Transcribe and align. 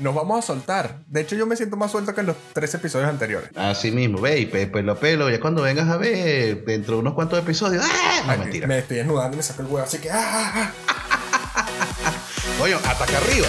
nos 0.00 0.14
vamos 0.14 0.38
a 0.38 0.42
soltar. 0.46 1.00
De 1.06 1.20
hecho, 1.20 1.36
yo 1.36 1.46
me 1.46 1.56
siento 1.56 1.76
más 1.76 1.90
suelto 1.92 2.14
que 2.14 2.20
en 2.22 2.26
los 2.28 2.36
tres 2.52 2.74
episodios 2.74 3.08
anteriores. 3.08 3.50
Así 3.56 3.90
mismo, 3.90 4.20
ve, 4.20 4.38
y 4.40 4.46
pe- 4.46 4.66
pelo 4.66 4.92
a 4.92 4.94
pelo, 4.96 5.30
ya 5.30 5.40
cuando 5.40 5.62
vengas 5.62 5.88
a 5.88 5.96
ver, 5.96 6.64
dentro 6.64 6.94
de 6.94 7.00
unos 7.00 7.14
cuantos 7.14 7.38
episodios, 7.38 7.84
¡ah! 7.86 8.22
No, 8.26 8.32
Ay, 8.32 8.38
mentira. 8.38 8.66
Me 8.66 8.78
estoy 8.78 8.96
desnudando 8.98 9.34
y 9.34 9.38
me 9.38 9.42
saco 9.42 9.62
el 9.62 9.68
huevo, 9.68 9.84
así 9.86 9.98
que. 9.98 10.10
ah. 10.10 10.72
Coño, 12.58 12.76
ataca 12.84 13.16
arriba. 13.18 13.46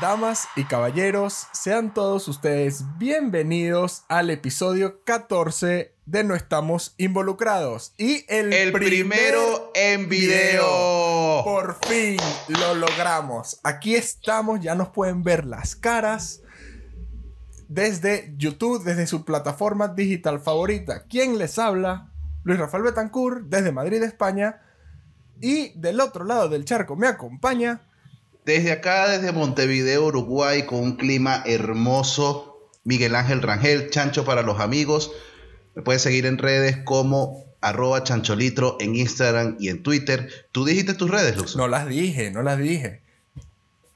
Damas 0.00 0.48
y 0.56 0.64
caballeros, 0.64 1.48
sean 1.52 1.92
todos 1.92 2.26
ustedes 2.26 2.84
bienvenidos 2.96 4.04
al 4.08 4.30
episodio 4.30 5.04
14 5.04 5.94
de 6.06 6.24
No 6.24 6.34
Estamos 6.34 6.94
Involucrados. 6.96 7.92
Y 7.98 8.24
el, 8.28 8.50
El 8.54 8.72
primer 8.72 8.88
primero 8.88 9.70
en 9.74 10.08
video. 10.08 11.44
Por 11.44 11.76
fin 11.86 12.16
lo 12.48 12.74
logramos. 12.76 13.60
Aquí 13.62 13.94
estamos, 13.94 14.60
ya 14.60 14.74
nos 14.74 14.88
pueden 14.88 15.22
ver 15.22 15.44
las 15.44 15.76
caras 15.76 16.40
desde 17.68 18.32
YouTube, 18.38 18.82
desde 18.82 19.06
su 19.06 19.26
plataforma 19.26 19.88
digital 19.88 20.40
favorita. 20.40 21.04
¿Quién 21.10 21.36
les 21.36 21.58
habla? 21.58 22.10
Luis 22.42 22.58
Rafael 22.58 22.84
Betancourt, 22.84 23.42
desde 23.48 23.70
Madrid, 23.70 24.02
España. 24.02 24.62
Y 25.42 25.78
del 25.78 26.00
otro 26.00 26.24
lado 26.24 26.48
del 26.48 26.64
charco 26.64 26.96
me 26.96 27.06
acompaña. 27.06 27.82
Desde 28.44 28.72
acá, 28.72 29.08
desde 29.08 29.32
Montevideo, 29.32 30.06
Uruguay, 30.06 30.64
con 30.64 30.80
un 30.80 30.96
clima 30.96 31.42
hermoso, 31.46 32.68
Miguel 32.84 33.14
Ángel 33.14 33.42
Rangel, 33.42 33.90
Chancho 33.90 34.24
para 34.24 34.42
los 34.42 34.60
amigos. 34.60 35.12
Me 35.74 35.82
puedes 35.82 36.02
seguir 36.02 36.26
en 36.26 36.38
redes 36.38 36.78
como 36.84 37.44
arroba 37.60 38.02
chancholitro 38.02 38.76
en 38.80 38.96
Instagram 38.96 39.56
y 39.58 39.68
en 39.68 39.82
Twitter. 39.82 40.28
¿Tú 40.52 40.64
dijiste 40.64 40.94
tus 40.94 41.10
redes, 41.10 41.36
Lux? 41.36 41.56
No 41.56 41.68
las 41.68 41.86
dije, 41.86 42.30
no 42.30 42.42
las 42.42 42.58
dije. 42.58 43.02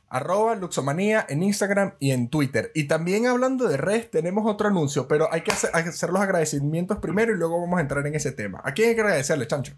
Arroba 0.08 0.54
Luxomanía 0.54 1.26
en 1.28 1.42
Instagram 1.42 1.94
y 1.98 2.12
en 2.12 2.28
Twitter. 2.28 2.70
Y 2.74 2.84
también 2.84 3.26
hablando 3.26 3.66
de 3.66 3.76
redes, 3.76 4.10
tenemos 4.10 4.44
otro 4.46 4.68
anuncio, 4.68 5.08
pero 5.08 5.32
hay 5.32 5.40
que 5.40 5.50
hacer, 5.50 5.70
hay 5.72 5.82
que 5.82 5.88
hacer 5.88 6.10
los 6.10 6.22
agradecimientos 6.22 6.98
primero 6.98 7.32
y 7.32 7.36
luego 7.36 7.60
vamos 7.60 7.78
a 7.78 7.82
entrar 7.82 8.06
en 8.06 8.14
ese 8.14 8.30
tema. 8.30 8.60
¿A 8.62 8.74
quién 8.74 8.90
hay 8.90 8.94
que 8.94 9.00
agradecerle, 9.00 9.48
Chancho? 9.48 9.72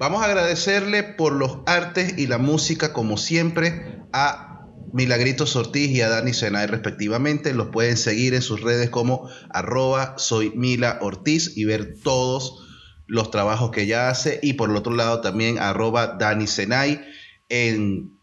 Vamos 0.00 0.22
a 0.22 0.24
agradecerle 0.24 1.02
por 1.02 1.34
los 1.34 1.58
artes 1.66 2.14
y 2.16 2.26
la 2.26 2.38
música, 2.38 2.94
como 2.94 3.18
siempre, 3.18 4.00
a 4.14 4.66
Milagritos 4.94 5.56
Ortiz 5.56 5.90
y 5.90 6.00
a 6.00 6.08
Dani 6.08 6.32
Senay 6.32 6.68
respectivamente. 6.68 7.52
Los 7.52 7.68
pueden 7.68 7.98
seguir 7.98 8.32
en 8.32 8.40
sus 8.40 8.62
redes 8.62 8.88
como 8.88 9.28
arroba 9.50 10.14
soy 10.16 10.52
Mila 10.56 10.96
Ortiz 11.02 11.54
y 11.54 11.66
ver 11.66 12.00
todos 12.02 12.66
los 13.08 13.30
trabajos 13.30 13.72
que 13.72 13.82
ella 13.82 14.08
hace. 14.08 14.40
Y 14.42 14.54
por 14.54 14.70
el 14.70 14.76
otro 14.76 14.94
lado 14.94 15.20
también 15.20 15.58
arroba 15.58 16.16
Dani 16.18 16.46
Senay 16.46 17.02
en 17.50 18.18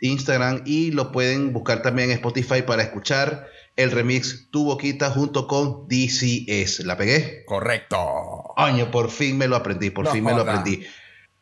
Instagram 0.00 0.62
y 0.66 0.90
lo 0.90 1.12
pueden 1.12 1.52
buscar 1.52 1.80
también 1.80 2.10
en 2.10 2.16
Spotify 2.16 2.62
para 2.62 2.82
escuchar 2.82 3.46
el 3.76 3.92
remix 3.92 4.50
Tu 4.50 4.64
Boquita 4.64 5.10
junto 5.10 5.46
con 5.46 5.86
DCS. 5.86 6.80
¿La 6.80 6.96
pegué? 6.96 7.44
Correcto. 7.46 8.52
Año, 8.56 8.90
por 8.90 9.12
fin 9.12 9.38
me 9.38 9.46
lo 9.46 9.54
aprendí, 9.54 9.90
por 9.90 10.06
No 10.06 10.10
fin 10.10 10.24
me 10.24 10.34
lo 10.34 10.40
aprendí. 10.40 10.84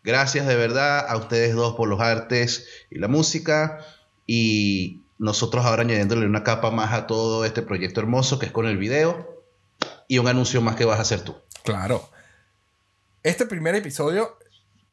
Gracias 0.05 0.47
de 0.47 0.57
verdad 0.57 1.07
a 1.09 1.17
ustedes 1.17 1.55
dos 1.55 1.75
por 1.75 1.89
los 1.89 2.01
artes 2.01 2.67
y 2.91 2.99
la 2.99 3.09
música. 3.09 3.81
Y 4.27 5.03
nosotros 5.19 5.65
ahora 5.65 5.83
añadiéndole 5.83 6.27
una 6.27 6.45
capa 6.45 6.71
más 6.71 6.93
a 6.93 7.07
todo 7.07 7.45
este 7.45 7.63
proyecto 7.63 8.01
hermoso 8.01 8.39
que 8.39 8.47
es 8.47 8.53
con 8.53 8.67
el 8.67 8.79
video. 8.79 9.45
Y 10.07 10.19
un 10.19 10.29
anuncio 10.29 10.61
más 10.63 10.77
que 10.77 10.85
vas 10.85 10.99
a 10.99 11.03
hacer 11.03 11.23
tú. 11.23 11.37
Claro. 11.65 12.09
Este 13.23 13.47
primer 13.47 13.75
episodio 13.75 14.39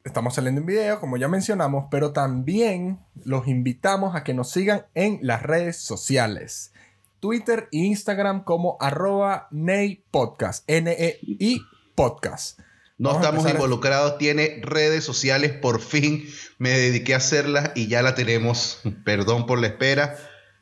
estamos 0.06 0.34
saliendo 0.34 0.60
en 0.60 0.66
video, 0.66 1.00
como 1.00 1.16
ya 1.16 1.26
mencionamos, 1.26 1.86
pero 1.90 2.12
también 2.12 3.00
los 3.24 3.48
invitamos 3.48 4.14
a 4.14 4.22
que 4.22 4.34
nos 4.34 4.50
sigan 4.50 4.86
en 4.94 5.18
las 5.22 5.42
redes 5.42 5.78
sociales. 5.78 6.72
Twitter 7.18 7.68
e 7.72 7.78
Instagram 7.78 8.44
como 8.44 8.76
arroba 8.78 9.48
Ney 9.50 10.04
Podcast. 10.10 10.62
N-E-I 10.68 11.60
Podcast. 11.94 12.60
No 12.98 13.10
Vamos 13.10 13.22
estamos 13.24 13.46
a- 13.46 13.50
involucrados, 13.50 14.18
tiene 14.18 14.60
redes 14.62 15.04
sociales, 15.04 15.52
por 15.52 15.80
fin 15.80 16.28
me 16.58 16.70
dediqué 16.70 17.14
a 17.14 17.18
hacerlas 17.18 17.72
y 17.74 17.88
ya 17.88 18.02
la 18.02 18.14
tenemos. 18.14 18.80
Perdón 19.04 19.46
por 19.46 19.58
la 19.60 19.66
espera. 19.66 20.16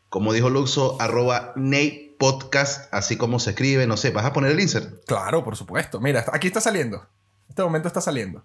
Como 0.09 0.33
dijo 0.33 0.51
Luxo, 0.51 1.01
arroba 1.01 1.53
Nate 1.57 2.17
Podcast, 2.19 2.93
así 2.93 3.17
como 3.17 3.39
se 3.41 3.51
escribe, 3.51 3.87
no 3.87 3.97
sé, 3.97 4.11
¿vas 4.11 4.25
a 4.25 4.33
poner 4.33 4.53
el 4.53 4.61
insert? 4.61 5.05
Claro, 5.07 5.45
por 5.45 5.57
supuesto. 5.57 6.01
Mira, 6.01 6.25
aquí 6.33 6.47
está 6.49 6.61
saliendo. 6.61 6.99
En 6.99 7.51
este 7.51 7.63
momento 7.63 7.89
está 7.89 8.01
saliendo. 8.01 8.45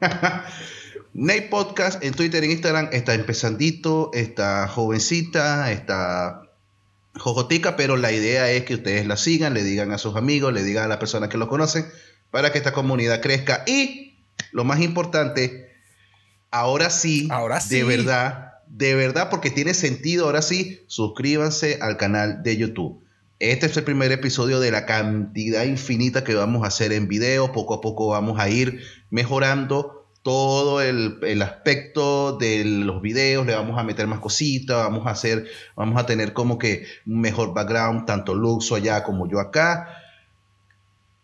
Nate 1.14 1.42
Podcast 1.50 2.02
en 2.02 2.14
Twitter 2.14 2.42
e 2.42 2.50
Instagram 2.50 2.88
está 2.92 3.14
empezandito, 3.14 4.10
está 4.14 4.66
jovencita, 4.66 5.70
está 5.70 6.42
jojotica, 7.16 7.76
pero 7.76 7.96
la 7.96 8.12
idea 8.12 8.50
es 8.50 8.64
que 8.64 8.74
ustedes 8.74 9.06
la 9.06 9.16
sigan, 9.16 9.52
le 9.54 9.62
digan 9.62 9.92
a 9.92 9.98
sus 9.98 10.16
amigos, 10.16 10.52
le 10.52 10.62
digan 10.64 10.84
a 10.84 10.88
las 10.88 10.96
personas 10.98 11.28
que 11.28 11.36
lo 11.36 11.48
conocen, 11.48 11.86
para 12.32 12.50
que 12.50 12.58
esta 12.58 12.72
comunidad 12.72 13.20
crezca. 13.20 13.62
Y 13.66 14.16
lo 14.50 14.64
más 14.64 14.80
importante, 14.80 15.70
ahora 16.50 16.90
sí, 16.90 17.28
Ahora 17.30 17.60
sí. 17.60 17.76
de 17.76 17.84
verdad, 17.84 18.54
de 18.66 18.96
verdad, 18.96 19.30
porque 19.30 19.50
tiene 19.50 19.74
sentido, 19.74 20.24
ahora 20.26 20.42
sí, 20.42 20.80
suscríbanse 20.88 21.78
al 21.80 21.96
canal 21.96 22.42
de 22.42 22.56
YouTube. 22.56 23.04
Este 23.38 23.66
es 23.66 23.76
el 23.76 23.84
primer 23.84 24.12
episodio 24.12 24.60
de 24.60 24.70
la 24.70 24.86
cantidad 24.86 25.64
infinita 25.64 26.24
que 26.24 26.34
vamos 26.34 26.64
a 26.64 26.68
hacer 26.68 26.92
en 26.92 27.06
video. 27.06 27.52
Poco 27.52 27.74
a 27.74 27.80
poco 27.80 28.08
vamos 28.08 28.40
a 28.40 28.48
ir 28.48 28.80
mejorando 29.10 30.08
todo 30.22 30.80
el, 30.80 31.18
el 31.22 31.42
aspecto 31.42 32.38
de 32.38 32.64
los 32.64 33.02
videos. 33.02 33.44
Le 33.44 33.54
vamos 33.56 33.78
a 33.78 33.82
meter 33.82 34.06
más 34.06 34.20
cositas. 34.20 34.76
Vamos 34.76 35.06
a 35.06 35.10
hacer, 35.10 35.48
vamos 35.74 36.00
a 36.00 36.06
tener 36.06 36.32
como 36.32 36.56
que 36.56 36.86
un 37.04 37.20
mejor 37.20 37.52
background, 37.52 38.06
tanto 38.06 38.32
Luxo 38.34 38.76
allá 38.76 39.02
como 39.02 39.28
yo 39.28 39.40
acá. 39.40 40.01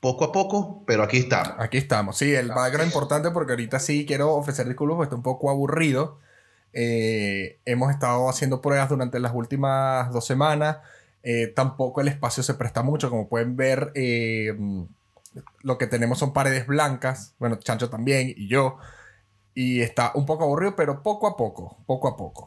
Poco 0.01 0.25
a 0.27 0.33
poco, 0.33 0.85
pero 0.87 1.03
aquí 1.03 1.19
estamos. 1.19 1.55
Aquí 1.59 1.77
estamos. 1.77 2.17
Sí, 2.17 2.33
el 2.35 2.49
background 2.49 2.87
importante 2.87 3.31
porque 3.31 3.53
ahorita 3.53 3.81
sí 3.81 4.07
quiero 4.07 4.35
ofrecer 4.35 4.67
disculpas 4.69 4.97
porque 4.97 5.07
está 5.07 5.17
un 5.17 5.23
poco 5.23 5.51
aburrido. 5.51 6.19
Eh, 6.73 7.59
hemos 7.65 7.91
estado 7.91 8.29
haciendo 8.29 8.61
pruebas 8.61 8.89
durante 8.89 9.19
las 9.19 9.35
últimas 9.35 10.13
dos 10.13 10.25
semanas. 10.25 10.79
Eh, 11.25 11.49
tampoco 11.49 12.01
el 12.01 12.09
espacio 12.09 12.45
se 12.45 12.55
presta 12.55 12.83
mucho. 12.83 13.11
Como 13.11 13.29
pueden 13.29 13.57
ver, 13.57 13.91
eh, 13.97 14.57
lo 15.63 15.79
que 15.79 15.89
tenemos 15.89 16.19
son 16.19 16.33
paredes 16.33 16.67
blancas. 16.67 17.35
Bueno, 17.41 17.57
Chancho 17.57 17.91
también 17.91 18.33
y 18.37 18.47
yo. 18.47 18.79
Y 19.61 19.81
está 19.83 20.13
un 20.15 20.25
poco 20.25 20.45
aburrido, 20.45 20.77
pero 20.77 21.03
poco 21.03 21.27
a 21.27 21.37
poco, 21.37 21.79
poco 21.85 22.07
a 22.07 22.17
poco. 22.17 22.47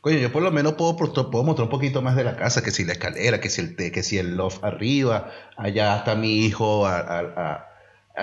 Coño, 0.00 0.18
yo 0.18 0.30
por 0.30 0.42
lo 0.44 0.52
menos 0.52 0.74
puedo, 0.74 0.96
puedo 0.96 1.42
mostrar 1.42 1.64
un 1.64 1.70
poquito 1.70 2.02
más 2.02 2.14
de 2.14 2.22
la 2.22 2.36
casa, 2.36 2.62
que 2.62 2.70
si 2.70 2.84
la 2.84 2.92
escalera, 2.92 3.40
que 3.40 3.50
si 3.50 3.60
el, 3.62 3.74
te- 3.74 3.90
que 3.90 4.04
si 4.04 4.16
el 4.18 4.36
loft 4.36 4.62
arriba, 4.62 5.28
allá 5.56 5.96
está 5.96 6.14
mi 6.14 6.44
hijo 6.46 6.86
a- 6.86 6.98
a- 7.00 7.18
a- 7.36 7.68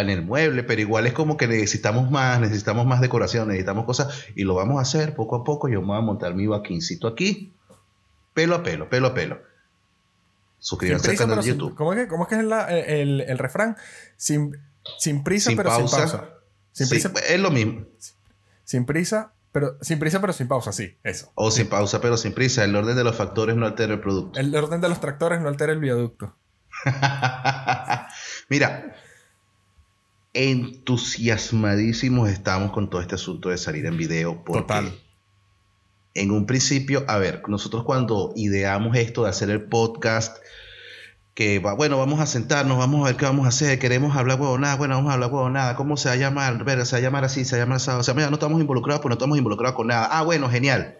en 0.01 0.09
el 0.09 0.21
mueble, 0.21 0.63
pero 0.63 0.79
igual 0.79 1.05
es 1.05 1.11
como 1.11 1.35
que 1.35 1.47
necesitamos 1.47 2.09
más, 2.11 2.39
necesitamos 2.39 2.85
más 2.85 3.01
decoración, 3.01 3.49
necesitamos 3.49 3.83
cosas, 3.83 4.07
y 4.35 4.43
lo 4.45 4.55
vamos 4.55 4.77
a 4.79 4.83
hacer 4.83 5.15
poco 5.15 5.35
a 5.35 5.43
poco. 5.43 5.67
Yo 5.67 5.81
me 5.81 5.87
voy 5.87 5.97
a 5.97 6.01
montar 6.01 6.33
mi 6.33 6.47
vaquincito 6.47 7.07
aquí, 7.09 7.51
pelo 8.33 8.55
a 8.55 8.63
pelo, 8.63 8.89
pelo 8.89 9.07
a 9.07 9.13
pelo. 9.13 9.39
Suscríbanse 10.59 11.11
al 11.11 11.17
canal 11.17 11.37
de 11.37 11.43
sin- 11.43 11.53
YouTube. 11.53 11.75
¿cómo, 11.75 11.91
es 11.91 11.99
que, 11.99 12.07
cómo 12.07 12.23
es 12.23 12.29
que 12.29 12.35
es 12.35 12.43
la- 12.45 12.69
el, 12.69 13.19
el 13.19 13.37
refrán? 13.37 13.75
Sin, 14.15 14.55
sin 14.97 15.23
prisa, 15.25 15.49
Sin 15.49 15.57
pero 15.57 15.69
pausa. 15.71 15.97
sin 15.97 16.09
pausa. 16.09 16.29
Sin 16.71 16.87
Sí, 16.87 16.89
prisa, 16.91 17.11
es 17.27 17.39
lo 17.41 17.51
mismo. 17.51 17.85
Sin 18.69 18.85
prisa, 18.85 19.33
pero 19.51 19.79
sin 19.81 19.97
prisa, 19.97 20.21
pero 20.21 20.31
sin 20.31 20.47
pausa, 20.47 20.71
sí, 20.71 20.95
eso. 21.03 21.31
O 21.33 21.49
sin 21.49 21.65
pausa, 21.65 22.01
pero 22.01 22.17
sin 22.17 22.33
prisa. 22.33 22.63
El 22.63 22.75
orden 22.75 22.95
de 22.95 23.03
los 23.03 23.15
factores 23.15 23.55
no 23.55 23.65
altera 23.65 23.95
el 23.95 23.99
producto. 23.99 24.39
El 24.39 24.55
orden 24.55 24.79
de 24.79 24.89
los 24.89 25.01
tractores 25.01 25.41
no 25.41 25.47
altera 25.47 25.73
el 25.73 25.79
viaducto. 25.79 26.35
Mira, 28.49 28.95
entusiasmadísimos 30.33 32.29
estamos 32.29 32.71
con 32.71 32.91
todo 32.91 33.01
este 33.01 33.15
asunto 33.15 33.49
de 33.49 33.57
salir 33.57 33.87
en 33.87 33.97
video. 33.97 34.43
Porque 34.43 34.61
Total. 34.61 34.95
En 36.13 36.29
un 36.29 36.45
principio, 36.45 37.05
a 37.07 37.17
ver, 37.17 37.41
nosotros 37.47 37.85
cuando 37.85 38.33
ideamos 38.35 38.95
esto 38.97 39.23
de 39.23 39.29
hacer 39.31 39.49
el 39.49 39.63
podcast, 39.63 40.37
que 41.39 41.59
va, 41.59 41.71
bueno, 41.71 41.97
vamos 41.97 42.19
a 42.19 42.25
sentarnos, 42.25 42.77
vamos 42.77 43.05
a 43.05 43.11
ver 43.11 43.15
qué 43.15 43.23
vamos 43.23 43.45
a 43.45 43.47
hacer, 43.47 43.79
queremos 43.79 44.13
hablar 44.17 44.41
huevonada, 44.41 44.75
bueno, 44.75 44.95
vamos 44.95 45.11
a 45.11 45.13
hablar 45.13 45.31
huevonada, 45.31 45.77
¿cómo 45.77 45.95
se 45.95 46.09
va 46.09 46.15
a 46.15 46.17
llamar? 46.17 46.65
Ver, 46.65 46.85
se 46.85 46.97
va 46.97 46.97
a 46.97 47.01
llamar 47.01 47.23
así, 47.23 47.45
se 47.45 47.55
va 47.55 47.61
a 47.61 47.65
llamar 47.65 47.77
así, 47.77 47.91
o 47.91 48.03
sea, 48.03 48.13
mira, 48.13 48.29
no 48.29 48.33
estamos 48.33 48.59
involucrados, 48.59 49.01
pues 49.01 49.09
no 49.09 49.13
estamos 49.13 49.37
involucrados 49.37 49.73
con 49.73 49.87
nada. 49.87 50.09
Ah, 50.11 50.23
bueno, 50.23 50.49
genial. 50.49 50.97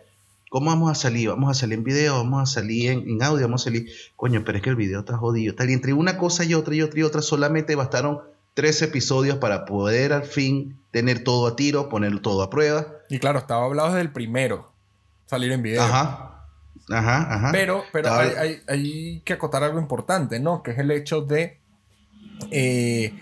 ¿Cómo 0.50 0.70
vamos 0.70 0.90
a 0.90 0.96
salir? 0.96 1.28
Vamos 1.28 1.52
a 1.52 1.54
salir 1.60 1.78
en 1.78 1.84
video, 1.84 2.16
vamos 2.20 2.42
a 2.42 2.46
salir 2.46 2.90
en, 2.90 3.10
en 3.10 3.22
audio, 3.22 3.48
vamos 3.48 3.64
a 3.64 3.66
salir. 3.66 3.92
Coño, 4.16 4.42
pero 4.46 4.60
es 4.60 4.64
que 4.64 4.70
el 4.70 4.78
video 4.78 5.02
está 5.02 5.18
jodido. 5.18 5.56
Tal, 5.56 5.72
y 5.72 5.74
entre 5.74 5.92
una 5.92 6.18
cosa 6.18 6.46
y 6.46 6.54
otra 6.54 6.74
y 6.74 6.84
otra 6.84 7.02
y 7.02 7.04
otra, 7.04 7.22
solamente 7.22 7.76
bastaron 7.76 8.22
tres 8.54 8.82
episodios 8.82 9.40
para 9.40 9.66
poder 9.66 10.14
al 10.14 10.24
fin 10.24 10.78
tener 10.92 11.22
todo 11.22 11.48
a 11.48 11.58
tiro, 11.58 11.90
poner 11.90 12.18
todo 12.22 12.44
a 12.44 12.50
prueba. 12.50 12.88
Y 13.10 13.20
claro, 13.20 13.40
estaba 13.40 13.66
hablado 13.66 13.90
desde 13.90 14.04
el 14.04 14.14
primero 14.14 14.72
salir 15.26 15.52
en 15.52 15.64
video. 15.64 15.84
Ajá. 15.84 16.39
Ajá, 16.90 17.34
ajá. 17.34 17.52
Pero, 17.52 17.84
pero 17.94 18.12
hay, 18.14 18.30
hay- 18.38 18.62
hay 18.68 19.22
que 19.26 19.34
acotar 19.34 19.64
algo 19.64 19.80
importante, 19.80 20.40
¿no? 20.40 20.64
Que 20.64 20.72
es 20.72 20.80
el 20.80 20.90
hecho 20.92 21.22
de. 21.22 21.60
eh, 22.52 23.14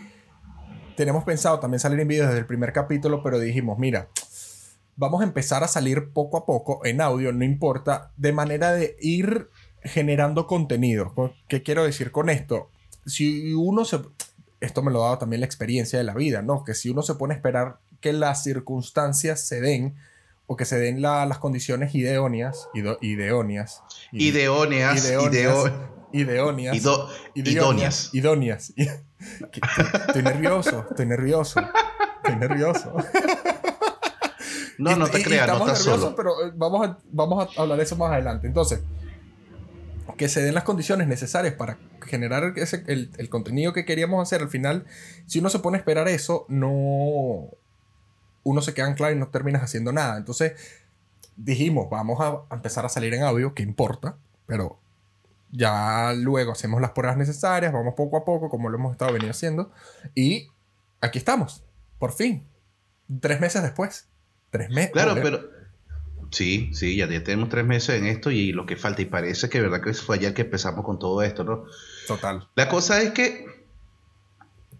tenemos 0.95 1.23
pensado 1.23 1.59
también 1.59 1.79
salir 1.79 1.99
en 1.99 2.07
video 2.07 2.25
desde 2.25 2.39
el 2.39 2.45
primer 2.45 2.73
capítulo, 2.73 3.21
pero 3.21 3.39
dijimos, 3.39 3.77
mira, 3.77 4.07
vamos 4.95 5.21
a 5.21 5.25
empezar 5.25 5.63
a 5.63 5.67
salir 5.67 6.09
poco 6.11 6.37
a 6.37 6.45
poco 6.45 6.83
en 6.85 7.01
audio, 7.01 7.31
no 7.33 7.43
importa, 7.45 8.11
de 8.17 8.33
manera 8.33 8.71
de 8.73 8.95
ir 8.99 9.49
generando 9.83 10.47
contenido. 10.47 11.13
¿Qué 11.47 11.61
quiero 11.61 11.83
decir 11.83 12.11
con 12.11 12.29
esto? 12.29 12.71
Si 13.05 13.53
uno 13.53 13.85
se... 13.85 13.99
Esto 14.59 14.81
me 14.81 14.91
lo 14.91 15.03
ha 15.03 15.07
dado 15.09 15.17
también 15.19 15.41
la 15.41 15.45
experiencia 15.45 15.99
de 15.99 16.03
la 16.03 16.15
vida, 16.15 16.41
¿no? 16.41 16.63
Que 16.63 16.73
si 16.73 16.89
uno 16.89 17.03
se 17.03 17.13
pone 17.13 17.35
a 17.35 17.37
esperar 17.37 17.77
que 18.01 18.11
las 18.11 18.41
circunstancias 18.43 19.47
se 19.47 19.61
den 19.61 19.95
o 20.47 20.55
que 20.55 20.65
se 20.65 20.79
den 20.79 21.01
las 21.01 21.37
condiciones 21.37 21.93
ideóneas, 21.93 22.69
ideóneas, 22.73 23.01
ideóneas, 23.01 23.83
ideóneas, 24.13 25.05
ideóneas, 26.13 26.75
idóneas, 27.43 28.09
idóneas. 28.13 28.73
Estoy 30.07 30.23
nervioso, 30.23 30.85
estoy 30.89 31.05
nervioso, 31.05 31.59
estoy 32.23 32.35
nervioso. 32.37 32.95
No, 34.79 34.95
no 34.95 35.07
te 35.07 35.23
creas, 35.23 35.47
no 35.47 35.57
estás 35.57 35.79
solo. 35.79 36.15
Pero 36.15 36.45
eh, 36.45 36.51
vamos 36.55 36.87
a, 36.87 36.97
vamos 37.11 37.57
a 37.57 37.61
hablar 37.61 37.79
de 37.79 37.83
eso 37.83 37.95
más 37.95 38.11
adelante. 38.11 38.45
Entonces, 38.45 38.81
que 40.17 40.29
se 40.29 40.41
den 40.41 40.53
las 40.53 40.63
condiciones 40.63 41.07
necesarias 41.07 41.55
para 41.55 41.79
generar 42.05 42.53
ese, 42.57 42.83
el, 42.85 43.09
el, 43.17 43.29
contenido 43.29 43.73
que 43.73 43.85
queríamos 43.85 44.21
hacer. 44.21 44.43
Al 44.43 44.49
final, 44.49 44.85
si 45.25 45.39
uno 45.39 45.49
se 45.49 45.57
pone 45.59 45.77
a 45.77 45.79
esperar 45.79 46.07
eso, 46.07 46.45
no. 46.47 47.49
Uno 48.47 48.61
se 48.61 48.73
queda 48.73 48.87
anclado 48.87 49.13
y 49.13 49.17
no 49.17 49.27
terminas 49.27 49.61
haciendo 49.61 49.91
nada. 49.91 50.17
Entonces, 50.17 50.53
dijimos, 51.35 51.89
vamos 51.89 52.19
a 52.21 52.55
empezar 52.55 52.85
a 52.85 52.89
salir 52.89 53.13
en 53.13 53.23
audio, 53.23 53.53
que 53.53 53.61
importa, 53.61 54.15
pero 54.45 54.79
ya 55.51 56.13
luego 56.15 56.53
hacemos 56.53 56.79
las 56.79 56.91
pruebas 56.91 57.17
necesarias, 57.17 57.73
vamos 57.73 57.93
poco 57.95 58.15
a 58.15 58.23
poco, 58.23 58.49
como 58.49 58.69
lo 58.69 58.77
hemos 58.77 58.93
estado 58.93 59.11
venido 59.11 59.31
haciendo. 59.31 59.69
Y 60.15 60.47
aquí 61.01 61.17
estamos, 61.17 61.61
por 61.99 62.13
fin. 62.13 62.47
Tres 63.19 63.41
meses 63.41 63.61
después. 63.61 64.07
Tres 64.49 64.69
meses. 64.69 64.91
Claro, 64.91 65.15
pero. 65.21 65.57
Sí, 66.31 66.71
sí, 66.73 66.95
ya, 66.95 67.07
tenemos 67.07 67.49
tres 67.49 67.65
meses 67.65 68.01
en 68.01 68.05
esto 68.05 68.31
y 68.31 68.53
lo 68.53 68.65
que 68.65 68.77
falta. 68.77 69.01
Y 69.01 69.05
parece 69.05 69.49
que 69.49 69.59
verdad 69.59 69.81
que 69.81 69.93
fue 69.93 70.15
ayer 70.15 70.33
que 70.33 70.43
empezamos 70.43 70.85
con 70.85 70.99
todo 70.99 71.21
esto, 71.21 71.43
¿no? 71.43 71.65
Total. 72.07 72.47
La 72.55 72.69
cosa 72.69 73.01
es 73.01 73.11
que 73.11 73.45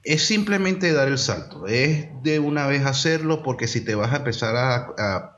es 0.07 0.25
simplemente 0.25 0.92
dar 0.94 1.07
el 1.07 1.18
salto. 1.18 1.68
Es 1.68 2.07
de 2.24 2.39
una 2.39 2.68
vez 2.68 2.86
hacerlo 2.86 3.44
porque 3.44 3.68
si 3.68 3.81
te 3.81 3.95
vas 3.95 4.13
a 4.13 4.18
empezar 4.18 4.56
a 4.56 5.38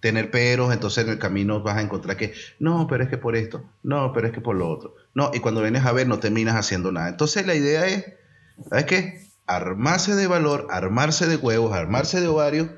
tener 0.00 0.30
peros, 0.30 0.72
entonces 0.72 1.04
en 1.04 1.10
el 1.10 1.18
camino 1.18 1.62
vas 1.62 1.78
a 1.78 1.82
encontrar 1.82 2.16
que, 2.16 2.32
no, 2.58 2.86
pero 2.88 3.02
es 3.02 3.10
que 3.10 3.18
por 3.18 3.34
esto, 3.34 3.64
no, 3.82 4.12
pero 4.12 4.28
es 4.28 4.32
que 4.32 4.40
por 4.40 4.54
lo 4.54 4.70
otro. 4.70 4.94
No, 5.14 5.30
y 5.34 5.40
cuando 5.40 5.62
vienes 5.62 5.84
a 5.84 5.92
ver 5.92 6.06
no 6.06 6.18
terminas 6.18 6.54
haciendo 6.54 6.92
nada. 6.92 7.08
Entonces 7.08 7.46
la 7.46 7.54
idea 7.54 7.86
es, 7.86 8.04
¿sabes 8.68 8.84
qué? 8.84 9.30
Armarse 9.46 10.14
de 10.14 10.26
valor, 10.26 10.68
armarse 10.70 11.26
de 11.26 11.36
huevos, 11.36 11.72
armarse 11.72 12.20
de 12.20 12.28
ovarios. 12.28 12.68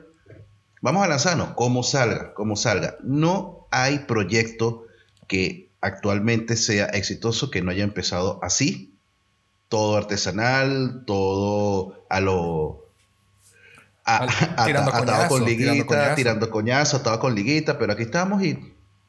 Vamos 0.81 1.05
a 1.05 1.09
lanzarnos, 1.09 1.50
como 1.55 1.82
salga, 1.82 2.32
como 2.35 2.56
salga. 2.56 2.97
No 3.03 3.67
hay 3.71 4.00
proyecto 4.00 4.87
que 5.26 5.71
actualmente 5.81 6.56
sea 6.56 6.87
exitoso 6.87 7.50
que 7.50 7.62
no 7.62 7.71
haya 7.71 7.85
empezado 7.85 8.38
así. 8.43 8.98
Todo 9.69 9.97
artesanal, 9.97 11.05
todo 11.06 12.05
a 12.09 12.20
lo 12.20 12.88
atado 14.09 15.29
con 15.29 15.44
liguita, 15.44 16.15
tirando 16.15 16.50
coñazo, 16.50 16.99
atado 16.99 17.20
con 17.20 17.35
liguita, 17.35 17.79
pero 17.79 17.93
aquí 17.93 18.05
estamos 18.05 18.43
y 18.43 18.59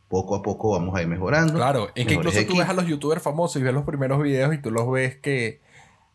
poco 0.10 0.36
a 0.36 0.42
poco 0.42 0.72
vamos 0.72 0.96
a 0.96 1.02
ir 1.02 1.08
mejorando. 1.08 1.54
Claro, 1.54 1.90
es 1.96 2.06
que 2.06 2.16
incluso 2.16 2.46
tú 2.46 2.58
ves 2.58 2.68
a 2.68 2.74
los 2.74 2.86
youtubers 2.86 3.22
famosos 3.22 3.62
y 3.62 3.64
ves 3.64 3.74
los 3.74 3.86
primeros 3.86 4.22
videos 4.22 4.54
y 4.54 4.58
tú 4.58 4.72
los 4.72 4.92
ves 4.92 5.16
que, 5.18 5.62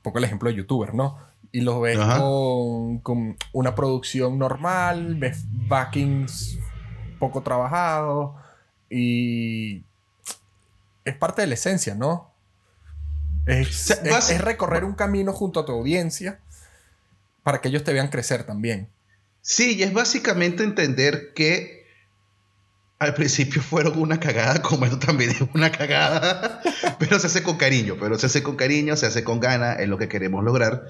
poco 0.03 0.19
el 0.19 0.25
ejemplo 0.25 0.51
de 0.51 0.57
youtubers, 0.57 0.93
¿no? 0.93 1.19
Y 1.51 1.63
los 1.63 1.81
ves 1.81 1.99
con, 1.99 2.99
con, 2.99 3.37
una 3.53 3.75
producción 3.75 4.39
normal, 4.39 5.15
ves 5.15 5.45
backings 5.69 6.59
poco 7.19 7.43
trabajados 7.43 8.35
y 8.91 9.83
es 11.05 11.17
parte 11.17 11.43
de 11.43 11.49
la 11.49 11.55
esencia, 11.55 11.95
¿no? 11.95 12.34
Es 13.47 14.41
recorrer 14.41 14.85
un 14.85 14.95
camino 14.95 15.33
junto 15.33 15.61
a 15.61 15.65
tu 15.65 15.73
audiencia 15.73 16.41
para 17.43 17.61
que 17.61 17.69
ellos 17.69 17.85
te 17.85 17.93
vean 17.93 18.09
crecer 18.09 18.45
también. 18.45 18.89
Sí, 19.43 19.77
y 19.77 19.83
es 19.83 19.93
básicamente 19.93 20.65
entender 20.65 21.33
que 21.35 21.85
al 22.99 23.15
principio 23.15 23.63
fueron 23.71 23.99
una 23.99 24.19
cagada, 24.19 24.63
como 24.63 24.87
esto 24.87 24.99
también 24.99 25.31
es 25.31 25.43
una 25.55 25.71
cagada, 25.71 26.63
pero 26.99 27.19
se 27.19 27.27
hace 27.29 27.43
con 27.43 27.57
cariño, 27.57 27.97
pero 28.01 28.19
se 28.19 28.27
hace 28.27 28.43
con 28.43 28.57
cariño, 28.57 28.97
se 28.97 29.07
hace 29.07 29.23
con 29.23 29.41
gana, 29.41 29.75
es 29.75 29.89
lo 29.89 29.99
que 29.99 30.09
queremos 30.09 30.43
lograr. 30.43 30.85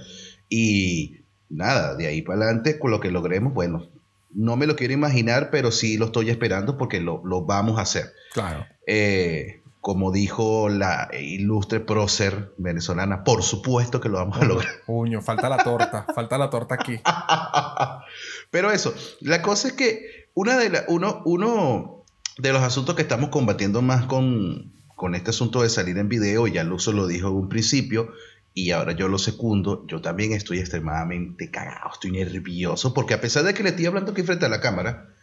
Y 0.48 1.24
nada, 1.50 1.96
de 1.96 2.06
ahí 2.06 2.22
para 2.22 2.44
adelante, 2.44 2.78
con 2.78 2.92
lo 2.92 3.00
que 3.00 3.10
logremos, 3.10 3.52
bueno, 3.52 3.88
no 4.32 4.56
me 4.56 4.66
lo 4.66 4.76
quiero 4.76 4.94
imaginar, 4.94 5.50
pero 5.50 5.72
sí 5.72 5.96
lo 5.96 6.06
estoy 6.06 6.30
esperando 6.30 6.78
porque 6.78 7.00
lo, 7.00 7.22
lo 7.24 7.44
vamos 7.44 7.78
a 7.78 7.82
hacer. 7.82 8.12
Claro. 8.32 8.66
Eh, 8.86 9.60
como 9.84 10.10
dijo 10.10 10.70
la 10.70 11.10
ilustre 11.12 11.78
prócer 11.78 12.54
venezolana, 12.56 13.22
por 13.22 13.42
supuesto 13.42 14.00
que 14.00 14.08
lo 14.08 14.16
vamos 14.16 14.40
a 14.40 14.46
lograr. 14.46 14.72
Puño, 14.86 15.20
falta 15.20 15.50
la 15.50 15.58
torta, 15.58 16.06
falta 16.14 16.38
la 16.38 16.48
torta 16.48 16.74
aquí. 16.76 16.98
Pero 18.50 18.70
eso, 18.70 18.94
la 19.20 19.42
cosa 19.42 19.68
es 19.68 19.74
que 19.74 20.30
una 20.32 20.56
de 20.56 20.84
uno, 20.88 21.20
uno 21.26 22.02
de 22.38 22.52
los 22.54 22.62
asuntos 22.62 22.94
que 22.94 23.02
estamos 23.02 23.28
combatiendo 23.28 23.82
más 23.82 24.06
con, 24.06 24.72
con 24.96 25.14
este 25.14 25.28
asunto 25.28 25.60
de 25.60 25.68
salir 25.68 25.98
en 25.98 26.08
video, 26.08 26.46
ya 26.46 26.64
Luso 26.64 26.92
lo 26.92 27.06
dijo 27.06 27.28
en 27.28 27.34
un 27.34 27.50
principio, 27.50 28.10
y 28.54 28.70
ahora 28.70 28.92
yo 28.92 29.08
lo 29.08 29.18
secundo, 29.18 29.86
yo 29.86 30.00
también 30.00 30.32
estoy 30.32 30.60
extremadamente 30.60 31.50
cagado, 31.50 31.90
estoy 31.92 32.12
nervioso, 32.12 32.94
porque 32.94 33.12
a 33.12 33.20
pesar 33.20 33.42
de 33.44 33.52
que 33.52 33.62
le 33.62 33.68
estoy 33.68 33.84
hablando 33.84 34.12
aquí 34.12 34.22
frente 34.22 34.46
a 34.46 34.48
la 34.48 34.62
cámara, 34.62 35.13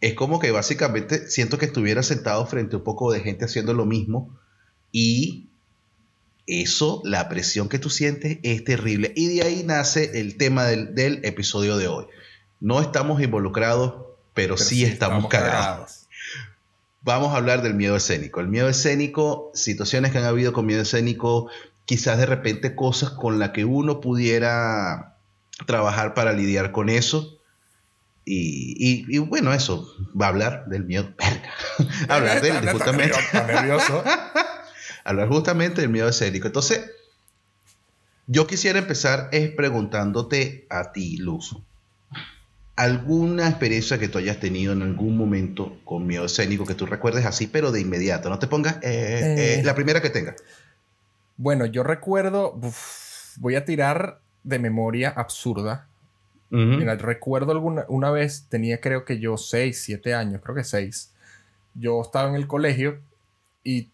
es 0.00 0.14
como 0.14 0.38
que 0.38 0.50
básicamente 0.50 1.28
siento 1.28 1.58
que 1.58 1.66
estuviera 1.66 2.02
sentado 2.02 2.46
frente 2.46 2.76
a 2.76 2.78
un 2.78 2.84
poco 2.84 3.12
de 3.12 3.20
gente 3.20 3.44
haciendo 3.44 3.74
lo 3.74 3.84
mismo 3.84 4.38
y 4.92 5.48
eso, 6.46 7.02
la 7.04 7.28
presión 7.28 7.68
que 7.68 7.78
tú 7.78 7.90
sientes 7.90 8.38
es 8.42 8.64
terrible. 8.64 9.12
Y 9.14 9.26
de 9.26 9.42
ahí 9.42 9.62
nace 9.64 10.18
el 10.20 10.36
tema 10.38 10.64
del, 10.64 11.20
episodio 11.24 11.76
de 11.76 11.88
hoy. 11.88 12.06
No 12.60 12.80
estamos 12.80 13.20
involucrados, 13.20 14.06
pero, 14.32 14.56
sí, 14.56 14.84
estamos, 14.84 15.28
cagados. 15.28 16.06
Vamos 17.02 17.34
a 17.34 17.36
hablar 17.36 17.62
del 17.62 17.74
miedo 17.74 17.96
escénico. 17.96 18.40
El 18.40 18.48
miedo 18.48 18.68
escénico, 18.68 19.50
situaciones 19.52 20.10
que 20.10 20.18
han 20.18 20.24
habido 20.24 20.54
con 20.54 20.64
miedo 20.64 20.82
escénico, 20.82 21.50
quizás 21.84 22.18
de 22.18 22.26
repente 22.26 22.74
cosas 22.74 23.10
con 23.10 23.38
las 23.38 23.50
que 23.50 23.66
uno 23.66 24.00
pudiera 24.00 25.16
trabajar 25.66 26.14
para 26.14 26.32
lidiar 26.32 26.72
con 26.72 26.88
eso 26.88 27.37
y, 28.30 29.18
bueno, 29.18 29.52
eso, 29.52 29.88
va 30.20 30.26
a 30.26 30.28
hablar 30.28 30.66
del 30.66 30.84
miedo. 30.84 31.12
hablar 32.08 32.42
del, 32.42 32.68
justamente. 32.70 33.16
hablar 35.04 35.28
justamente 35.28 35.80
del 35.80 35.90
miedo 35.90 36.08
escénico. 36.08 36.46
Entonces, 36.46 36.90
yo 38.26 38.46
quisiera 38.46 38.78
empezar 38.78 39.30
es 39.32 39.50
preguntándote 39.50 40.66
a 40.68 40.92
ti, 40.92 41.16
Luz. 41.16 41.56
¿Alguna 42.76 43.48
experiencia 43.48 43.98
que 43.98 44.08
tú 44.08 44.18
hayas 44.18 44.38
tenido 44.38 44.72
en 44.72 44.82
algún 44.82 45.16
momento 45.16 45.78
con 45.84 46.06
miedo 46.06 46.26
escénico 46.26 46.64
que 46.64 46.74
tú 46.74 46.86
recuerdes 46.86 47.24
así, 47.24 47.46
pero 47.46 47.72
de 47.72 47.80
inmediato? 47.80 48.28
No 48.28 48.38
te 48.38 48.46
pongas 48.46 48.76
eh, 48.76 48.80
eh, 48.82 49.58
eh. 49.58 49.62
la 49.64 49.74
primera 49.74 50.00
que 50.00 50.10
tenga. 50.10 50.36
Bueno, 51.38 51.66
yo 51.66 51.82
recuerdo, 51.82 52.60
voy 53.38 53.56
a 53.56 53.64
tirar 53.64 54.20
de 54.44 54.58
memoria 54.58 55.10
absurda, 55.10 55.87
Mira, 56.50 56.94
recuerdo 56.96 57.52
alguna 57.52 57.84
una 57.88 58.10
vez, 58.10 58.46
tenía 58.48 58.80
creo 58.80 59.04
que 59.04 59.18
yo 59.18 59.36
6, 59.36 59.82
7 59.82 60.14
años, 60.14 60.40
creo 60.42 60.54
que 60.54 60.64
6. 60.64 61.12
Yo 61.74 62.00
estaba 62.00 62.28
en 62.28 62.34
el 62.34 62.46
colegio 62.46 63.00
y 63.62 63.90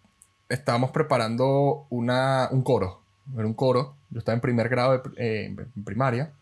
estábamos 0.48 0.90
preparando 0.90 1.86
una, 1.90 2.48
un 2.52 2.62
coro. 2.62 3.00
Era 3.34 3.46
un 3.46 3.54
coro. 3.54 3.96
Yo 4.10 4.20
estaba 4.20 4.34
en 4.34 4.40
primer 4.40 4.68
grado 4.68 4.98
de 4.98 5.00
eh, 5.16 5.46
en 5.46 5.84
primaria. 5.84 6.32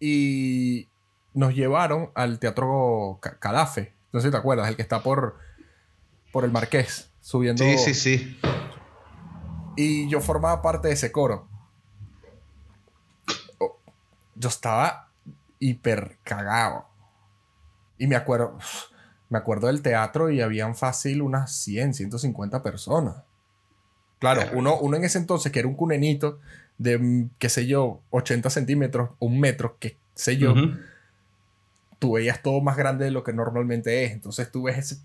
Y 0.00 0.88
nos 1.34 1.54
llevaron 1.54 2.10
al 2.14 2.38
Teatro 2.38 3.18
Cadafe. 3.38 3.92
No 4.12 4.20
sé 4.20 4.28
si 4.28 4.30
te 4.30 4.38
acuerdas, 4.38 4.68
el 4.68 4.76
que 4.76 4.82
está 4.82 5.02
por, 5.02 5.36
por 6.32 6.44
el 6.44 6.52
Marqués, 6.52 7.10
subiendo. 7.20 7.62
Sí, 7.62 7.76
sí, 7.76 7.94
sí. 7.94 8.40
Y 9.76 10.08
yo 10.08 10.22
formaba 10.22 10.62
parte 10.62 10.88
de 10.88 10.94
ese 10.94 11.12
coro 11.12 11.48
yo 14.36 14.48
estaba 14.48 15.08
hiper 15.58 16.18
cagado. 16.22 16.86
Y 17.98 18.06
me 18.06 18.16
acuerdo, 18.16 18.58
me 19.28 19.38
acuerdo 19.38 19.66
del 19.66 19.82
teatro 19.82 20.30
y 20.30 20.40
habían 20.40 20.74
fácil 20.74 21.22
unas 21.22 21.52
100, 21.52 21.94
150 21.94 22.62
personas. 22.62 23.16
Claro, 24.18 24.42
uno, 24.54 24.78
uno 24.78 24.96
en 24.96 25.04
ese 25.04 25.18
entonces, 25.18 25.52
que 25.52 25.58
era 25.58 25.68
un 25.68 25.74
cunenito 25.74 26.38
de, 26.78 27.28
qué 27.38 27.48
sé 27.48 27.66
yo, 27.66 28.00
80 28.10 28.48
centímetros, 28.48 29.10
un 29.18 29.38
metro, 29.38 29.76
qué 29.78 29.96
sé 30.14 30.38
yo, 30.38 30.54
tú 31.98 32.12
veías 32.12 32.42
todo 32.42 32.60
más 32.62 32.78
grande 32.78 33.04
de 33.04 33.10
lo 33.10 33.22
que 33.22 33.34
normalmente 33.34 34.04
es. 34.04 34.12
Entonces 34.12 34.50
tú 34.50 34.64
ves 34.64 34.78
ese 34.78 34.96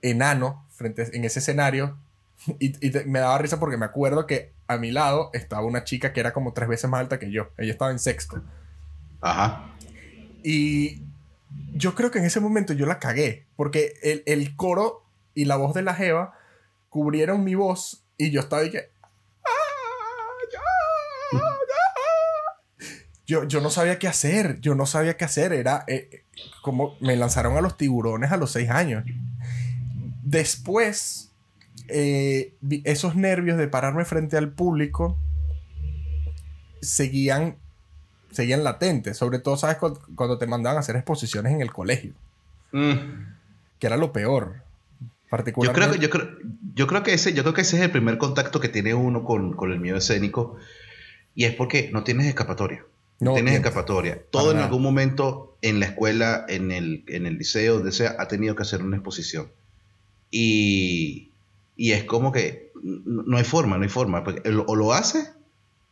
enano 0.00 0.64
frente 0.70 1.14
en 1.14 1.24
ese 1.24 1.40
escenario 1.40 1.96
Y, 2.58 2.72
me 3.06 3.20
daba 3.20 3.38
risa 3.38 3.58
porque 3.58 3.76
me 3.76 3.86
acuerdo 3.86 4.26
que 4.26 4.52
a 4.66 4.76
mi 4.76 4.90
lado 4.90 5.30
estaba 5.32 5.64
una 5.64 5.84
chica 5.84 6.12
que 6.12 6.20
era 6.20 6.32
como 6.32 6.52
tres 6.52 6.68
veces 6.68 6.90
más 6.90 7.00
alta 7.00 7.18
que 7.18 7.30
yo. 7.30 7.48
Ella 7.56 7.72
estaba 7.72 7.90
en 7.90 7.98
sexto. 7.98 8.42
Ajá. 9.20 9.72
Y 10.42 11.02
yo 11.72 11.94
creo 11.94 12.10
que 12.10 12.18
en 12.18 12.24
ese 12.24 12.40
momento 12.40 12.72
yo 12.72 12.86
la 12.86 12.98
cagué. 12.98 13.46
Porque 13.56 13.94
el, 14.02 14.22
el 14.26 14.56
coro 14.56 15.04
y 15.34 15.44
la 15.46 15.56
voz 15.56 15.74
de 15.74 15.82
la 15.82 15.94
Jeva 15.94 16.34
cubrieron 16.88 17.44
mi 17.44 17.54
voz 17.54 18.04
y 18.16 18.30
yo 18.30 18.40
estaba 18.40 18.62
ahí 18.62 18.70
que. 18.70 18.90
Yo, 23.26 23.44
yo 23.44 23.62
no 23.62 23.70
sabía 23.70 23.98
qué 23.98 24.06
hacer, 24.06 24.60
yo 24.60 24.74
no 24.74 24.84
sabía 24.84 25.16
qué 25.16 25.24
hacer, 25.24 25.54
era 25.54 25.84
eh, 25.88 26.24
como 26.62 26.96
me 27.00 27.16
lanzaron 27.16 27.56
a 27.56 27.62
los 27.62 27.78
tiburones 27.78 28.30
a 28.32 28.36
los 28.36 28.52
seis 28.52 28.68
años. 28.68 29.02
Después, 30.22 31.23
eh, 31.88 32.54
esos 32.84 33.16
nervios 33.16 33.58
de 33.58 33.68
pararme 33.68 34.04
frente 34.04 34.36
al 34.36 34.50
público 34.50 35.18
seguían, 36.80 37.56
seguían 38.30 38.64
latentes. 38.64 39.16
Sobre 39.16 39.38
todo, 39.38 39.56
¿sabes? 39.56 39.76
Cuando, 39.78 40.38
te 40.38 40.46
mandaban 40.46 40.76
a 40.76 40.80
hacer 40.80 40.96
exposiciones 40.96 41.52
en 41.52 41.60
el 41.60 41.72
colegio. 41.72 42.12
Mm. 42.72 42.94
Que 43.78 43.86
era 43.86 43.96
lo 43.96 44.12
peor. 44.12 44.62
Particularmente. 45.30 45.98
Yo 45.98 46.10
creo, 46.10 46.24
yo, 46.24 46.36
creo, 46.36 46.48
yo, 46.74 46.86
creo 46.86 47.02
que 47.02 47.14
ese, 47.14 47.32
yo 47.32 47.42
creo 47.42 47.54
que 47.54 47.62
ese 47.62 47.76
es 47.76 47.82
el 47.82 47.90
primer 47.90 48.18
contacto 48.18 48.60
que 48.60 48.68
tiene 48.68 48.94
uno 48.94 49.24
con, 49.24 49.54
con 49.54 49.72
el 49.72 49.80
miedo 49.80 49.96
escénico. 49.96 50.56
Y 51.34 51.44
es 51.44 51.54
porque 51.54 51.90
no 51.92 52.04
tienes 52.04 52.26
escapatoria. 52.26 52.84
No 53.20 53.34
tienes 53.34 53.54
escapatoria. 53.54 54.20
Todo 54.30 54.52
en 54.52 54.58
algún 54.58 54.82
momento 54.82 55.56
en 55.62 55.80
la 55.80 55.86
escuela, 55.86 56.44
en 56.48 56.70
el, 56.70 57.04
en 57.08 57.26
el 57.26 57.38
liceo, 57.38 57.76
donde 57.76 57.92
sea, 57.92 58.16
ha 58.18 58.28
tenido 58.28 58.54
que 58.54 58.62
hacer 58.62 58.82
una 58.82 58.96
exposición. 58.96 59.48
Y, 60.30 61.30
y 61.76 61.92
es 61.92 62.04
como 62.04 62.32
que 62.32 62.72
no 62.82 63.36
hay 63.36 63.44
forma, 63.44 63.76
no 63.76 63.82
hay 63.82 63.88
forma. 63.88 64.22
O 64.66 64.76
lo 64.76 64.92
haces 64.92 65.32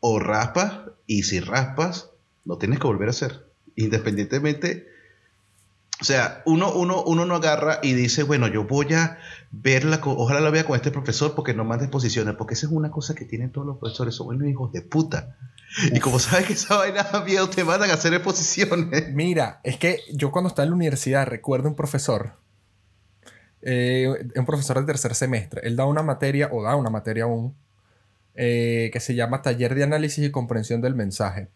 o 0.00 0.18
raspas, 0.18 0.80
y 1.06 1.22
si 1.22 1.40
raspas, 1.40 2.10
lo 2.44 2.58
tienes 2.58 2.80
que 2.80 2.86
volver 2.86 3.08
a 3.08 3.12
hacer. 3.12 3.46
Independientemente. 3.76 4.88
O 6.00 6.04
sea, 6.04 6.42
uno, 6.46 6.72
uno, 6.72 7.04
uno 7.04 7.24
no 7.24 7.36
agarra 7.36 7.78
y 7.82 7.92
dice, 7.92 8.24
bueno, 8.24 8.48
yo 8.48 8.64
voy 8.64 8.92
a 8.94 9.18
verla, 9.52 10.00
ojalá 10.04 10.40
la 10.40 10.50
vea 10.50 10.64
con 10.64 10.74
este 10.74 10.90
profesor 10.90 11.36
porque 11.36 11.54
no 11.54 11.64
manda 11.64 11.84
exposiciones, 11.84 12.34
porque 12.34 12.54
esa 12.54 12.66
es 12.66 12.72
una 12.72 12.90
cosa 12.90 13.14
que 13.14 13.24
tienen 13.24 13.52
todos 13.52 13.68
los 13.68 13.78
profesores, 13.78 14.16
son 14.16 14.26
buenos 14.26 14.48
hijos 14.48 14.72
de 14.72 14.82
puta. 14.82 15.36
Y 15.92 16.00
como 16.00 16.18
sabes 16.18 16.46
que 16.46 16.54
esa 16.54 16.76
vaina 16.76 17.04
da 17.04 17.20
miedo, 17.24 17.48
te 17.48 17.62
mandan 17.62 17.90
a 17.90 17.94
hacer 17.94 18.12
exposiciones. 18.14 19.12
Mira, 19.14 19.60
es 19.62 19.76
que 19.76 20.00
yo 20.12 20.32
cuando 20.32 20.48
estaba 20.48 20.64
en 20.64 20.70
la 20.70 20.76
universidad 20.76 21.26
recuerdo 21.28 21.68
un 21.68 21.76
profesor 21.76 22.41
eh, 23.62 24.28
un 24.34 24.44
profesor 24.44 24.80
de 24.80 24.86
tercer 24.86 25.14
semestre. 25.14 25.60
Él 25.64 25.76
da 25.76 25.86
una 25.86 26.02
materia, 26.02 26.48
o 26.52 26.62
da 26.62 26.74
una 26.76 26.90
materia 26.90 27.24
aún, 27.24 27.54
eh, 28.34 28.90
que 28.92 29.00
se 29.00 29.14
llama 29.14 29.42
Taller 29.42 29.74
de 29.74 29.84
Análisis 29.84 30.24
y 30.24 30.30
Comprensión 30.30 30.80
del 30.80 30.94
Mensaje. 30.94 31.48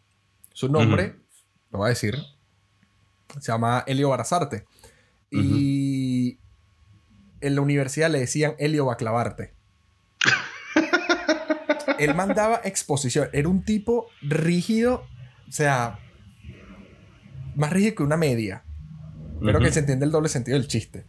Su 0.53 0.69
nombre, 0.69 1.17
lo 1.71 1.81
voy 1.81 1.87
a 1.87 1.89
decir, 1.91 2.17
se 3.41 3.53
llama 3.53 3.85
Elio 3.87 4.09
Barazarte. 4.11 4.65
Y 5.31 6.39
en 7.41 7.55
la 7.57 7.61
universidad 7.61 8.11
le 8.11 8.21
decían 8.21 8.55
Elio 8.59 8.87
va 8.87 8.95
a 8.95 8.97
clavarte. 8.97 9.53
Él 11.99 12.15
mandaba 12.15 12.61
exposición. 12.65 13.29
Era 13.33 13.49
un 13.49 13.65
tipo 13.65 14.07
rígido, 14.23 15.05
o 15.49 15.53
sea, 15.53 15.99
más 17.57 17.73
rígido 17.73 17.97
que 17.97 18.03
una 18.05 18.17
media. 18.17 18.63
Pero 19.43 19.59
que 19.59 19.71
se 19.73 19.81
entiende 19.81 20.07
el 20.07 20.13
doble 20.13 20.31
sentido 20.31 20.57
del 20.57 20.69
chiste 20.69 21.05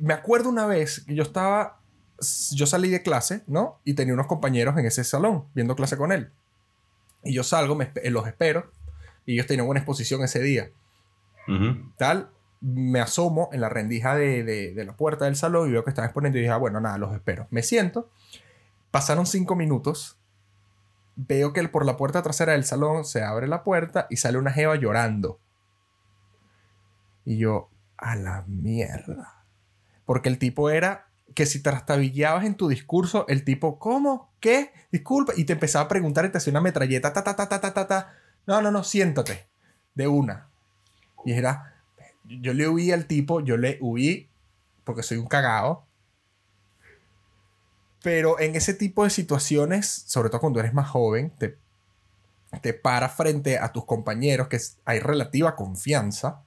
me 0.00 0.14
acuerdo 0.14 0.48
una 0.48 0.66
vez 0.66 1.04
que 1.06 1.14
yo 1.14 1.22
estaba, 1.22 1.80
yo 2.52 2.66
salí 2.66 2.90
de 2.90 3.02
clase, 3.02 3.42
¿no? 3.46 3.80
Y 3.84 3.94
tenía 3.94 4.14
unos 4.14 4.26
compañeros 4.26 4.76
en 4.78 4.86
ese 4.86 5.04
salón 5.04 5.44
viendo 5.54 5.76
clase 5.76 5.96
con 5.96 6.12
él. 6.12 6.30
Y 7.22 7.34
yo 7.34 7.42
salgo, 7.42 7.74
me, 7.74 7.90
los 8.04 8.26
espero, 8.26 8.70
y 9.26 9.34
ellos 9.34 9.46
tenían 9.46 9.68
una 9.68 9.80
exposición 9.80 10.22
ese 10.22 10.40
día. 10.40 10.70
Tal, 11.96 12.30
me 12.60 13.00
asomo 13.00 13.48
en 13.52 13.60
la 13.60 13.68
rendija 13.68 14.14
de, 14.14 14.72
la 14.76 14.96
puerta 14.96 15.24
del 15.24 15.36
salón 15.36 15.68
y 15.68 15.72
veo 15.72 15.82
que 15.82 15.90
están 15.90 16.04
exponiendo 16.04 16.38
y 16.38 16.42
dije, 16.42 16.52
ah, 16.52 16.58
bueno, 16.58 16.80
nada, 16.80 16.98
los 16.98 17.12
espero. 17.12 17.46
Me 17.50 17.62
siento, 17.62 18.08
pasaron 18.90 19.26
cinco 19.26 19.56
minutos, 19.56 20.18
veo 21.16 21.52
que 21.52 21.66
por 21.68 21.84
la 21.84 21.96
puerta 21.96 22.22
trasera 22.22 22.52
del 22.52 22.64
salón 22.64 23.04
se 23.04 23.22
abre 23.22 23.48
la 23.48 23.64
puerta 23.64 24.06
y 24.10 24.16
sale 24.16 24.38
una 24.38 24.52
jeva 24.52 24.76
llorando. 24.76 25.40
Y 27.24 27.38
yo, 27.38 27.68
a 27.96 28.16
la 28.16 28.44
mierda. 28.46 29.39
Porque 30.10 30.28
el 30.28 30.40
tipo 30.40 30.70
era 30.70 31.06
que 31.36 31.46
si 31.46 31.62
trastabillabas 31.62 32.44
en 32.44 32.56
tu 32.56 32.66
discurso, 32.66 33.26
el 33.28 33.44
tipo, 33.44 33.78
¿cómo? 33.78 34.32
¿Qué? 34.40 34.72
Disculpa. 34.90 35.34
Y 35.36 35.44
te 35.44 35.52
empezaba 35.52 35.84
a 35.84 35.88
preguntar 35.88 36.24
y 36.24 36.30
te 36.30 36.38
hacía 36.38 36.50
una 36.50 36.60
metralleta, 36.60 37.12
ta, 37.12 37.22
ta, 37.22 37.36
ta, 37.36 37.48
ta, 37.48 37.60
ta, 37.60 37.86
ta, 37.86 38.12
No, 38.44 38.60
no, 38.60 38.72
no, 38.72 38.82
siéntate. 38.82 39.46
De 39.94 40.08
una. 40.08 40.48
Y 41.24 41.30
era, 41.30 41.76
yo 42.24 42.52
le 42.54 42.66
huí 42.66 42.90
al 42.90 43.06
tipo, 43.06 43.40
yo 43.40 43.56
le 43.56 43.78
huí 43.80 44.28
porque 44.82 45.04
soy 45.04 45.18
un 45.18 45.28
cagado. 45.28 45.84
Pero 48.02 48.40
en 48.40 48.56
ese 48.56 48.74
tipo 48.74 49.04
de 49.04 49.10
situaciones, 49.10 49.86
sobre 49.86 50.28
todo 50.28 50.40
cuando 50.40 50.58
eres 50.58 50.74
más 50.74 50.88
joven, 50.88 51.30
te, 51.38 51.56
te 52.60 52.74
paras 52.74 53.14
frente 53.14 53.60
a 53.60 53.70
tus 53.70 53.84
compañeros, 53.84 54.48
que 54.48 54.58
hay 54.86 54.98
relativa 54.98 55.54
confianza, 55.54 56.42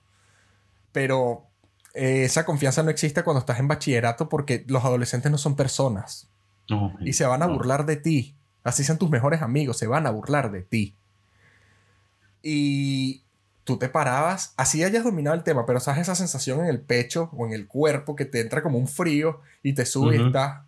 pero 0.91 1.47
eh, 1.93 2.23
esa 2.23 2.45
confianza 2.45 2.81
no 2.81 2.89
existe 2.89 3.23
cuando 3.23 3.39
estás 3.39 3.59
en 3.59 3.67
bachillerato 3.67 4.27
porque 4.27 4.65
los 4.67 4.83
adolescentes 4.83 5.31
no 5.31 5.37
son 5.37 5.55
personas. 5.55 6.27
y 7.01 7.13
se 7.13 7.25
van 7.25 7.43
a 7.43 7.47
burlar 7.47 7.85
de 7.85 7.97
ti. 7.97 8.35
Así 8.63 8.83
sean 8.83 8.97
tus 8.97 9.09
mejores 9.09 9.41
amigos, 9.41 9.77
se 9.77 9.87
van 9.87 10.07
a 10.07 10.11
burlar 10.11 10.51
de 10.51 10.61
ti. 10.61 10.95
Y 12.41 13.21
tú 13.63 13.77
te 13.77 13.89
parabas, 13.89 14.53
así 14.57 14.83
hayas 14.83 15.03
dominado 15.03 15.35
el 15.35 15.43
tema, 15.43 15.65
pero 15.65 15.79
sabes 15.79 16.01
esa 16.01 16.15
sensación 16.15 16.61
en 16.61 16.67
el 16.67 16.79
pecho 16.79 17.29
o 17.33 17.45
en 17.45 17.53
el 17.53 17.67
cuerpo 17.67 18.15
que 18.15 18.25
te 18.25 18.39
entra 18.39 18.63
como 18.63 18.77
un 18.77 18.87
frío 18.87 19.41
y 19.61 19.73
te 19.73 19.85
sube 19.85 20.17
y 20.17 20.25
estás 20.25 20.61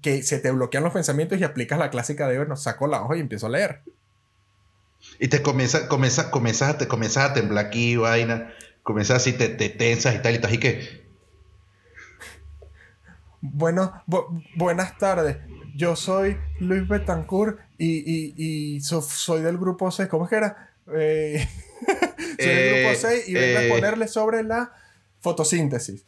que 0.00 0.22
se 0.22 0.38
te 0.38 0.50
bloquean 0.50 0.84
los 0.84 0.94
pensamientos 0.94 1.38
y 1.38 1.44
aplicas 1.44 1.78
la 1.78 1.90
clásica 1.90 2.26
de, 2.26 2.38
bueno, 2.38 2.56
saco 2.56 2.86
la 2.86 3.02
hoja 3.02 3.16
y 3.16 3.20
empiezo 3.20 3.46
a 3.46 3.50
leer. 3.50 3.82
Y 5.18 5.28
te 5.28 5.42
comienza, 5.42 5.88
comienza, 5.88 6.30
comienzas, 6.30 6.78
te 6.78 6.88
comienzas 6.88 7.30
a 7.30 7.34
temblar 7.34 7.66
aquí, 7.66 7.96
vaina 7.96 8.52
comienzas 8.82 9.18
así, 9.18 9.32
te, 9.32 9.48
te, 9.48 9.68
tensas 9.68 10.14
y 10.14 10.18
tal, 10.18 10.34
y 10.34 10.38
tal, 10.38 10.54
y 10.54 10.58
que... 10.58 11.02
Bueno, 13.40 14.04
buenas 14.54 14.98
tardes. 14.98 15.38
Yo 15.74 15.96
soy 15.96 16.36
Luis 16.60 16.86
Betancourt 16.86 17.58
y, 17.76 18.76
y, 18.76 18.80
soy 18.80 19.42
del 19.42 19.58
grupo 19.58 19.90
6. 19.90 20.08
¿Cómo 20.08 20.24
es 20.24 20.30
que 20.30 20.36
era? 20.36 20.74
Eh, 20.94 21.48
soy 22.38 22.46
del 22.46 22.84
grupo 22.84 23.00
6 23.00 23.04
eh, 23.04 23.24
y 23.26 23.34
vengo 23.34 23.58
a 23.58 23.64
eh. 23.64 23.68
ponerle 23.68 24.06
sobre 24.06 24.44
la 24.44 24.72
fotosíntesis. 25.20 26.04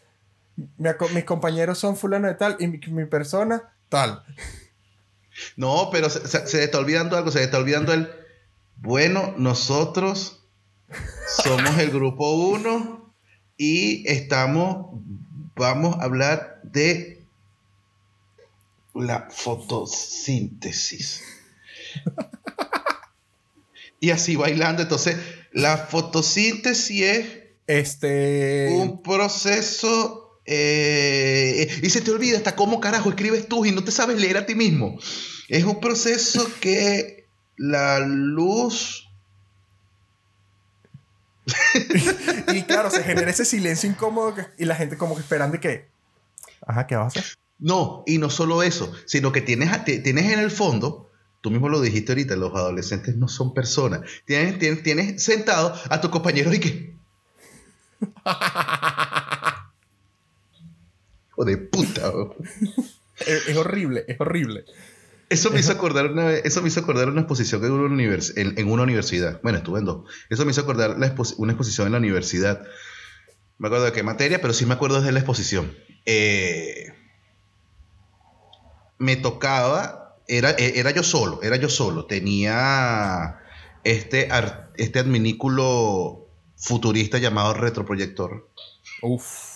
mis 0.56 1.24
compañeros 1.24 1.78
son 1.78 1.96
fulano 1.96 2.28
de 2.28 2.34
tal 2.34 2.56
y 2.60 2.68
mi, 2.68 3.04
persona 3.06 3.74
tal. 3.88 4.22
No, 5.56 5.88
pero 5.90 6.08
se, 6.10 6.46
se, 6.46 6.62
está 6.62 6.78
olvidando 6.78 7.16
algo, 7.16 7.32
se 7.32 7.42
está 7.42 7.58
olvidando 7.58 7.92
el... 7.92 8.08
Bueno, 8.76 9.34
nosotros 9.38 10.43
somos 11.42 11.78
el 11.78 11.90
grupo 11.90 12.32
1 12.32 13.14
y 13.56 14.08
estamos, 14.08 15.00
vamos 15.54 15.96
a 15.96 16.04
hablar 16.04 16.60
de 16.62 17.22
la 18.94 19.28
fotosíntesis. 19.30 21.22
y 24.00 24.10
así 24.10 24.36
bailando, 24.36 24.82
entonces 24.82 25.16
la 25.52 25.76
fotosíntesis 25.76 27.02
es 27.02 27.26
este... 27.66 28.68
un 28.72 29.02
proceso 29.02 30.40
eh, 30.46 31.80
y 31.82 31.90
se 31.90 32.02
te 32.02 32.10
olvida 32.10 32.36
hasta 32.36 32.54
cómo 32.54 32.80
carajo 32.80 33.08
escribes 33.08 33.48
tú 33.48 33.64
y 33.64 33.72
no 33.72 33.82
te 33.82 33.90
sabes 33.90 34.20
leer 34.20 34.36
a 34.36 34.46
ti 34.46 34.54
mismo. 34.54 34.98
Es 35.48 35.64
un 35.64 35.80
proceso 35.80 36.46
que 36.60 37.26
la 37.56 38.00
luz 38.00 39.08
y 42.54 42.62
claro, 42.62 42.90
se 42.90 43.02
genera 43.02 43.30
ese 43.30 43.44
silencio 43.44 43.88
incómodo 43.88 44.34
y 44.56 44.64
la 44.64 44.74
gente 44.74 44.96
como 44.96 45.14
que 45.14 45.20
esperando 45.20 45.60
que, 45.60 45.88
ajá, 46.66 46.86
¿qué 46.86 46.96
vas 46.96 47.16
a 47.16 47.20
hacer? 47.20 47.36
No, 47.58 48.02
y 48.06 48.18
no 48.18 48.30
solo 48.30 48.62
eso, 48.62 48.92
sino 49.06 49.32
que 49.32 49.40
tienes, 49.40 49.70
tienes 49.84 50.32
en 50.32 50.40
el 50.40 50.50
fondo, 50.50 51.10
tú 51.40 51.50
mismo 51.50 51.68
lo 51.68 51.80
dijiste 51.80 52.12
ahorita, 52.12 52.36
los 52.36 52.54
adolescentes 52.54 53.16
no 53.16 53.28
son 53.28 53.54
personas. 53.54 54.00
Tienes, 54.24 54.58
tienes, 54.58 54.82
tienes 54.82 55.22
sentado 55.22 55.74
a 55.90 56.00
tu 56.00 56.10
compañero 56.10 56.52
y 56.52 56.60
que... 56.60 56.94
Hijo 61.28 61.44
de 61.44 61.56
puta. 61.58 62.12
es 63.26 63.56
horrible, 63.56 64.04
es 64.08 64.20
horrible. 64.20 64.64
Eso 65.28 65.50
me 65.50 65.60
hizo 65.60 65.72
acordar 65.72 66.10
una 66.10 66.32
eso 66.32 66.62
me 66.62 66.68
hizo 66.68 66.80
acordar 66.80 67.08
una 67.08 67.22
exposición 67.22 67.64
en 67.64 67.72
una, 67.72 68.02
en, 68.36 68.70
una 68.70 68.82
universidad. 68.82 69.40
Bueno, 69.42 69.58
estuve 69.58 69.78
en 69.78 69.86
dos. 69.86 70.10
Eso 70.30 70.44
me 70.44 70.50
hizo 70.50 70.60
acordar 70.60 70.96
una 70.96 71.06
exposición 71.52 71.86
en 71.86 71.92
la 71.92 71.98
universidad. 71.98 72.62
Me 73.58 73.68
acuerdo 73.68 73.86
de 73.86 73.92
qué 73.92 74.02
materia, 74.02 74.40
pero 74.40 74.52
sí 74.52 74.66
me 74.66 74.74
acuerdo 74.74 75.00
de 75.00 75.12
la 75.12 75.20
exposición. 75.20 75.74
Eh, 76.06 76.92
me 78.98 79.16
tocaba, 79.16 80.18
era, 80.28 80.50
e, 80.50 80.78
era 80.78 80.90
yo 80.90 81.02
solo, 81.02 81.40
era 81.42 81.56
yo 81.56 81.68
solo. 81.68 82.06
Tenía 82.06 83.38
este, 83.84 84.28
este 84.76 84.98
adminículo 84.98 86.28
futurista 86.56 87.18
llamado 87.18 87.54
retroproyector. 87.54 88.50
Uf. 89.02 89.53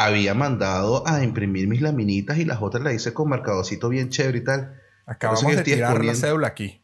Había 0.00 0.32
mandado 0.32 1.02
a 1.08 1.24
imprimir 1.24 1.66
mis 1.66 1.80
laminitas 1.80 2.38
y 2.38 2.44
las 2.44 2.62
otras 2.62 2.84
las 2.84 2.94
hice 2.94 3.12
con 3.12 3.28
marcadorcito 3.28 3.88
bien 3.88 4.10
chévere 4.10 4.38
y 4.38 4.44
tal. 4.44 4.80
Acabamos 5.06 5.56
de 5.56 5.62
tirar 5.64 6.04
la 6.04 6.14
cédula 6.14 6.46
aquí. 6.46 6.80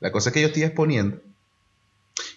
La 0.00 0.10
cosa 0.10 0.32
que 0.32 0.40
yo 0.40 0.46
estoy 0.46 0.62
exponiendo, 0.62 1.20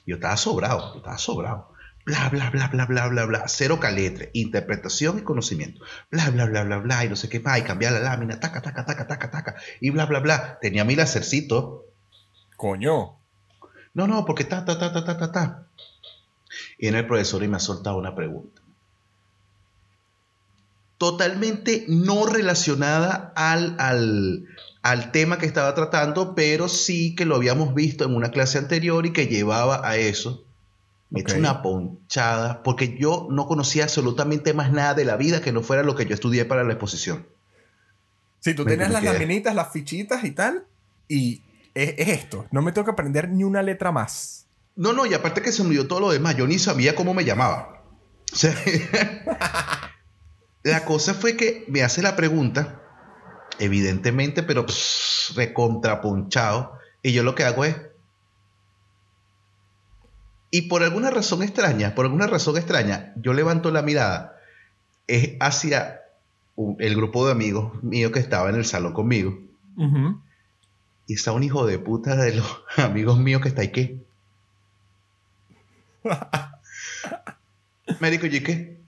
yo 0.05 0.15
estaba 0.15 0.36
sobrado, 0.36 0.91
yo 0.91 0.98
estaba 0.98 1.17
sobrado. 1.17 1.71
Bla, 2.03 2.27
bla, 2.27 2.50
bla, 2.50 2.67
bla, 2.67 2.86
bla, 2.86 3.07
bla, 3.07 3.25
bla. 3.25 3.43
Cero 3.48 3.79
caletre, 3.79 4.29
interpretación 4.33 5.19
y 5.19 5.21
conocimiento. 5.21 5.86
Bla, 6.10 6.29
bla, 6.29 6.45
bla, 6.48 6.63
bla, 6.65 6.79
bla. 6.79 7.05
Y 7.05 7.10
no 7.10 7.15
sé 7.15 7.29
qué 7.29 7.39
más. 7.39 7.60
Y 7.60 7.62
cambiar 7.62 7.93
la 7.93 8.01
lámina. 8.01 8.41
Taca, 8.41 8.62
taca, 8.62 8.86
taca, 8.86 9.07
taca, 9.07 9.31
taca. 9.31 9.55
Y 9.79 9.91
bla, 9.91 10.05
bla, 10.05 10.19
bla. 10.19 10.60
Tenía 10.60 10.83
mi 10.83 10.98
lacercito. 10.98 11.86
Coño. 12.57 13.19
No, 13.93 14.07
no, 14.07 14.25
porque 14.25 14.43
ta, 14.43 14.65
ta, 14.65 14.77
ta, 14.77 14.91
ta, 14.91 15.05
ta, 15.05 15.17
ta, 15.17 15.31
ta. 15.31 15.67
Y 16.77 16.88
en 16.88 16.95
el 16.95 17.07
profesor 17.07 17.41
y 17.41 17.48
me 17.48 17.55
ha 17.55 17.62
soltado 17.62 17.98
una 17.98 18.15
pregunta. 18.15 18.61
Totalmente 21.01 21.86
no 21.88 22.27
relacionada 22.27 23.34
al, 23.36 23.75
al, 23.79 24.46
al 24.84 25.12
tema 25.12 25.39
que 25.39 25.48
estaba 25.48 25.74
tratando, 25.74 26.36
pero 26.36 26.67
sí 26.67 27.15
que 27.15 27.25
lo 27.25 27.38
habíamos 27.38 27.74
visto 27.74 28.05
en 28.05 28.13
una 28.13 28.29
clase 28.29 28.60
anterior 28.60 29.08
y 29.08 29.12
que 29.12 29.25
llevaba 29.25 29.81
a 29.84 29.98
eso. 29.98 30.46
Me 31.10 31.22
okay. 31.22 31.39
una 31.39 31.63
ponchada 31.63 32.62
porque 32.62 33.00
yo 33.00 33.27
no 33.31 33.48
conocía 33.48 33.86
absolutamente 33.86 34.53
más 34.53 34.72
nada 34.72 34.93
de 34.93 35.05
la 35.05 35.15
vida 35.17 35.41
que 35.41 35.51
no 35.51 35.63
fuera 35.63 35.81
lo 35.81 35.96
que 35.96 36.05
yo 36.05 36.13
estudié 36.13 36.46
para 36.46 36.63
la 36.63 36.74
exposición. 36.74 37.25
Sí, 38.39 38.53
tú 38.53 38.63
tenías 38.63 38.91
las 38.91 39.03
laminitas, 39.03 39.55
las 39.55 39.72
fichitas 39.72 40.24
y 40.24 40.29
tal, 40.29 40.65
y 41.08 41.41
es, 41.74 41.96
esto. 41.98 42.46
No 42.51 42.62
me 42.62 42.74
tengo 42.74 42.86
que 42.86 42.91
aprender 42.91 43.27
ni 43.27 43.43
una 43.43 43.63
letra 43.63 43.91
más. 43.91 44.46
No, 44.75 44.93
no, 44.93 45.08
y 45.08 45.15
aparte 45.15 45.41
que 45.41 45.51
se 45.51 45.63
me 45.63 45.72
dio 45.72 45.88
todo 45.88 46.00
lo 46.00 46.12
demás, 46.12 46.38
yo 46.38 46.46
ni 46.46 46.60
sabía 46.60 46.93
cómo 46.93 47.15
me 47.15 47.25
llamaba. 47.25 47.81
O 48.31 48.36
sea, 48.36 48.55
la 50.63 50.86
cosa 50.86 51.13
fue 51.13 51.36
que 51.36 51.65
me 51.68 51.84
hace 51.84 52.01
la 52.01 52.15
pregunta 52.15 52.82
evidentemente, 53.62 54.44
pero 54.44 54.65
recontrapunchado. 55.36 56.77
Y 57.03 57.13
yo 57.13 57.24
lo 57.24 57.36
que 57.36 57.44
hago 57.44 57.65
es. 57.65 57.75
Y 60.50 60.63
por 60.63 60.84
alguna 60.84 61.10
razón 61.12 61.44
extraña, 61.44 61.96
por 61.96 62.06
alguna 62.06 62.27
razón 62.27 62.58
extraña, 62.58 63.13
yo 63.15 63.34
levanto 63.34 63.72
la 63.72 63.82
mirada 63.82 64.38
es 65.08 65.36
hacia 65.39 66.01
el 66.80 66.96
grupo 66.96 67.25
de 67.25 67.32
amigos 67.32 67.82
míos 67.84 68.12
que 68.12 68.20
estaba 68.20 68.50
en 68.50 68.56
el 68.56 68.65
salón 68.65 68.94
conmigo. 68.94 69.39
Y 71.08 71.13
está 71.13 71.32
un 71.32 71.44
hijo 71.44 71.65
de 71.65 71.80
puta 71.80 72.15
de 72.15 72.36
los 72.36 72.63
amigos 72.77 73.18
míos 73.20 73.41
que 73.41 73.48
está 73.48 73.62
ahí. 73.62 74.03
Médico, 78.00 78.25
¿y 78.25 78.44
qué? 78.44 78.80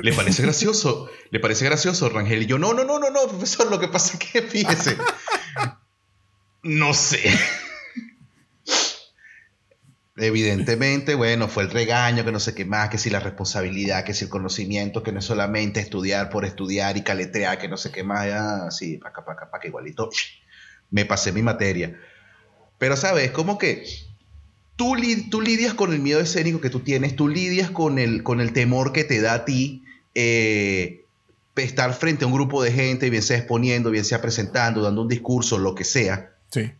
¿Le 0.00 0.12
parece 0.12 0.42
gracioso? 0.42 1.10
¿Le 1.30 1.40
parece 1.40 1.64
gracioso, 1.64 2.08
Rangel? 2.08 2.42
Y 2.42 2.46
yo, 2.46 2.58
no, 2.58 2.72
no, 2.72 2.84
no, 2.84 2.98
no, 2.98 3.10
no, 3.10 3.26
profesor, 3.28 3.70
lo 3.70 3.80
que 3.80 3.88
pasa 3.88 4.16
es 4.16 4.18
que 4.18 4.42
fíjese. 4.42 4.96
no 6.62 6.94
sé. 6.94 7.20
Evidentemente, 10.16 11.14
bueno, 11.14 11.48
fue 11.48 11.62
el 11.62 11.70
regaño, 11.70 12.24
que 12.24 12.32
no 12.32 12.38
sé 12.38 12.54
qué 12.54 12.66
más, 12.66 12.90
que 12.90 12.98
si 12.98 13.08
la 13.08 13.20
responsabilidad, 13.20 14.04
que 14.04 14.12
si 14.12 14.24
el 14.24 14.30
conocimiento, 14.30 15.02
que 15.02 15.10
no 15.10 15.20
es 15.20 15.24
solamente 15.24 15.80
estudiar 15.80 16.28
por 16.28 16.44
estudiar 16.44 16.96
y 16.96 17.02
caletrear, 17.02 17.58
que 17.58 17.68
no 17.68 17.78
sé 17.78 17.90
qué 17.90 18.04
más, 18.04 18.26
ya, 18.26 18.70
sí, 18.70 18.98
paca, 18.98 19.24
paca, 19.24 19.50
paca, 19.50 19.66
igualito. 19.66 20.10
Me 20.90 21.06
pasé 21.06 21.32
mi 21.32 21.42
materia. 21.42 21.98
Pero, 22.76 22.96
¿sabes? 22.96 23.30
Como 23.30 23.56
que 23.56 23.84
tú, 24.76 24.96
tú 25.30 25.40
lidias 25.40 25.72
con 25.72 25.92
el 25.92 26.00
miedo 26.00 26.20
escénico 26.20 26.60
que 26.60 26.70
tú 26.70 26.80
tienes, 26.80 27.16
tú 27.16 27.28
lidias 27.28 27.70
con 27.70 27.98
el, 27.98 28.22
con 28.22 28.40
el 28.40 28.52
temor 28.52 28.92
que 28.92 29.04
te 29.04 29.20
da 29.22 29.34
a 29.34 29.44
ti 29.46 29.81
eh, 30.14 31.04
estar 31.56 31.92
frente 31.94 32.24
a 32.24 32.28
un 32.28 32.34
grupo 32.34 32.62
de 32.62 32.72
gente, 32.72 33.10
bien 33.10 33.22
sea 33.22 33.38
exponiendo, 33.38 33.90
bien 33.90 34.04
sea 34.04 34.20
presentando, 34.22 34.82
dando 34.82 35.02
un 35.02 35.08
discurso, 35.08 35.58
lo 35.58 35.74
que 35.74 35.84
sea. 35.84 36.34
Sí. 36.50 36.72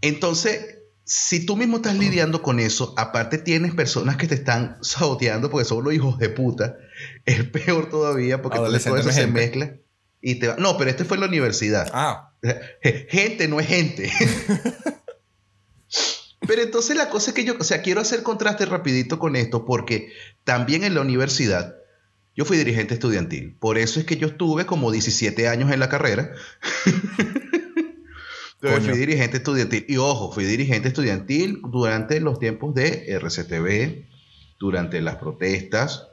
Entonces, 0.00 0.78
si 1.04 1.44
tú 1.44 1.56
mismo 1.56 1.78
estás 1.78 1.96
lidiando 1.96 2.40
con 2.42 2.60
eso, 2.60 2.94
aparte 2.96 3.38
tienes 3.38 3.74
personas 3.74 4.16
que 4.16 4.28
te 4.28 4.36
están 4.36 4.78
saboteando 4.80 5.50
porque 5.50 5.64
son 5.64 5.82
los 5.84 5.92
hijos 5.92 6.18
de 6.18 6.28
puta, 6.28 6.76
es 7.24 7.44
peor 7.44 7.90
todavía 7.90 8.42
porque 8.42 8.58
todo 8.58 8.74
eso 8.74 9.10
se 9.10 9.26
mezcla 9.26 9.74
y 10.20 10.36
te 10.36 10.48
va. 10.48 10.56
No, 10.56 10.76
pero 10.78 10.90
este 10.90 11.04
fue 11.04 11.16
en 11.16 11.22
la 11.22 11.26
universidad. 11.28 11.90
Ah. 11.92 12.32
Gente 13.08 13.48
no 13.48 13.60
es 13.60 13.66
gente. 13.66 14.10
Pero 16.46 16.62
entonces 16.62 16.96
la 16.96 17.10
cosa 17.10 17.30
es 17.30 17.34
que 17.34 17.44
yo, 17.44 17.54
o 17.60 17.64
sea, 17.64 17.82
quiero 17.82 18.00
hacer 18.00 18.22
contraste 18.22 18.64
rapidito 18.64 19.18
con 19.18 19.36
esto 19.36 19.66
porque 19.66 20.10
también 20.42 20.84
en 20.84 20.94
la 20.94 21.02
universidad 21.02 21.76
yo 22.36 22.44
fui 22.44 22.56
dirigente 22.56 22.94
estudiantil. 22.94 23.54
Por 23.58 23.78
eso 23.78 24.00
es 24.00 24.06
que 24.06 24.16
yo 24.16 24.28
estuve 24.28 24.66
como 24.66 24.90
17 24.90 25.48
años 25.48 25.70
en 25.70 25.80
la 25.80 25.88
carrera. 25.88 26.32
fui 28.60 28.98
dirigente 28.98 29.38
estudiantil. 29.38 29.84
Y 29.88 29.96
ojo, 29.96 30.32
fui 30.32 30.44
dirigente 30.44 30.88
estudiantil 30.88 31.60
durante 31.62 32.20
los 32.20 32.38
tiempos 32.38 32.74
de 32.74 33.12
RCTV, 33.18 34.04
durante 34.58 35.00
las 35.00 35.16
protestas. 35.16 36.08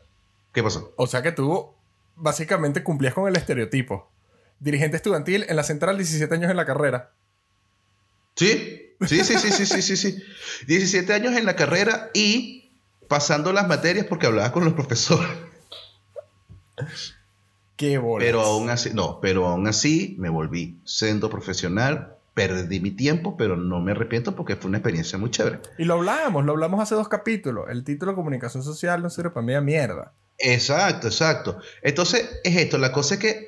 ¿Qué 0.54 0.64
pasó? 0.64 0.94
O 0.98 1.08
sea 1.08 1.22
que 1.22 1.32
tú 1.32 1.70
básicamente 2.16 2.84
cumplías 2.84 3.14
con 3.14 3.28
el 3.28 3.36
estereotipo. 3.36 4.10
Dirigente 4.60 4.98
estudiantil 4.98 5.46
en 5.48 5.56
la 5.56 5.64
central, 5.64 5.98
17 5.98 6.34
años 6.34 6.50
en 6.50 6.58
la 6.58 6.66
carrera. 6.66 7.12
Sí, 8.36 8.88
Sí, 9.06 9.24
sí, 9.24 9.38
sí, 9.38 9.52
sí, 9.52 9.66
sí, 9.66 9.82
sí, 9.82 9.98
sí. 9.98 10.24
17 10.66 11.14
años 11.14 11.36
en 11.36 11.46
la 11.46 11.56
carrera 11.56 12.10
y 12.14 12.72
pasando 13.08 13.54
las 13.54 13.68
materias 13.68 14.08
porque 14.08 14.26
hablaba 14.26 14.52
con 14.52 14.66
los 14.66 14.74
profesores. 14.74 15.30
Qué 17.78 17.98
bolas. 18.00 18.26
Pero 18.26 18.42
aún 18.42 18.70
así, 18.70 18.90
no, 18.94 19.20
pero 19.22 19.48
aún 19.48 19.68
así 19.68 20.16
me 20.20 20.30
volví 20.30 20.80
siendo 20.84 21.30
profesional, 21.30 22.16
perdí 22.34 22.80
mi 22.80 22.92
tiempo, 22.92 23.38
pero 23.38 23.56
no 23.56 23.80
me 23.80 23.92
arrepiento 23.92 24.36
porque 24.36 24.56
fue 24.56 24.70
una 24.70 24.80
experiencia 24.80 25.18
muy 25.18 25.30
chévere. 25.30 25.60
Y 25.78 25.86
lo 25.86 25.94
hablamos, 25.94 26.44
lo 26.44 26.54
hablamos 26.54 26.82
hace 26.82 26.96
dos 26.96 27.08
capítulos. 27.08 27.66
El 27.70 27.84
título 27.84 28.16
comunicación 28.16 28.64
social 28.64 29.02
no 29.02 29.10
sirve 29.10 29.30
para 29.30 29.46
mí 29.46 29.54
a 29.54 29.62
mierda. 29.62 30.12
Exacto, 30.40 31.08
exacto. 31.08 31.60
Entonces, 31.82 32.40
es 32.44 32.56
esto, 32.56 32.78
la 32.78 32.92
cosa 32.92 33.16
es 33.16 33.20
que 33.20 33.48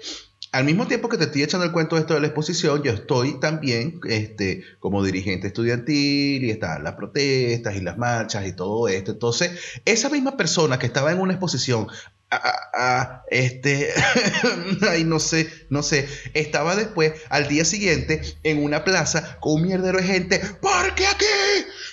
al 0.52 0.64
mismo 0.64 0.88
tiempo 0.88 1.10
que 1.10 1.18
te 1.18 1.26
estoy 1.26 1.44
echando 1.44 1.66
el 1.66 1.72
cuento 1.72 1.96
de 1.96 2.02
esto 2.02 2.16
de 2.16 2.20
la 2.22 2.28
exposición, 2.28 2.82
yo 2.82 2.92
estoy 2.92 3.40
también 3.40 4.00
este, 4.08 4.64
como 4.80 5.04
dirigente 5.04 5.48
estudiantil 5.48 6.44
y 6.44 6.50
están 6.50 6.84
las 6.84 6.94
protestas 6.94 7.76
y 7.76 7.82
las 7.82 7.98
marchas 7.98 8.48
y 8.48 8.54
todo 8.54 8.88
esto. 8.88 9.12
Entonces, 9.12 9.52
esa 9.86 10.10
misma 10.10 10.38
persona 10.38 10.80
que 10.80 10.88
estaba 10.88 11.12
en 11.12 11.20
una 11.20 11.34
exposición, 11.34 11.88
a, 12.32 13.24
este, 13.30 13.92
ay, 14.90 15.04
no 15.04 15.20
sé, 15.20 15.52
no 15.70 15.82
sé, 15.84 16.08
estaba 16.34 16.76
después 16.76 17.14
al 17.30 17.48
día 17.48 17.66
siguiente 17.66 18.22
en 18.44 18.64
una 18.64 18.84
plaza 18.84 19.40
con 19.40 19.54
un 19.54 19.68
mierdero 19.68 19.98
de 19.98 20.04
gente, 20.04 20.40
porque 20.62 21.08
aquí 21.08 21.26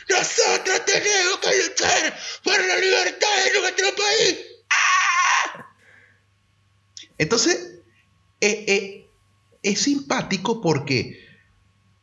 nosotros 0.09 0.85
tenemos 0.85 1.39
que 1.41 1.69
luchar 1.69 2.19
por 2.45 2.55
la 2.55 2.77
libertad 2.77 3.29
de 3.45 3.61
nuestro 3.61 3.87
país. 3.97 4.39
¡Ah! 4.71 5.67
Entonces, 7.19 7.81
eh, 8.41 8.65
eh, 8.69 9.11
es 9.63 9.81
simpático 9.81 10.61
porque 10.61 11.25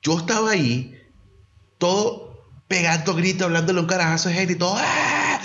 yo 0.01 0.17
estaba 0.17 0.51
ahí, 0.51 0.99
todo 1.77 2.33
pegando 2.67 3.13
gritos, 3.13 3.43
hablándole 3.43 3.79
un 3.79 3.85
carajazo 3.85 4.29
de 4.29 4.35
gente 4.35 4.53
y 4.53 4.57
todo. 4.57 4.75
¡Ah! 4.77 5.39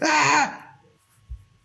¡Ah! 0.00 0.67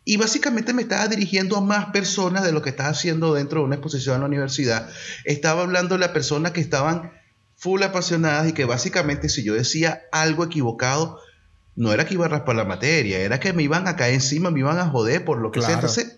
Y 0.06 0.18
básicamente 0.18 0.74
me 0.74 0.82
estaba 0.82 1.08
dirigiendo 1.08 1.58
a 1.58 1.62
más 1.62 1.88
personas 1.88 2.44
de 2.44 2.52
lo 2.52 2.62
que 2.62 2.72
estaba 2.72 2.90
haciendo 2.90 3.34
dentro 3.34 3.60
de 3.60 3.66
una 3.66 3.76
exposición 3.76 4.16
en 4.16 4.22
la 4.22 4.28
universidad. 4.28 4.90
Estaba 5.24 5.62
hablando 5.62 5.96
de 5.96 6.00
las 6.00 6.10
personas 6.10 6.52
que 6.52 6.62
estaban 6.62 7.12
full 7.56 7.82
apasionadas 7.84 8.50
y 8.50 8.54
que 8.54 8.66
básicamente 8.66 9.30
si 9.30 9.44
yo 9.44 9.54
decía 9.54 10.04
algo 10.12 10.44
equivocado, 10.44 11.20
no 11.76 11.94
era 11.94 12.06
que 12.06 12.16
iba 12.16 12.26
a 12.26 12.30
raspar 12.30 12.56
la 12.56 12.66
materia, 12.66 13.20
era 13.20 13.40
que 13.40 13.54
me 13.54 13.64
iban 13.64 13.88
a 13.88 13.96
caer 13.96 14.16
encima, 14.16 14.52
me 14.52 14.60
iban 14.60 14.78
a 14.78 14.90
joder 14.90 15.24
por 15.24 15.40
lo 15.40 15.52
que 15.52 15.62
sea. 15.62 15.76
Entonces, 15.76 16.18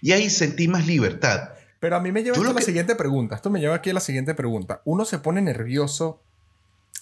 y 0.00 0.12
ahí 0.12 0.30
sentí 0.30 0.68
más 0.68 0.86
libertad. 0.86 1.50
Pero 1.80 1.96
a 1.96 2.00
mí 2.00 2.12
me 2.12 2.22
lleva 2.22 2.36
a 2.38 2.52
la 2.52 2.60
siguiente 2.60 2.94
pregunta. 2.94 3.34
Esto 3.34 3.50
me 3.50 3.60
lleva 3.60 3.74
aquí 3.74 3.90
a 3.90 3.94
la 3.94 4.00
siguiente 4.00 4.34
pregunta. 4.34 4.80
Uno 4.84 5.04
se 5.04 5.18
pone 5.18 5.42
nervioso, 5.42 6.20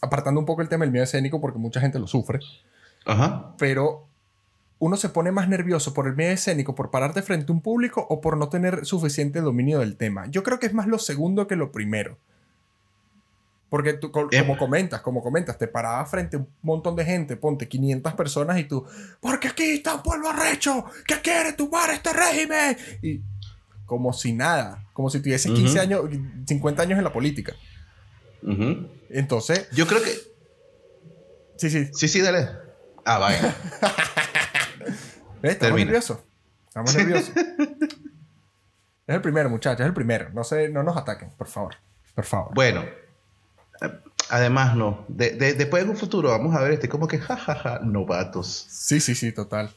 apartando 0.00 0.40
un 0.40 0.46
poco 0.46 0.62
el 0.62 0.68
tema 0.68 0.84
del 0.84 0.90
miedo 0.90 1.04
escénico, 1.04 1.40
porque 1.40 1.58
mucha 1.58 1.80
gente 1.80 1.98
lo 1.98 2.06
sufre. 2.06 2.40
Ajá. 3.04 3.54
Pero 3.58 4.08
uno 4.82 4.96
se 4.96 5.10
pone 5.10 5.30
más 5.30 5.48
nervioso 5.48 5.94
por 5.94 6.08
el 6.08 6.16
miedo 6.16 6.32
escénico, 6.32 6.74
por 6.74 6.90
pararte 6.90 7.22
frente 7.22 7.52
a 7.52 7.54
un 7.54 7.60
público 7.62 8.04
o 8.10 8.20
por 8.20 8.36
no 8.36 8.48
tener 8.48 8.84
suficiente 8.84 9.40
dominio 9.40 9.78
del 9.78 9.96
tema. 9.96 10.26
Yo 10.26 10.42
creo 10.42 10.58
que 10.58 10.66
es 10.66 10.74
más 10.74 10.88
lo 10.88 10.98
segundo 10.98 11.46
que 11.46 11.54
lo 11.54 11.70
primero. 11.70 12.18
Porque 13.70 13.92
tú, 13.92 14.10
co- 14.10 14.28
como 14.36 14.58
comentas, 14.58 15.00
como 15.00 15.22
comentas, 15.22 15.56
te 15.56 15.68
parabas 15.68 16.10
frente 16.10 16.36
a 16.36 16.40
un 16.40 16.48
montón 16.62 16.96
de 16.96 17.04
gente, 17.04 17.36
ponte 17.36 17.68
500 17.68 18.14
personas 18.14 18.58
y 18.58 18.64
tú, 18.64 18.84
porque 19.20 19.46
aquí 19.48 19.62
está 19.74 19.94
un 19.94 20.02
pueblo 20.02 20.28
arrecho 20.28 20.84
que 21.06 21.20
quiere 21.20 21.52
tumbar 21.52 21.88
este 21.90 22.12
régimen. 22.12 22.76
Y 23.02 23.20
como 23.86 24.12
si 24.12 24.32
nada, 24.32 24.84
como 24.92 25.08
si 25.10 25.20
tuviese 25.20 25.52
15 25.54 25.74
Ujú. 25.78 25.80
años, 25.80 26.00
50 26.46 26.82
años 26.82 26.98
en 26.98 27.04
la 27.04 27.12
política. 27.12 27.54
Entonces, 29.10 29.68
Yo 29.70 29.86
creo 29.86 30.02
que. 30.02 30.10
sí, 31.56 31.70
sí, 31.70 31.88
Sí, 31.94 32.08
sí, 32.08 32.20
dale. 32.20 32.48
Ah, 33.04 33.18
vaya. 33.18 33.54
Estamos 35.42 35.58
Termina. 35.58 35.84
nerviosos. 35.86 36.18
Estamos 36.68 36.94
nerviosos. 36.96 37.30
es 39.06 39.14
el 39.14 39.20
primero, 39.20 39.50
muchachos, 39.50 39.80
es 39.80 39.86
el 39.86 39.94
primero. 39.94 40.30
No, 40.32 40.44
se, 40.44 40.68
no 40.68 40.82
nos 40.82 40.96
ataquen, 40.96 41.30
por 41.36 41.48
favor. 41.48 41.74
Por 42.14 42.24
favor. 42.24 42.54
Bueno, 42.54 42.84
además 44.30 44.76
no. 44.76 45.04
De- 45.08 45.30
de- 45.32 45.54
después 45.54 45.82
en 45.82 45.90
un 45.90 45.96
futuro 45.96 46.30
vamos 46.30 46.54
a 46.54 46.60
ver 46.60 46.72
este 46.72 46.88
como 46.88 47.08
que 47.08 47.18
jajaja, 47.18 47.80
novatos. 47.82 48.66
Sí, 48.68 49.00
sí, 49.00 49.14
sí, 49.14 49.32
total. 49.32 49.70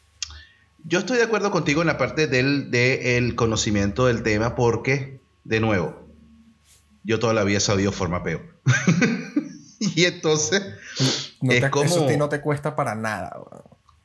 Yo 0.87 0.99
estoy 0.99 1.17
de 1.17 1.23
acuerdo 1.23 1.49
contigo 1.51 1.81
en 1.81 1.87
la 1.87 1.97
parte 1.97 2.27
del 2.27 2.69
de 2.69 3.17
el 3.17 3.35
conocimiento 3.35 4.05
del 4.05 4.21
tema 4.21 4.55
porque, 4.55 5.19
de 5.43 5.59
nuevo, 5.59 6.05
yo 7.03 7.19
toda 7.19 7.33
la 7.33 7.43
vida 7.43 7.57
he 7.57 7.61
sabido 7.61 7.91
formapeo. 7.91 8.41
y 9.79 10.05
entonces, 10.05 10.61
No 11.41 11.51
Es 11.51 11.69
como- 11.69 11.85
Eso 11.85 12.05
a 12.05 12.07
ti 12.07 12.17
no 12.17 12.29
te 12.29 12.39
cuesta 12.41 12.75
para 12.75 12.93
nada. 12.95 13.35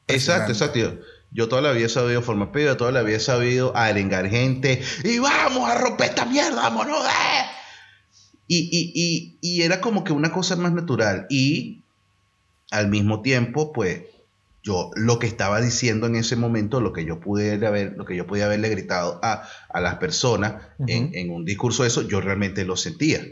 exacto, 0.09 0.53
exacto. 0.53 0.99
Yo, 1.32 1.48
toda 1.48 1.62
la 1.62 1.72
vida 1.72 1.86
he 1.86 1.88
sabido 1.88 2.22
formapeo, 2.22 2.66
yo 2.66 2.76
toda 2.76 2.92
la 2.92 3.02
vida 3.02 3.18
he 3.18 3.20
sabido 3.20 3.76
arengar 3.76 4.28
gente 4.28 4.82
y 5.04 5.18
vamos 5.18 5.68
a 5.68 5.78
romper 5.78 6.10
esta 6.10 6.24
mierda, 6.26 6.56
vámonos. 6.62 7.04
eh". 7.06 7.44
Y, 8.48 8.68
y, 8.72 8.92
y, 8.94 9.38
y 9.40 9.62
era 9.62 9.80
como 9.80 10.02
que 10.02 10.12
una 10.12 10.32
cosa 10.32 10.56
más 10.56 10.72
natural. 10.72 11.26
Y 11.30 11.82
al 12.72 12.88
mismo 12.88 13.22
tiempo, 13.22 13.72
pues, 13.72 14.02
yo 14.62 14.90
lo 14.96 15.18
que 15.18 15.26
estaba 15.28 15.60
diciendo 15.60 16.06
en 16.06 16.16
ese 16.16 16.36
momento, 16.36 16.80
lo 16.80 16.92
que 16.92 17.04
yo 17.04 17.20
pude 17.20 17.64
haber, 17.64 17.94
lo 17.96 18.04
que 18.04 18.16
yo 18.16 18.26
podía 18.26 18.46
haberle 18.46 18.68
gritado 18.68 19.20
a, 19.22 19.48
a 19.68 19.80
las 19.80 19.94
personas 19.96 20.62
en, 20.86 21.12
en 21.14 21.30
un 21.30 21.44
discurso 21.44 21.82
de 21.84 21.88
eso, 21.88 22.02
yo 22.02 22.20
realmente 22.20 22.64
lo 22.64 22.76
sentía. 22.76 23.24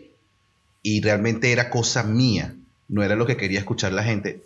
Y 0.82 1.00
realmente 1.02 1.50
era 1.52 1.68
cosa 1.68 2.04
mía, 2.04 2.54
no 2.88 3.02
era 3.02 3.16
lo 3.16 3.26
que 3.26 3.36
quería 3.36 3.58
escuchar 3.58 3.92
la 3.92 4.04
gente. 4.04 4.42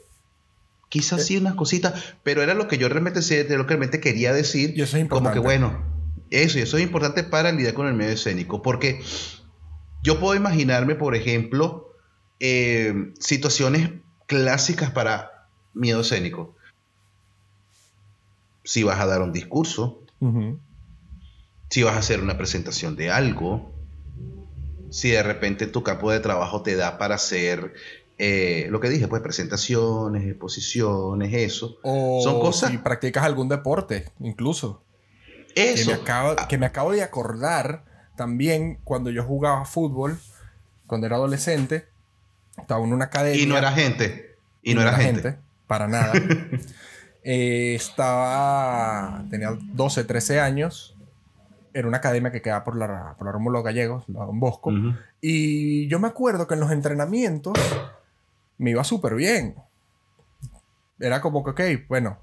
Quizás 0.93 1.25
sí 1.25 1.39
unas 1.39 1.55
cositas, 1.55 1.95
pero 2.23 2.43
era 2.43 2.53
lo 2.53 2.69
que 2.69 2.77
yo 2.77 2.87
realmente 2.87 3.23
sé, 3.23 3.45
de 3.45 3.57
lo 3.57 3.65
que 3.65 3.69
realmente 3.71 3.99
quería 3.99 4.35
decir. 4.35 4.75
Y 4.77 4.83
eso 4.83 4.99
es 4.99 5.09
Como 5.09 5.31
importante. 5.31 5.33
que 5.33 5.43
bueno, 5.43 5.83
eso 6.29 6.59
y 6.59 6.61
eso 6.61 6.77
es 6.77 6.83
importante 6.83 7.25
para 7.25 7.51
lidiar 7.51 7.73
con 7.73 7.87
el 7.87 7.95
medio 7.95 8.13
escénico, 8.13 8.61
porque 8.61 9.01
yo 10.03 10.21
puedo 10.21 10.35
imaginarme, 10.35 10.95
por 10.95 11.15
ejemplo, 11.15 11.95
eh, 12.41 13.15
situaciones 13.19 13.89
clásicas 14.27 14.91
para 14.91 15.49
miedo 15.73 16.03
escénico. 16.03 16.55
Si 18.63 18.83
vas 18.83 19.01
a 19.01 19.07
dar 19.07 19.23
un 19.23 19.33
discurso, 19.33 20.03
si 21.71 21.83
vas 21.85 21.95
a 21.95 22.01
hacer 22.01 22.21
una 22.21 22.37
presentación 22.37 22.97
de 22.97 23.11
algo, 23.11 23.73
si 24.91 25.09
de 25.09 25.23
repente 25.23 25.67
tu 25.67 25.83
campo 25.83 26.11
de 26.11 26.21
trabajo 26.21 26.63
te 26.63 26.77
da 26.77 26.99
para 26.99 27.15
hacer 27.15 27.73
eh, 28.25 28.69
lo 28.71 28.79
que 28.79 28.89
dije, 28.89 29.09
pues 29.09 29.21
presentaciones, 29.21 30.25
exposiciones, 30.29 31.35
eso. 31.35 31.79
O 31.83 32.21
Son 32.23 32.39
cosas- 32.39 32.71
si 32.71 32.79
practicas 32.79 33.25
algún 33.25 33.49
deporte, 33.49 34.13
incluso. 34.21 34.85
Que 35.57 35.73
Eso. 35.73 35.91
me, 35.91 35.97
acabo, 35.97 36.37
que 36.49 36.57
me 36.57 36.67
acabo 36.67 36.93
de 36.93 37.03
acordar 37.03 37.85
también 38.17 38.79
cuando 38.85 39.11
yo 39.11 39.25
jugaba 39.25 39.65
fútbol, 39.65 40.21
cuando 40.87 41.09
era 41.09 41.17
adolescente, 41.17 41.89
estaba 42.57 42.85
en 42.85 42.93
una 42.93 43.07
academia. 43.07 43.43
Y 43.43 43.47
no 43.47 43.59
era 43.59 43.73
gente. 43.73 44.37
Y, 44.63 44.75
no, 44.75 44.83
era, 44.83 44.93
gente. 44.95 45.39
Para 45.67 45.89
nada. 45.89 46.13
Eh, 47.25 47.75
estaba. 47.75 49.25
Tenía 49.31 49.51
12, 49.61 50.05
13 50.05 50.39
años. 50.39 50.97
Era 51.75 51.89
una 51.89 51.97
academia 51.97 52.31
que 52.31 52.41
quedaba 52.41 52.63
por 52.63 52.77
la, 52.77 53.17
por 53.19 53.27
la 53.27 53.33
Rómulo 53.33 53.65
Gallegos, 53.65 54.05
la 54.09 54.25
Don 54.27 54.39
Bosco. 54.39 54.71
Ujú. 54.71 54.95
Y 55.21 55.89
yo 55.89 55.99
me 55.99 56.07
acuerdo 56.07 56.47
que 56.47 56.55
en 56.55 56.61
los 56.61 56.71
entrenamientos 56.71 57.59
me 58.63 58.71
iba 58.71 58.85
súper 58.85 59.17
bien. 59.17 59.57
Era 61.01 61.21
como 61.21 61.43
que, 61.43 61.51
ok, 61.51 61.89
bueno, 61.89 62.19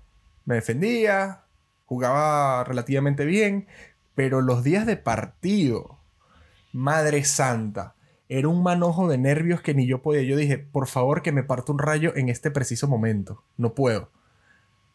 me 0.46 0.56
defendía, 0.56 1.42
jugaba 1.86 2.64
relativamente 2.64 3.26
bien, 3.26 3.68
pero 4.16 4.42
los 4.42 4.64
días 4.64 4.86
de 4.86 4.96
partido, 4.96 6.00
madre 6.72 7.26
santa, 7.26 7.96
era 8.30 8.48
un 8.48 8.64
manojo 8.64 9.10
de 9.10 9.18
nervios 9.18 9.62
que 9.62 9.74
ni 9.74 9.86
yo 9.86 10.02
podía. 10.02 10.22
Yo 10.22 10.38
dije, 10.38 10.58
por 10.58 10.88
favor, 10.88 11.22
que 11.22 11.34
me 11.34 11.44
parta 11.44 11.74
un 11.74 11.80
rayo 11.80 12.16
en 12.16 12.30
este 12.30 12.52
preciso 12.52 12.88
momento. 12.88 13.44
No 13.58 13.74
puedo. 13.74 14.10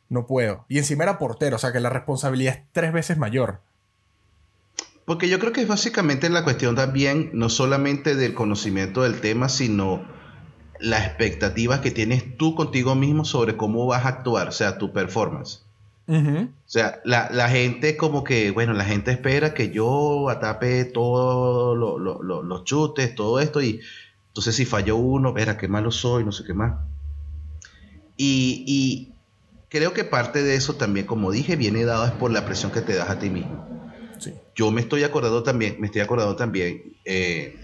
No 0.08 0.26
puedo. 0.26 0.64
Y 0.68 0.78
encima 0.78 1.04
era 1.04 1.18
portero, 1.18 1.56
o 1.56 1.58
sea 1.58 1.72
que 1.72 1.80
la 1.80 1.90
responsabilidad 1.90 2.54
es 2.54 2.62
tres 2.72 2.92
veces 2.92 3.18
mayor. 3.18 3.60
Porque 5.04 5.28
yo 5.28 5.38
creo 5.38 5.52
que 5.52 5.60
es 5.60 5.68
básicamente 5.68 6.30
la 6.30 6.44
cuestión 6.44 6.74
también, 6.74 7.30
no 7.34 7.50
solamente 7.50 8.14
del 8.14 8.32
conocimiento 8.32 9.02
del 9.02 9.20
tema, 9.20 9.50
sino 9.50 10.06
las 10.84 11.06
expectativas 11.06 11.80
que 11.80 11.90
tienes 11.90 12.36
tú 12.36 12.54
contigo 12.54 12.94
mismo 12.94 13.24
sobre 13.24 13.56
cómo 13.56 13.86
vas 13.86 14.04
a 14.04 14.08
actuar, 14.08 14.48
o 14.48 14.52
sea, 14.52 14.78
tu 14.78 14.92
performance. 14.92 15.62
O 16.06 16.68
sea, 16.68 17.00
la, 17.04 17.30
la 17.30 17.48
gente 17.48 17.96
como 17.96 18.24
que, 18.24 18.50
bueno, 18.50 18.74
la 18.74 18.84
gente 18.84 19.10
espera 19.10 19.54
que 19.54 19.70
yo 19.70 20.28
atape 20.28 20.84
todos 20.84 21.76
lo- 21.78 21.98
lo- 21.98 22.22
lo- 22.22 22.42
los 22.42 22.64
chutes, 22.64 23.14
todo 23.14 23.40
esto, 23.40 23.62
y 23.62 23.80
entonces 24.28 24.54
si 24.56 24.66
falló 24.66 24.96
uno, 24.96 25.32
verá 25.32 25.56
qué 25.56 25.68
malo 25.68 25.90
soy, 25.90 26.24
no 26.24 26.32
sé 26.32 26.44
qué 26.44 26.52
más. 26.52 26.74
Y, 28.16 28.64
y 28.66 29.12
creo 29.70 29.92
que 29.92 30.04
parte 30.04 30.42
de 30.42 30.54
eso 30.56 30.74
también, 30.74 31.06
como 31.06 31.30
dije, 31.32 31.56
viene 31.56 31.84
dado 31.84 32.04
es 32.04 32.12
por 32.12 32.30
la 32.30 32.44
presión 32.44 32.70
que 32.70 32.80
te 32.82 32.94
das 32.94 33.08
a 33.10 33.18
ti 33.18 33.30
mismo. 33.30 33.90
Sí. 34.18 34.32
Yo 34.54 34.70
me 34.70 34.80
estoy 34.82 35.02
acordando 35.04 35.42
también, 35.42 35.76
me 35.80 35.86
estoy 35.86 36.02
acordando 36.02 36.36
también, 36.36 36.96
eh, 37.04 37.54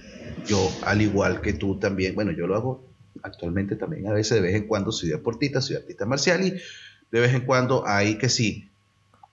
yo 0.46 0.58
al 0.86 1.02
igual 1.02 1.40
que 1.40 1.52
tú 1.52 1.78
también, 1.78 2.14
bueno, 2.14 2.32
yo 2.32 2.46
lo 2.46 2.56
hago 2.56 2.89
actualmente 3.22 3.76
también, 3.76 4.06
a 4.08 4.12
veces 4.12 4.36
de 4.36 4.40
vez 4.40 4.54
en 4.54 4.66
cuando 4.66 4.92
soy 4.92 5.08
deportista, 5.10 5.60
soy 5.60 5.76
artista 5.76 6.06
marcial 6.06 6.44
y 6.44 6.50
de 6.50 7.20
vez 7.20 7.34
en 7.34 7.42
cuando 7.42 7.86
hay 7.86 8.18
que 8.18 8.28
sí, 8.28 8.68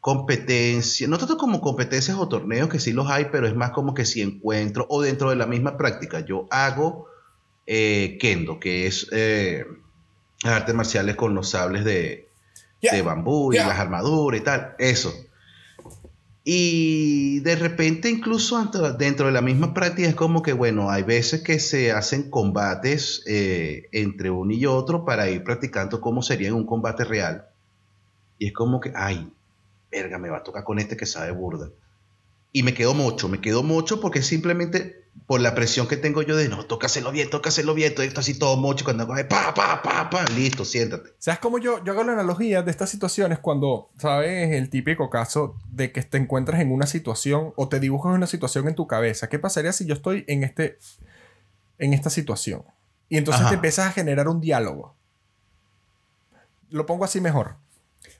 competencia, 0.02 1.08
no 1.08 1.18
tanto 1.18 1.38
como 1.38 1.60
competencias 1.62 2.18
o 2.18 2.28
torneos, 2.30 2.70
que 2.70 2.80
sí 2.80 2.94
los 2.94 3.10
hay, 3.10 3.28
pero 3.32 3.48
es 3.48 3.56
más 3.56 3.72
como 3.72 3.94
que 3.94 4.06
si 4.06 4.22
encuentro, 4.22 4.86
o 4.90 5.02
dentro 5.02 5.30
de 5.30 5.36
la 5.36 5.46
misma 5.46 5.78
práctica, 5.78 6.22
yo 6.22 6.48
hago 6.50 7.08
eh, 7.66 8.18
kendo, 8.20 8.60
que 8.60 8.88
es 8.88 9.08
eh, 9.12 9.66
artes 10.44 10.74
marciales 10.74 11.16
con 11.16 11.36
los 11.36 11.50
sables 11.50 11.84
de, 11.84 12.26
Yeah. 12.80 12.94
de 12.94 13.02
bambú 13.02 13.52
y 13.52 13.56
Yeah. 13.56 13.68
las 13.68 13.80
armaduras 13.80 14.40
y 14.40 14.44
tal, 14.44 14.76
eso. 14.78 15.12
Y 16.50 17.42
de 17.42 17.58
repente 17.58 18.10
incluso 18.10 18.58
dentro 18.98 19.26
de 19.26 19.34
la 19.34 19.42
misma 19.42 19.74
práctica 19.74 20.08
es 20.08 20.16
como 20.16 20.42
que, 20.42 20.54
bueno, 20.54 20.90
hay 20.90 21.04
veces 21.04 21.42
que 21.42 21.60
se 21.60 21.92
hacen 21.92 22.30
combates 22.30 23.22
eh, 23.28 23.90
entre 23.92 24.30
uno 24.30 24.54
y 24.54 24.66
otro 24.66 25.04
para 25.04 25.30
ir 25.30 25.44
practicando 25.44 26.00
cómo 26.00 26.22
sería 26.22 26.54
un 26.54 26.66
combate 26.66 27.04
real. 27.04 27.48
Y 28.40 28.48
es 28.48 28.54
como 28.54 28.80
que, 28.80 28.94
ay, 28.96 29.30
verga, 29.92 30.20
me 30.20 30.30
va 30.30 30.38
a 30.38 30.44
tocar 30.44 30.64
con 30.64 30.80
este 30.80 30.96
que 30.96 31.06
sabe 31.06 31.32
burda. 31.32 31.70
Y 32.52 32.64
me 32.64 32.74
quedo 32.74 32.94
mucho, 32.94 33.28
me 33.30 33.42
quedo 33.42 33.64
mucho 33.64 34.00
porque 34.00 34.22
simplemente 34.22 35.08
por 35.26 35.42
la 35.42 35.56
presión 35.56 35.88
que 35.88 35.98
tengo 35.98 36.22
yo 36.22 36.36
de, 36.36 36.48
no, 36.48 36.66
tócaselo 36.66 37.12
bien, 37.12 37.30
tócaselo 37.30 37.74
bien, 37.74 37.94
todo 37.94 38.06
esto 38.06 38.20
así 38.20 38.38
todo 38.38 38.56
mucho, 38.56 38.86
cuando 38.86 39.04
hago, 39.04 39.16
pa, 39.28 39.54
pa, 39.54 39.82
pa, 39.82 40.10
pa, 40.10 40.26
listo, 40.36 40.64
siéntate. 40.64 41.10
¿Sabes 41.18 41.40
cómo 41.40 41.58
yo, 41.58 41.84
yo 41.84 41.92
hago 41.92 42.04
la 42.04 42.14
analogía 42.14 42.62
de 42.62 42.72
estas 42.72 42.90
situaciones 42.90 43.40
cuando, 43.40 43.90
¿sabes? 43.98 44.54
El 44.54 44.70
típico 44.70 45.10
caso 45.10 45.58
de 45.70 45.92
que 45.92 46.02
te 46.04 46.18
encuentras 46.18 46.62
en 46.62 46.72
una 46.72 46.86
situación 46.86 47.54
o 47.58 47.68
te 47.68 47.80
dibujas 47.80 48.16
una 48.16 48.28
situación 48.28 48.68
en 48.68 48.76
tu 48.76 48.88
cabeza. 48.88 49.28
¿Qué 49.28 49.40
pasaría 49.40 49.74
si 49.74 49.86
yo 49.86 49.96
estoy 49.96 50.24
en, 50.28 50.44
este, 50.44 50.78
en 51.78 51.94
esta 51.94 52.10
situación? 52.10 52.64
Y 53.10 53.18
entonces 53.18 53.42
Ajá. 53.42 53.50
te 53.50 53.56
empiezas 53.56 53.88
a 53.88 53.92
generar 53.92 54.28
un 54.28 54.40
diálogo. 54.40 54.96
Lo 56.70 56.86
pongo 56.86 57.06
así 57.06 57.22
mejor. 57.22 57.56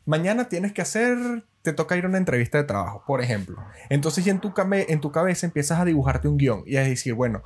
Mañana 0.06 0.50
tienes 0.50 0.74
que 0.74 0.82
hacer, 0.82 1.46
te 1.68 1.74
toca 1.74 1.98
ir 1.98 2.06
a 2.06 2.08
una 2.08 2.18
entrevista 2.18 2.58
de 2.58 2.64
trabajo, 2.64 3.04
por 3.06 3.22
ejemplo. 3.22 3.58
Entonces 3.90 4.24
ya 4.24 4.32
en 4.32 4.40
tu, 4.40 4.54
en 4.72 5.02
tu 5.02 5.12
cabeza 5.12 5.46
empiezas 5.46 5.82
a 5.82 5.84
dibujarte 5.84 6.30
un 6.30 6.38
guion 6.38 6.64
y 6.66 6.78
a 6.78 6.82
decir, 6.82 7.14
bueno, 7.14 7.44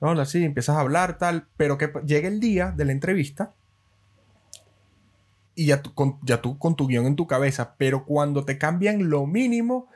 no, 0.00 0.24
sí, 0.26 0.44
empiezas 0.44 0.76
a 0.76 0.80
hablar 0.80 1.18
tal, 1.18 1.48
pero 1.56 1.76
que 1.76 1.90
llega 2.06 2.28
el 2.28 2.38
día 2.38 2.70
de 2.70 2.84
la 2.84 2.92
entrevista 2.92 3.52
y 5.56 5.66
ya 5.66 5.82
tú, 5.82 5.92
con, 5.92 6.20
ya 6.22 6.40
tú 6.40 6.56
con 6.56 6.76
tu 6.76 6.86
guion 6.86 7.06
en 7.06 7.16
tu 7.16 7.26
cabeza, 7.26 7.74
pero 7.76 8.04
cuando 8.04 8.44
te 8.44 8.58
cambian 8.58 9.10
lo 9.10 9.26
mínimo, 9.26 9.88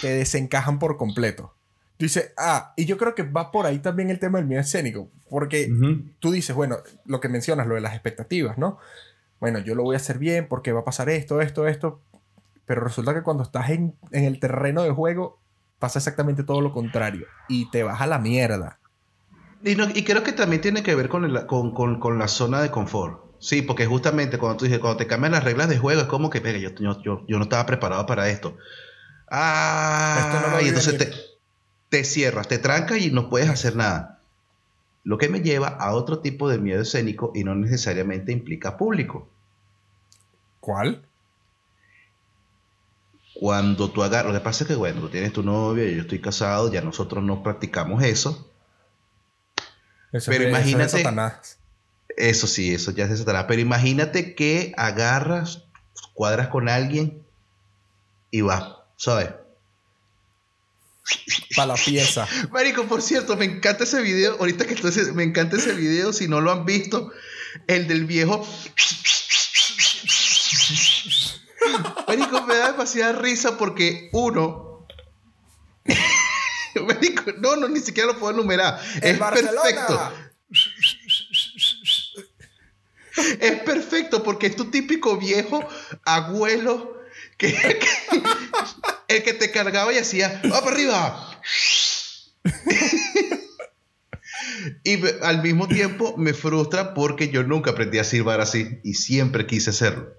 te 0.00 0.08
desencajan 0.08 0.80
por 0.80 0.96
completo. 0.96 1.54
Tú 1.98 2.06
dices, 2.06 2.32
ah, 2.36 2.72
y 2.74 2.86
yo 2.86 2.98
creo 2.98 3.14
que 3.14 3.22
va 3.22 3.52
por 3.52 3.66
ahí 3.66 3.78
también 3.78 4.10
el 4.10 4.18
tema 4.18 4.38
del 4.38 4.48
miedo 4.48 4.62
escénico, 4.62 5.08
porque 5.30 5.72
tú 6.18 6.32
dices, 6.32 6.56
bueno, 6.56 6.78
lo 7.04 7.20
que 7.20 7.28
mencionas, 7.28 7.68
lo 7.68 7.76
de 7.76 7.82
las 7.82 7.92
expectativas, 7.92 8.58
¿no? 8.58 8.78
Bueno, 9.38 9.60
yo 9.60 9.76
lo 9.76 9.84
voy 9.84 9.94
a 9.94 9.98
hacer 9.98 10.18
bien 10.18 10.48
porque 10.48 10.72
va 10.72 10.80
a 10.80 10.84
pasar 10.84 11.08
esto, 11.08 11.40
esto, 11.40 11.68
esto, 11.68 12.00
pero 12.66 12.82
resulta 12.82 13.14
que 13.14 13.22
cuando 13.22 13.42
estás 13.42 13.70
en, 13.70 13.94
en 14.10 14.24
el 14.24 14.40
terreno 14.40 14.82
de 14.82 14.90
juego 14.90 15.38
pasa 15.78 15.98
exactamente 15.98 16.42
todo 16.42 16.60
lo 16.60 16.72
contrario 16.72 17.26
y 17.48 17.70
te 17.70 17.82
vas 17.82 18.00
a 18.00 18.06
la 18.06 18.18
mierda. 18.18 18.78
Y, 19.62 20.04
creo 20.04 20.22
que 20.22 20.32
también 20.32 20.62
tiene 20.62 20.82
que 20.82 20.94
ver 20.94 21.08
con, 21.08 21.98
con, 21.98 22.18
la 22.18 22.28
zona 22.28 22.60
de 22.60 22.70
confort. 22.70 23.20
Sí, 23.38 23.62
porque 23.62 23.86
justamente 23.86 24.38
cuando 24.38 24.58
tú 24.58 24.64
dices, 24.64 24.80
cuando 24.80 24.98
te 24.98 25.06
cambian 25.06 25.32
las 25.32 25.44
reglas 25.44 25.68
de 25.68 25.78
juego, 25.78 26.02
es 26.02 26.06
como 26.06 26.30
que, 26.30 26.40
venga, 26.40 26.58
yo, 26.58 27.02
yo, 27.02 27.24
no 27.26 27.42
estaba 27.42 27.66
preparado 27.66 28.06
para 28.06 28.28
esto. 28.28 28.56
Ah, 29.28 30.60
y 30.62 30.68
entonces 30.68 30.98
te, 30.98 31.10
te, 31.88 32.04
cierras, 32.04 32.48
te 32.48 32.58
trancas 32.58 32.98
y 32.98 33.10
no 33.10 33.28
puedes 33.28 33.48
hacer 33.48 33.76
nada. 33.76 34.20
Lo 35.04 35.18
que 35.18 35.28
me 35.28 35.40
lleva 35.40 35.68
a 35.68 35.94
otro 35.94 36.20
tipo 36.20 36.48
de 36.48 36.58
miedo 36.58 36.82
escénico 36.82 37.32
y 37.34 37.42
no 37.42 37.54
necesariamente 37.54 38.32
implica 38.32 38.76
público. 38.76 39.28
¿Cuál? 40.60 41.02
Cuando 43.38 43.90
tú 43.90 44.02
agarras, 44.02 44.32
lo 44.32 44.38
que 44.38 44.44
pasa 44.44 44.64
es 44.64 44.68
que, 44.68 44.74
bueno, 44.74 45.00
tú 45.00 45.08
tienes 45.10 45.32
tu 45.32 45.42
novia, 45.42 45.84
yo 45.90 46.02
estoy 46.02 46.20
casado, 46.20 46.72
ya 46.72 46.80
nosotros 46.80 47.22
no 47.22 47.42
practicamos 47.42 48.02
eso. 48.02 48.50
pero 50.26 50.48
imagínate. 50.48 51.04
Eso, 52.16 52.46
sí, 52.46 52.72
eso 52.72 52.92
ya 52.92 53.04
es 53.04 53.18
Satanás. 53.18 53.44
Pero 53.46 53.60
imagínate 53.60 54.34
que 54.34 54.72
agarras, 54.78 55.64
cuadras 56.14 56.48
con 56.48 56.68
alguien 56.70 57.22
y 58.30 58.40
vas, 58.40 58.64
¿sabes? 58.96 59.30
Para 61.54 61.68
la 61.68 61.74
pieza. 61.74 62.26
Marico, 62.50 62.84
por 62.86 63.02
cierto, 63.02 63.36
me 63.36 63.44
encanta 63.44 63.84
ese 63.84 64.00
video. 64.00 64.36
Ahorita 64.38 64.66
que 64.66 64.74
estoy, 64.74 65.12
me 65.12 65.24
encanta 65.24 65.56
ese 65.56 65.74
video. 65.74 66.12
Si 66.12 66.26
no 66.26 66.40
lo 66.40 66.52
han 66.52 66.64
visto, 66.64 67.12
el 67.66 67.86
del 67.86 68.06
viejo. 68.06 68.46
Marico, 72.06 72.42
me 72.42 72.56
da 72.56 72.72
demasiada 72.72 73.12
risa 73.12 73.56
porque 73.56 74.10
uno. 74.12 74.86
Marico, 76.86 77.32
no, 77.38 77.56
no, 77.56 77.68
ni 77.68 77.80
siquiera 77.80 78.12
lo 78.12 78.18
puedo 78.18 78.32
enumerar. 78.34 78.80
es 79.02 79.18
perfecto. 79.18 80.12
Es 83.40 83.60
perfecto 83.62 84.22
porque 84.22 84.48
es 84.48 84.56
tu 84.56 84.66
típico 84.70 85.16
viejo 85.16 85.66
abuelo 86.04 87.02
que, 87.38 87.48
el 89.08 89.22
que 89.22 89.32
te 89.32 89.50
cargaba 89.50 89.92
y 89.92 89.98
hacía, 89.98 90.40
¡va 90.52 90.60
para 90.60 90.76
arriba! 90.76 91.40
y 94.84 95.00
al 95.22 95.42
mismo 95.42 95.66
tiempo 95.68 96.14
me 96.16 96.34
frustra 96.34 96.94
porque 96.94 97.28
yo 97.28 97.42
nunca 97.42 97.70
aprendí 97.72 97.98
a 97.98 98.04
silbar 98.04 98.40
así 98.40 98.80
y 98.84 98.94
siempre 98.94 99.46
quise 99.46 99.70
hacerlo. 99.70 100.14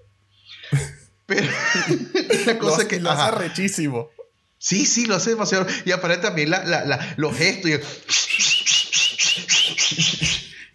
Cosa 2.56 2.88
que 2.88 3.00
lo 3.00 3.10
hace 3.10 3.30
rechísimo. 3.32 4.10
Sí, 4.58 4.86
sí, 4.86 5.06
lo 5.06 5.16
hace 5.16 5.30
demasiado. 5.30 5.66
Y 5.84 5.92
aparece 5.92 6.22
también 6.22 6.50
los 7.16 7.36
gestos. 7.36 7.70
Y... 7.70 7.78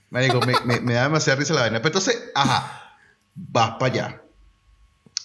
Marico, 0.09 0.39
me, 0.41 0.79
me, 0.79 0.93
da 0.93 1.03
demasiada 1.03 1.39
risa 1.39 1.53
la 1.53 1.61
vaina. 1.61 1.81
Pero 1.81 1.89
entonces, 1.89 2.23
ajá, 2.35 2.97
vas 3.35 3.71
para 3.79 3.93
allá. 3.93 4.21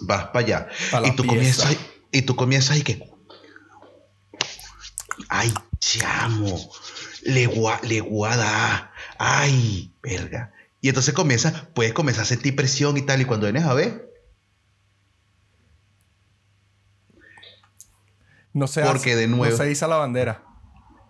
Vas 0.00 0.24
para 0.26 0.38
allá. 0.46 0.68
y 1.04 1.14
tú 1.14 1.26
comienzas 1.26 1.76
y 2.10 2.22
tú 2.22 2.36
comienzas 2.36 2.78
y 2.78 2.82
que. 2.82 3.08
Ay, 5.28 5.52
chamo. 5.78 6.70
Le, 7.22 7.50
le 7.82 8.00
guada. 8.00 8.92
Ay, 9.18 9.92
verga. 10.02 10.52
Y 10.80 10.88
entonces 10.88 11.12
comienza, 11.14 11.68
puedes 11.74 11.92
comenzar 11.92 12.22
a 12.22 12.26
sentir 12.26 12.56
presión 12.56 12.96
y 12.96 13.02
tal. 13.02 13.20
Y 13.20 13.24
cuando 13.24 13.46
vienes 13.46 13.64
a 13.64 13.74
ver, 13.74 14.07
No 18.52 18.66
se, 18.66 18.82
porque 18.82 19.16
de 19.16 19.28
nuevo, 19.28 19.50
no 19.50 19.56
se 19.56 19.70
iza 19.70 19.86
la 19.86 19.96
bandera. 19.96 20.42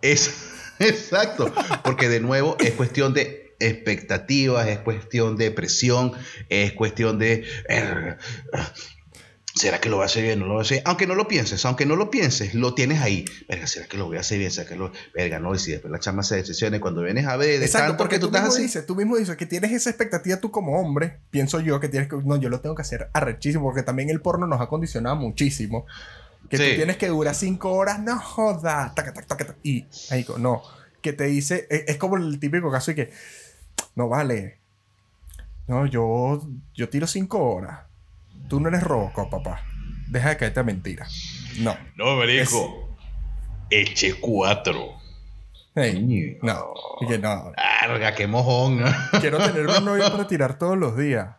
Es, 0.01 0.31
exacto, 0.79 1.53
porque 1.83 2.09
de 2.09 2.19
nuevo 2.19 2.57
es 2.59 2.71
cuestión 2.71 3.13
de 3.13 3.55
expectativas, 3.59 4.67
es 4.67 4.79
cuestión 4.79 5.35
de 5.37 5.51
presión, 5.51 6.13
es 6.49 6.73
cuestión 6.73 7.19
de... 7.19 7.45
¿Será 9.55 9.81
que 9.81 9.89
lo 9.89 9.97
va 9.97 10.03
a 10.03 10.05
hacer 10.05 10.23
bien? 10.23 10.39
No 10.39 10.45
lo 10.45 10.53
va 10.53 10.61
a 10.61 10.63
hacer 10.63 10.81
Aunque 10.85 11.05
no 11.05 11.15
lo 11.15 11.27
pienses, 11.27 11.65
aunque 11.65 11.85
no 11.85 11.97
lo 11.97 12.09
pienses, 12.09 12.53
lo 12.53 12.75
tienes 12.75 13.01
ahí. 13.01 13.25
Verga, 13.49 13.67
¿será 13.67 13.87
que 13.87 13.97
lo 13.97 14.05
voy 14.05 14.15
a 14.15 14.21
hacer 14.21 14.37
bien? 14.37 14.51
¿Será 14.51 14.69
que 14.69 14.77
lo.? 14.77 14.93
Verga, 15.13 15.39
no. 15.39 15.53
Y 15.53 15.59
si 15.59 15.71
después 15.71 15.91
la 15.91 15.99
chama 15.99 16.23
se 16.23 16.37
decisione 16.37 16.79
cuando 16.79 17.01
vienes 17.01 17.25
a 17.25 17.35
ver. 17.35 17.59
De 17.59 17.65
Exacto, 17.65 17.97
porque 17.97 18.19
tú, 18.19 18.27
estás 18.27 18.47
así. 18.47 18.61
Dices, 18.61 18.85
tú 18.85 18.95
mismo 18.95 19.17
dices 19.17 19.35
que 19.35 19.45
tienes 19.45 19.73
esa 19.73 19.89
expectativa 19.89 20.39
tú 20.39 20.49
como 20.49 20.79
hombre. 20.79 21.19
Pienso 21.29 21.59
yo 21.59 21.79
que 21.81 21.89
tienes 21.89 22.07
que. 22.07 22.15
No, 22.23 22.37
yo 22.37 22.47
lo 22.47 22.61
tengo 22.61 22.75
que 22.75 22.83
hacer 22.83 23.09
arrechísimo, 23.11 23.65
porque 23.65 23.83
también 23.83 24.09
el 24.09 24.21
porno 24.21 24.47
nos 24.47 24.61
ha 24.61 24.67
condicionado 24.67 25.17
muchísimo. 25.17 25.85
Que 26.49 26.57
tú 26.57 26.63
tienes 26.75 26.97
que 26.97 27.07
durar 27.07 27.35
cinco 27.35 27.71
horas, 27.73 27.99
no 27.99 28.19
jodas. 28.19 28.91
y, 29.63 29.85
no. 30.37 30.61
Que 31.01 31.13
te 31.13 31.25
dice, 31.25 31.67
e, 31.69 31.85
es, 31.87 31.97
como 31.97 32.17
el 32.17 32.39
típico 32.39 32.71
caso 32.71 32.91
de 32.91 32.95
que, 32.95 33.13
no 33.95 34.09
vale. 34.09 34.59
No, 35.67 35.85
yo, 35.85 36.41
yo 36.73 36.89
tiro 36.89 37.05
cinco 37.05 37.39
horas. 37.43 37.81
Tú 38.47 38.59
no 38.59 38.69
eres 38.69 38.83
roco, 38.83 39.29
papá. 39.29 39.63
Deja 40.07 40.29
de 40.29 40.37
caerte 40.37 40.59
a 40.59 40.63
mentira. 40.63 41.07
No. 41.59 41.77
No, 41.95 42.15
marico. 42.15 42.97
Eche 43.69 44.15
cuatro. 44.19 44.95
no. 46.41 46.73
Y 47.01 47.07
que 47.07 47.19
no. 47.19 47.53
Larga, 47.55 48.15
qué 48.15 48.25
mojón. 48.25 48.83
Quiero 49.21 49.37
tener 49.37 49.67
una 49.67 49.79
novia 49.79 50.09
para 50.11 50.27
tirar 50.27 50.57
todos 50.57 50.77
los 50.77 50.97
días. 50.97 51.35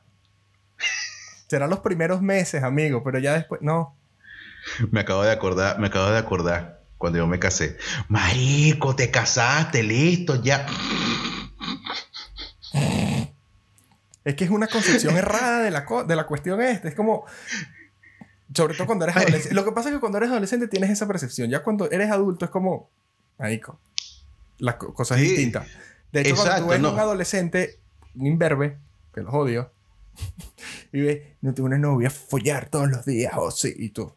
Serán 1.48 1.68
los 1.68 1.80
primeros 1.80 2.22
meses, 2.22 2.62
amigo, 2.62 3.02
pero 3.02 3.18
ya 3.18 3.34
después. 3.34 3.60
No. 3.60 3.96
Me 4.90 5.00
acabo 5.00 5.22
de 5.22 5.32
acordar, 5.32 5.78
me 5.78 5.88
acabo 5.88 6.10
de 6.10 6.18
acordar 6.18 6.80
cuando 7.00 7.18
yo 7.18 7.26
me 7.26 7.38
casé. 7.38 7.78
Marico, 8.08 8.94
te 8.94 9.10
casaste, 9.10 9.82
listo, 9.82 10.42
ya. 10.42 10.66
Es 14.22 14.34
que 14.34 14.44
es 14.44 14.50
una 14.50 14.66
concepción 14.66 15.16
errada 15.16 15.62
de 15.62 15.70
la, 15.70 15.86
de 16.06 16.14
la 16.14 16.26
cuestión 16.26 16.60
esta. 16.60 16.88
Es 16.88 16.94
como. 16.94 17.24
Sobre 18.54 18.74
todo 18.74 18.86
cuando 18.86 19.06
eres 19.06 19.16
adolescente. 19.16 19.54
Lo 19.54 19.64
que 19.64 19.72
pasa 19.72 19.88
es 19.88 19.94
que 19.94 20.00
cuando 20.00 20.18
eres 20.18 20.30
adolescente 20.30 20.68
tienes 20.68 20.90
esa 20.90 21.06
percepción. 21.06 21.48
Ya 21.48 21.62
cuando 21.62 21.90
eres 21.90 22.10
adulto 22.10 22.44
es 22.44 22.50
como. 22.50 22.90
Marico. 23.38 23.80
Las 24.58 24.74
cosas 24.74 25.18
distintas. 25.18 25.66
De 26.12 26.20
hecho, 26.20 26.34
cuando 26.34 26.64
tú 26.64 26.68
ves 26.68 26.80
un 26.80 26.98
adolescente, 26.98 27.78
un 28.14 28.26
imberbe, 28.26 28.76
que 29.14 29.22
los 29.22 29.32
odio, 29.32 29.72
y 30.92 31.00
ves, 31.00 31.22
no 31.40 31.54
tengo 31.54 31.66
una 31.66 31.78
novia, 31.78 32.10
follar 32.10 32.68
todos 32.68 32.90
los 32.90 33.06
días, 33.06 33.32
o 33.36 33.44
oh, 33.44 33.50
sí, 33.50 33.72
y 33.74 33.88
tú 33.88 34.12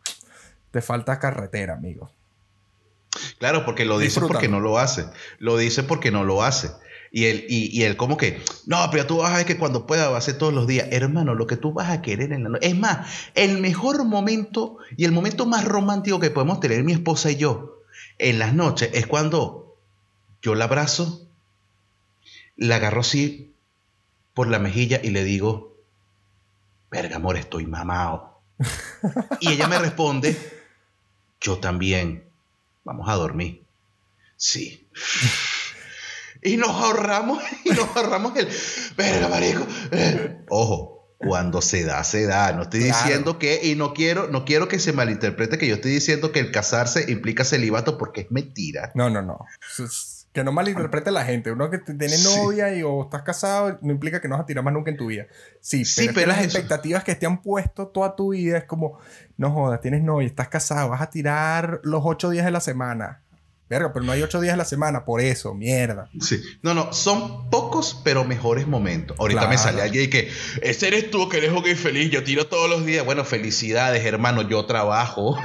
te 0.74 0.82
falta 0.82 1.20
carretera, 1.20 1.76
amigo. 1.76 2.10
Claro, 3.38 3.64
porque 3.64 3.86
lo 3.86 4.00
dice 4.00 4.20
porque 4.22 4.48
no 4.48 4.60
lo 4.60 4.80
hace. 4.80 5.06
Lo 5.38 5.56
dice 5.56 5.84
porque 5.84 6.10
no 6.10 6.24
lo 6.24 6.42
hace. 6.42 6.72
Y 7.12 7.26
él, 7.26 7.46
y, 7.48 7.84
él 7.84 7.96
como 7.96 8.18
que, 8.18 8.42
no, 8.66 8.90
pero 8.90 9.06
tú 9.06 9.18
vas 9.18 9.32
a 9.32 9.38
ver 9.38 9.46
que 9.46 9.60
cuando 9.60 9.86
pueda 9.86 10.10
va 10.10 10.16
a 10.16 10.18
hacer 10.18 10.40
todos 10.40 10.52
los 10.52 10.66
días. 10.66 10.88
Hermano, 10.90 11.36
lo 11.36 11.46
que 11.46 11.58
tú 11.58 11.74
vas 11.74 11.92
a 11.92 12.02
querer 12.02 12.34
en 12.34 12.42
la 12.42 12.50
noche. 12.50 12.68
Es 12.68 12.76
más, 12.76 13.08
el 13.36 13.60
mejor 13.60 14.04
momento 14.04 14.80
y 14.98 15.06
el 15.06 15.12
momento 15.12 15.46
más 15.46 15.64
romántico 15.64 16.20
que 16.20 16.32
podemos 16.32 16.60
tener 16.60 16.84
mi 16.84 16.94
esposa 16.94 17.30
y 17.30 17.36
yo 17.36 17.84
en 18.18 18.40
las 18.40 18.56
noches 18.56 18.90
es 18.94 19.06
cuando 19.06 19.78
yo 20.42 20.56
la 20.56 20.66
abrazo, 20.66 21.28
la 22.58 22.78
agarro 22.78 23.02
así 23.02 23.54
por 24.34 24.48
la 24.48 24.58
mejilla 24.58 25.00
y 25.04 25.12
le 25.12 25.24
digo, 25.24 25.78
verga, 26.90 27.18
amor, 27.18 27.38
estoy 27.38 27.68
mamado. 27.68 28.42
y 29.40 29.50
ella 29.50 29.68
me 29.68 29.78
responde, 29.78 30.36
yo 31.44 31.60
también. 31.60 32.24
Vamos 32.84 33.08
a 33.08 33.14
dormir. 33.14 33.64
Sí. 34.36 34.88
y 36.42 36.58
nos 36.58 36.72
ahorramos, 36.72 37.44
y 37.64 37.70
nos 37.70 37.96
ahorramos 37.96 38.36
el. 38.36 38.48
Verga, 38.98 39.28
marico. 39.28 39.68
Ojo, 40.50 40.94
cuando 41.18 41.62
se 41.62 41.84
da, 41.84 42.04
se 42.04 42.26
da. 42.26 42.52
No 42.54 42.64
estoy 42.64 42.82
diciendo 42.82 43.38
que, 43.38 43.60
y 43.64 43.76
no 43.76 43.94
quiero, 43.94 44.28
no 44.28 44.46
quiero 44.46 44.68
que 44.68 44.80
se 44.80 44.94
malinterprete 44.94 45.58
que 45.58 45.68
yo 45.68 45.76
estoy 45.76 45.92
diciendo 45.92 46.32
que 46.32 46.40
el 46.40 46.52
casarse 46.52 47.12
implica 47.12 47.44
celibato 47.44 47.98
porque 47.98 48.22
es 48.22 48.32
mentira. 48.32 48.92
No, 48.96 49.10
no, 49.10 49.22
no. 49.22 49.46
Que 50.34 50.44
no 50.44 50.52
malinterprete 50.52 51.12
la 51.12 51.24
gente. 51.24 51.52
Uno 51.52 51.70
que 51.70 51.78
tiene 51.78 52.18
novia 52.24 52.76
y 52.76 52.84
o 52.84 53.04
estás 53.04 53.22
casado 53.22 53.78
no 53.82 53.92
implica 53.92 54.20
que 54.20 54.28
no 54.28 54.36
vas 54.36 54.44
a 54.44 54.46
tirar 54.46 54.64
más 54.64 54.74
nunca 54.74 54.92
en 54.92 54.98
tu 54.98 55.08
vida. 55.08 55.28
Sí, 55.62 55.84
pero, 56.14 56.28
las 56.28 56.44
expectativas 56.44 57.04
que 57.04 57.16
te 57.16 57.26
han 57.26 57.42
puesto 57.42 57.88
toda 57.88 58.16
tu 58.16 58.34
vida 58.34 58.58
es 58.58 58.66
como, 58.66 59.00
no 59.38 59.52
jodas, 59.52 59.80
tienes 59.80 60.04
novia, 60.04 60.28
estás 60.28 60.50
casado, 60.50 60.90
vas 60.90 61.02
a 61.02 61.10
tirar 61.10 61.80
los 61.84 62.02
ocho 62.04 62.30
días 62.30 62.46
de 62.46 62.52
la 62.52 62.60
semana. 62.60 63.23
Verga, 63.70 63.94
pero 63.94 64.06
no 64.06 64.12
hay 64.12 64.22
ocho 64.22 64.42
días 64.42 64.54
a 64.54 64.58
la 64.58 64.66
semana, 64.66 65.06
por 65.06 65.22
eso, 65.22 65.54
mierda. 65.54 66.10
Sí. 66.20 66.42
No, 66.62 66.74
no, 66.74 66.92
son 66.92 67.50
pocos, 67.50 68.00
pero 68.04 68.26
mejores 68.26 68.68
momentos. 68.68 69.18
Ahorita 69.20 69.48
me 69.48 69.58
sale 69.58 69.82
alguien 69.82 70.06
y 70.06 70.08
que, 70.10 70.30
ese 70.62 70.90
eres 70.90 71.10
tú 71.10 71.30
que 71.30 71.38
eres 71.38 71.52
gay 71.64 71.76
feliz, 71.76 72.12
yo 72.12 72.24
tiro 72.24 72.48
todos 72.48 72.70
los 72.70 72.86
días. 72.86 73.06
Bueno, 73.06 73.24
felicidades, 73.24 74.06
hermano, 74.06 74.42
yo 74.42 74.66
trabajo. 74.66 75.40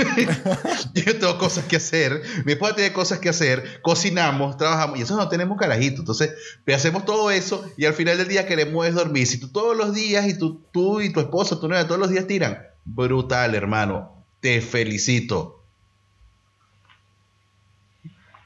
yo 0.95 1.19
tengo 1.19 1.39
cosas 1.39 1.65
que 1.67 1.77
hacer. 1.77 2.23
Mi 2.45 2.53
esposa 2.53 2.75
tiene 2.75 2.93
cosas 2.93 3.21
que 3.21 3.29
hacer. 3.29 3.81
Cocinamos, 3.83 4.57
trabajamos, 4.57 4.99
y 4.99 5.03
eso 5.03 5.17
no 5.17 5.29
tenemos 5.29 5.57
carajito. 5.57 6.01
Entonces, 6.01 6.35
hacemos 6.75 7.05
todo 7.05 7.31
eso 7.31 7.65
y 7.77 7.85
al 7.85 7.95
final 7.95 8.19
del 8.19 8.29
día 8.29 8.47
queremos 8.47 8.93
dormir. 8.95 9.27
Si 9.27 9.39
tú 9.39 9.49
todos 9.49 9.77
los 9.77 9.95
días 9.95 10.27
y 10.27 10.37
tú, 10.37 10.61
tú 10.73 11.01
y 11.01 11.13
tu 11.13 11.21
esposa, 11.21 11.61
tu 11.61 11.69
novia, 11.69 11.87
todos 11.87 12.01
los 12.01 12.11
días 12.11 12.27
tiran, 12.27 12.59
brutal, 12.85 13.55
hermano. 13.55 14.25
Te 14.41 14.61
felicito 14.61 15.58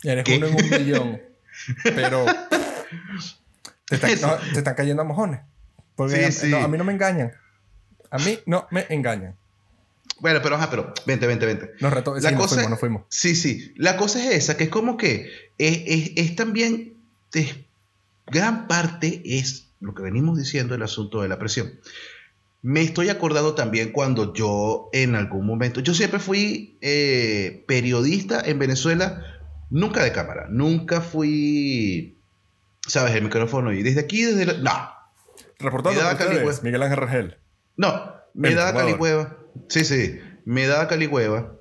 Eres 0.02 0.24
uno 0.36 0.46
en 0.46 0.54
un 0.54 0.70
millón. 0.70 1.22
Pero 1.84 2.24
Te 3.86 3.96
están, 3.96 4.20
no, 4.20 4.36
te 4.52 4.58
están 4.58 4.74
cayendo 4.74 5.02
a 5.02 5.04
mojones. 5.04 5.40
Porque 5.94 6.30
Sí, 6.32 6.46
a, 6.46 6.48
no, 6.50 6.56
sí. 6.58 6.64
a 6.64 6.68
mí 6.68 6.78
no 6.78 6.84
me 6.84 6.92
engañan. 6.92 7.32
A 8.10 8.18
mí 8.18 8.38
no 8.46 8.66
me 8.70 8.86
engañan. 8.88 9.36
Bueno, 10.20 10.40
pero 10.42 10.56
ajá, 10.56 10.70
pero 10.70 10.92
vente, 11.06 11.26
vente, 11.26 11.46
vente. 11.46 11.70
Nos 11.80 11.92
reto, 11.92 12.14
sí, 12.16 12.22
La 12.22 12.30
nos 12.30 12.40
cosa- 12.40 12.54
fuimos, 12.54 12.70
nos 12.70 12.80
fuimos. 12.80 13.02
Sí, 13.08 13.34
sí. 13.34 13.74
La 13.76 13.96
cosa 13.96 14.22
es 14.24 14.34
esa, 14.34 14.56
que 14.56 14.64
es 14.64 14.70
como 14.70 14.96
que 14.96 15.30
es, 15.58 15.82
es- 15.86 16.12
es 16.16 16.36
también, 16.36 16.94
es- 17.34 17.56
gran 18.26 18.66
parte 18.68 19.20
es 19.24 19.68
lo 19.80 19.94
que 19.94 20.02
venimos 20.02 20.38
diciendo 20.38 20.74
el 20.74 20.82
asunto 20.82 21.22
de 21.22 21.28
la 21.28 21.38
presión. 21.38 21.72
Me 22.62 22.82
estoy 22.82 23.08
acordando 23.08 23.54
también 23.56 23.90
cuando 23.90 24.32
yo 24.32 24.88
en 24.92 25.16
algún 25.16 25.44
momento, 25.44 25.80
yo 25.80 25.92
siempre 25.94 26.20
fui 26.20 26.76
eh, 26.80 27.64
periodista 27.66 28.40
en 28.44 28.60
Venezuela, 28.60 29.40
nunca 29.72 30.04
de 30.04 30.12
cámara, 30.12 30.46
nunca 30.50 31.00
fui, 31.00 32.18
sabes, 32.87 33.14
el 33.14 33.22
micrófono 33.24 33.72
y 33.72 33.82
desde 33.82 34.00
aquí, 34.00 34.22
desde 34.22 34.46
la- 34.46 34.58
no, 34.58 34.92
Reportando 35.58 36.00
Me 36.00 36.04
da 36.06 36.16
por 36.16 36.26
ustedes. 36.28 36.62
Miguel 36.62 36.82
Ángel 36.82 36.96
Rangel. 36.98 37.38
no, 37.76 38.12
me 38.35 38.48
El 38.48 38.54
da 38.56 38.62
informador. 38.68 38.90
calihueva. 38.98 39.37
Sí, 39.68 39.85
sí, 39.85 40.20
me 40.44 40.66
da 40.66 40.88
calihueva. 40.88 41.52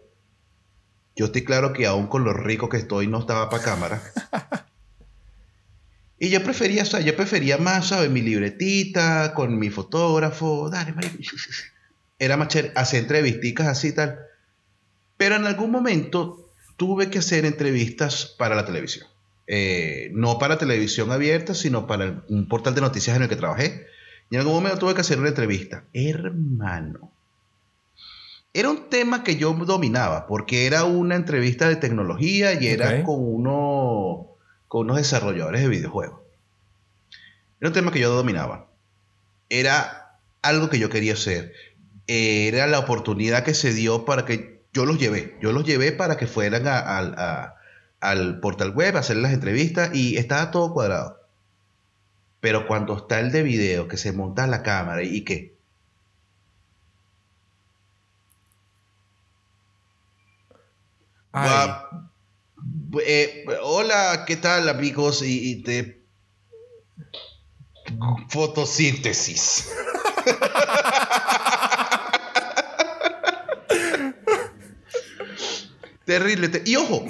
Yo 1.16 1.26
estoy 1.26 1.44
claro 1.44 1.72
que 1.74 1.86
aún 1.86 2.08
con 2.08 2.24
lo 2.24 2.34
rico 2.34 2.68
que 2.70 2.78
estoy 2.78 3.06
no 3.08 3.20
estaba 3.20 3.50
para 3.50 3.64
cámara. 3.64 4.02
y 6.20 6.30
yo 6.30 6.44
prefería, 6.44 6.84
o 6.84 6.86
sea, 6.86 7.00
yo 7.02 7.16
prefería 7.16 7.58
más, 7.58 7.88
¿sabes? 7.90 8.10
Mi 8.10 8.22
libretita, 8.22 9.34
con 9.34 9.58
mi 9.60 9.70
fotógrafo, 9.70 10.70
dale, 10.70 10.94
marico. 10.94 11.18
Era 12.20 12.38
más 12.38 12.48
chévere, 12.50 12.74
hacer 12.76 13.02
entrevisticas 13.02 13.68
así 13.68 13.90
y 13.90 13.92
tal. 13.94 14.20
Pero 15.18 15.36
en 15.36 15.46
algún 15.46 15.72
momento 15.72 16.41
tuve 16.82 17.12
que 17.12 17.20
hacer 17.20 17.46
entrevistas 17.46 18.26
para 18.40 18.56
la 18.56 18.66
televisión. 18.66 19.06
Eh, 19.46 20.10
no 20.16 20.40
para 20.40 20.58
televisión 20.58 21.12
abierta, 21.12 21.54
sino 21.54 21.86
para 21.86 22.06
el- 22.06 22.22
un 22.28 22.48
portal 22.48 22.74
de 22.74 22.82
noticias 22.82 23.16
en 23.16 23.22
el 23.22 23.30
que 23.30 23.36
trabajé. 23.36 23.86
Y 24.32 24.36
en 24.36 24.40
algún 24.42 24.56
momento 24.56 24.80
tuve 24.80 24.96
que 24.96 25.02
hacer 25.02 25.20
una 25.20 25.30
entrevista. 25.30 25.84
Hermano. 25.94 27.12
Era 28.52 28.72
un 28.72 28.90
tema 28.90 29.24
que 29.24 29.36
yo 29.36 29.54
dominaba, 29.54 30.26
porque 30.26 30.66
era 30.66 30.84
una 30.86 31.16
entrevista 31.16 31.70
de 31.70 31.76
tecnología 31.76 32.60
y 32.60 32.66
era 32.66 33.04
con, 33.04 33.18
uno, 33.20 34.30
con 34.68 34.86
unos 34.88 34.98
desarrolladores 34.98 35.62
de 35.62 35.68
videojuegos. 35.68 36.20
Era 37.60 37.70
un 37.70 37.74
tema 37.76 37.92
que 37.92 38.00
yo 38.00 38.10
dominaba. 38.12 38.72
Era 39.50 40.18
algo 40.42 40.72
que 40.72 40.80
yo 40.80 40.90
quería 40.90 41.14
hacer. 41.14 41.54
Era 42.08 42.66
la 42.66 42.80
oportunidad 42.80 43.44
que 43.44 43.54
se 43.54 43.72
dio 43.72 44.04
para 44.04 44.26
que 44.26 44.61
yo 44.74 44.86
los 44.86 44.98
llevé. 45.00 45.38
Yo 45.42 45.52
los 45.52 45.66
llevé 45.66 45.92
para 45.92 46.18
que 46.18 46.28
fueran 46.28 46.68
a- 46.68 46.80
al- 46.98 47.16
a- 47.18 47.56
al 48.00 48.40
portal 48.40 48.72
web 48.72 48.96
a 48.96 49.00
hacer 49.02 49.18
las 49.18 49.34
entrevistas 49.34 49.92
y 49.94 50.18
estaba 50.18 50.52
todo 50.52 50.74
cuadrado. 50.74 51.20
Pero 52.40 52.68
cuando 52.68 52.98
está 52.98 53.20
el 53.20 53.32
de 53.32 53.44
video, 53.44 53.88
que 53.88 53.98
se 53.98 54.12
monta 54.14 54.48
la 54.48 54.64
cámara 54.64 55.04
y 55.04 55.22
que... 55.24 55.56
Eh, 63.06 63.46
hola, 63.64 64.26
¿qué 64.28 64.36
tal 64.36 64.70
amigos? 64.70 65.24
Y, 65.24 65.52
y 65.52 65.64
te... 65.64 66.02
Fotosíntesis. 68.30 69.70
Terrible. 76.20 76.50
te- 76.50 76.64
Y 76.70 76.76
ojo, 76.76 77.06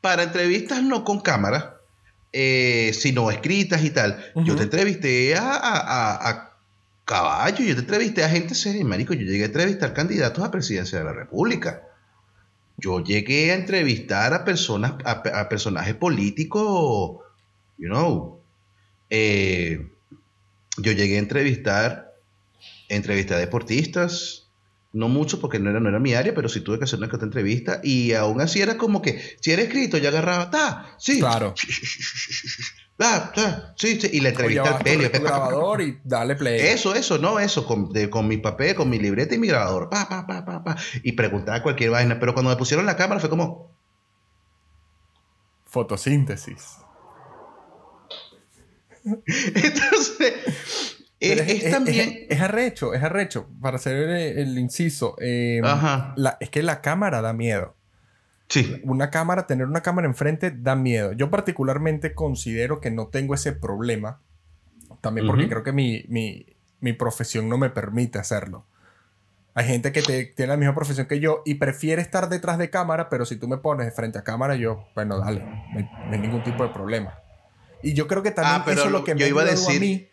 para 0.00 0.22
entrevistas 0.24 0.82
no 0.82 1.04
con 1.04 1.20
cámara, 1.20 1.76
eh, 2.32 2.90
sino 2.94 3.30
escritas 3.30 3.84
y 3.84 3.90
tal, 3.90 4.32
yo 4.44 4.56
te 4.56 4.64
entrevisté 4.64 5.36
a, 5.36 5.52
a- 5.52 5.78
a- 5.78 6.28
a 6.30 6.52
caballo, 7.04 7.64
yo 7.64 7.74
te 7.74 7.80
entrevisté 7.82 8.24
a 8.24 8.28
gente 8.28 8.54
seria, 8.54 8.84
marico, 8.84 9.12
yo 9.14 9.22
llegué 9.26 9.42
a 9.42 9.46
entrevistar 9.46 9.92
candidatos 9.92 10.42
a 10.44 10.50
presidencia 10.50 10.98
de 10.98 11.04
la 11.04 11.12
República. 11.12 11.82
Yo 12.78 13.00
llegué 13.04 13.52
a 13.52 13.54
entrevistar 13.54 14.32
a 14.34 14.44
personas, 14.44 14.94
a, 15.04 15.48
personajes 15.48 15.94
políticos, 15.94 17.18
you 17.78 17.88
know. 17.88 18.40
Eh, 19.10 19.88
yo 20.78 20.92
llegué 20.92 21.16
a 21.16 21.18
entrevistar, 21.18 22.14
entrevisté 22.88 23.34
a 23.34 23.38
deportistas, 23.38 24.41
no 24.92 25.08
mucho 25.08 25.40
porque 25.40 25.58
no 25.58 25.70
era, 25.70 25.80
no 25.80 25.88
era 25.88 25.98
mi 25.98 26.14
área, 26.14 26.34
pero 26.34 26.48
sí 26.48 26.60
tuve 26.60 26.78
que 26.78 26.84
hacer 26.84 26.98
una 26.98 27.08
que 27.08 27.16
otra 27.16 27.26
entrevista 27.26 27.80
y 27.82 28.12
aún 28.12 28.40
así 28.40 28.60
era 28.60 28.76
como 28.76 29.00
que, 29.00 29.36
si 29.40 29.50
era 29.50 29.62
escrito, 29.62 29.96
yo 29.98 30.08
agarraba, 30.10 30.50
ta, 30.50 30.94
sí, 30.98 31.18
Claro. 31.18 31.54
ta, 32.96 33.74
sí, 33.76 33.98
sí, 34.00 34.10
y 34.12 34.20
la 34.20 34.28
entrevista 34.30 34.76
al 34.76 34.82
tele, 34.84 35.08
tu 35.08 35.22
grabador 35.22 35.80
y 35.80 35.98
dale 36.04 36.36
play. 36.36 36.60
eso, 36.60 36.94
eso, 36.94 37.18
no, 37.18 37.38
eso, 37.40 37.66
con, 37.66 37.90
de- 37.92 38.10
con 38.10 38.28
mi 38.28 38.36
papel, 38.36 38.74
con 38.74 38.90
mi 38.90 38.98
libreta 38.98 39.34
y 39.34 39.38
mi 39.38 39.48
grabador, 39.48 39.88
pa, 39.88 40.08
pa, 40.08 40.26
pa, 40.26 40.44
pa, 40.44 40.62
pa, 40.62 40.76
y 41.02 41.12
preguntaba 41.12 41.62
cualquier 41.62 41.90
vaina, 41.90 42.20
pero 42.20 42.34
cuando 42.34 42.50
me 42.50 42.56
pusieron 42.56 42.84
la 42.86 42.96
cámara 42.96 43.18
fue 43.20 43.30
como, 43.30 43.72
Fotosíntesis. 45.66 46.76
entonces, 49.26 51.01
es, 51.22 51.40
Pero 51.40 51.42
es 51.66 51.70
también, 51.70 52.08
Es, 52.28 52.36
es 52.36 52.40
arrecho, 52.42 52.94
es 52.94 53.02
arrecho. 53.02 53.48
Para 53.60 53.76
hacer 53.76 53.96
el, 53.96 54.10
el 54.38 54.58
inciso. 54.58 55.16
eh, 55.20 55.60
la- 56.16 56.36
es 56.40 56.50
que 56.50 56.62
la 56.62 56.80
cámara 56.80 57.20
da 57.22 57.32
miedo. 57.32 57.76
sí, 58.48 58.80
Una 58.84 59.10
cámara, 59.10 59.46
tener 59.46 59.66
una 59.66 59.82
cámara 59.82 60.06
enfrente 60.06 60.50
da 60.50 60.74
miedo. 60.76 61.12
Yo 61.12 61.30
particularmente 61.30 62.14
considero 62.14 62.80
que 62.80 62.90
no 62.90 63.06
tengo 63.08 63.34
ese 63.34 63.52
problema. 63.52 64.20
También 65.00 65.26
porque 65.26 65.42
Ujú. 65.44 65.50
creo 65.50 65.62
que 65.62 65.72
mi, 65.72 66.04
mi- 66.08 66.46
mi 66.80 66.92
profesión 66.92 67.48
no 67.48 67.56
me 67.58 67.70
permite 67.70 68.18
hacerlo. 68.18 68.66
Hay 69.54 69.66
gente 69.66 69.92
que 69.92 70.00
te- 70.02 70.24
tiene 70.26 70.50
la 70.52 70.56
misma 70.56 70.74
profesión 70.74 71.06
que 71.06 71.20
yo 71.20 71.42
y 71.44 71.54
prefiere 71.54 72.00
estar 72.02 72.28
detrás 72.28 72.56
de 72.58 72.70
cámara, 72.70 73.08
pero 73.10 73.26
si 73.26 73.36
tú 73.36 73.48
me 73.48 73.58
pones 73.58 73.86
de 73.86 73.92
frente 73.92 74.18
a 74.18 74.22
cámara, 74.24 74.54
yo, 74.56 74.86
bueno, 74.94 75.18
dale, 75.18 75.40
no 75.40 75.78
hay, 75.78 75.84
no 76.08 76.12
hay 76.12 76.18
ningún 76.20 76.42
tipo 76.42 76.62
de 76.62 76.70
problema. 76.70 77.18
Y 77.82 77.92
yo 77.94 78.06
creo 78.08 78.22
que 78.22 78.30
también 78.30 78.60
Ah, 78.60 78.62
pero 78.64 78.78
eso 78.78 78.86
es 78.86 78.92
lo 78.92 79.04
que 79.04 79.14
me 79.14 79.20
yo 79.20 79.26
ha 79.26 79.28
iba 79.28 79.42
a 79.42 79.44
ayudado 79.44 79.68
a 79.68 79.72
decir- 79.72 79.80
mí 79.80 80.08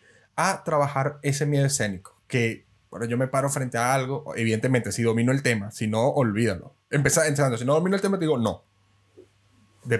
a 0.48 0.62
trabajar 0.64 1.18
ese 1.22 1.46
miedo 1.46 1.66
escénico. 1.66 2.16
Que, 2.28 2.64
bueno, 2.90 3.06
yo 3.06 3.16
me 3.18 3.26
paro 3.28 3.50
frente 3.50 3.76
a 3.78 3.92
algo, 3.94 4.32
evidentemente, 4.36 4.92
si 4.92 5.02
domino 5.02 5.32
el 5.32 5.42
tema, 5.42 5.70
si 5.70 5.86
no, 5.86 6.08
olvídalo. 6.08 6.74
Empezando, 6.90 7.28
empezando, 7.28 7.58
si 7.58 7.64
no 7.64 7.74
domino 7.74 7.96
el 7.96 8.02
tema, 8.02 8.18
te 8.18 8.24
digo 8.24 8.38
no. 8.38 8.64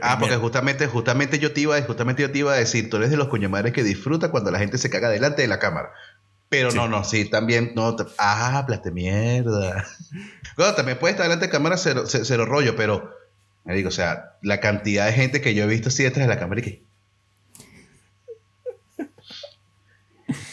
Ah, 0.03 0.19
porque 0.21 0.37
justamente, 0.37 0.87
justamente 0.87 1.39
yo 1.39 1.53
te 1.53 1.63
iba, 1.63 1.81
justamente 1.83 2.23
yo 2.23 2.31
te 2.31 2.39
iba 2.39 2.53
a 2.53 2.57
decir, 2.57 2.91
tú 2.91 2.99
eres 2.99 3.11
de 3.11 3.17
los 3.17 3.29
coñamares 3.29 3.73
que 3.73 3.83
disfruta 3.83 4.31
cuando 4.31 4.51
la 4.51 4.59
gente 4.59 4.77
se 4.77 4.91
caga 4.91 5.09
delante 5.09 5.41
de 5.43 5.49
la 5.49 5.59
cámara. 5.59 5.91
Pero 6.51 6.71
Sí. 6.71 6.77
no, 6.77 6.87
no, 6.89 7.03
sí, 7.05 7.31
también, 7.31 7.73
no, 7.75 7.97
ah, 8.19 8.65
plaste 8.67 8.91
mierda. 8.91 9.87
Bueno, 10.57 10.75
también 10.75 10.99
puede 10.99 11.13
estar 11.13 11.25
delante 11.25 11.47
de 11.47 11.53
cámara 11.53 11.79
cero, 11.79 12.07
ce- 12.07 12.25
cero 12.27 12.45
rollo, 12.45 12.77
pero, 12.77 13.11
me 13.65 13.75
digo, 13.75 13.89
o 13.89 13.93
sea, 13.93 14.35
la 14.43 14.61
cantidad 14.61 15.07
de 15.07 15.13
gente 15.13 15.41
que 15.41 15.55
yo 15.55 15.65
he 15.65 15.67
visto 15.67 15.89
así 15.89 16.03
detrás 16.03 16.27
de 16.29 16.35
la 16.35 16.39
cámara 16.39 16.61
y 16.61 16.65
que... 16.65 16.85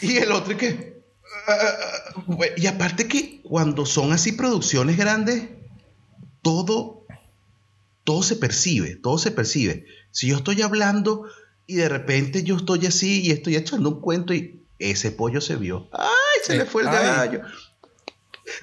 Y 0.02 0.16
el 0.16 0.32
otro 0.32 0.56
que... 0.56 1.02
ah, 1.46 1.52
ah, 1.60 1.72
ah, 2.16 2.44
y 2.56 2.66
aparte 2.66 3.06
que 3.08 3.40
cuando 3.42 3.86
son 3.86 4.12
así 4.12 4.32
producciones 4.32 4.96
grandes, 4.96 5.44
todo, 6.42 7.06
todo 8.04 8.22
se 8.22 8.36
percibe, 8.36 8.96
todo 8.96 9.18
se 9.18 9.30
percibe. 9.30 9.86
Si 10.10 10.28
yo 10.28 10.36
estoy 10.36 10.62
hablando 10.62 11.24
y 11.66 11.74
de 11.76 11.88
repente 11.88 12.42
yo 12.42 12.56
estoy 12.56 12.86
así 12.86 13.22
y 13.22 13.30
estoy 13.30 13.56
echando 13.56 13.90
un 13.90 14.00
cuento 14.00 14.32
y 14.34 14.62
ese 14.78 15.10
pollo 15.10 15.40
se 15.40 15.56
vio. 15.56 15.88
¡Ay, 15.92 16.08
se 16.44 16.52
Sí. 16.52 16.58
le 16.58 16.64
fue 16.64 16.82
el 16.82 16.88
gallo! 16.88 17.42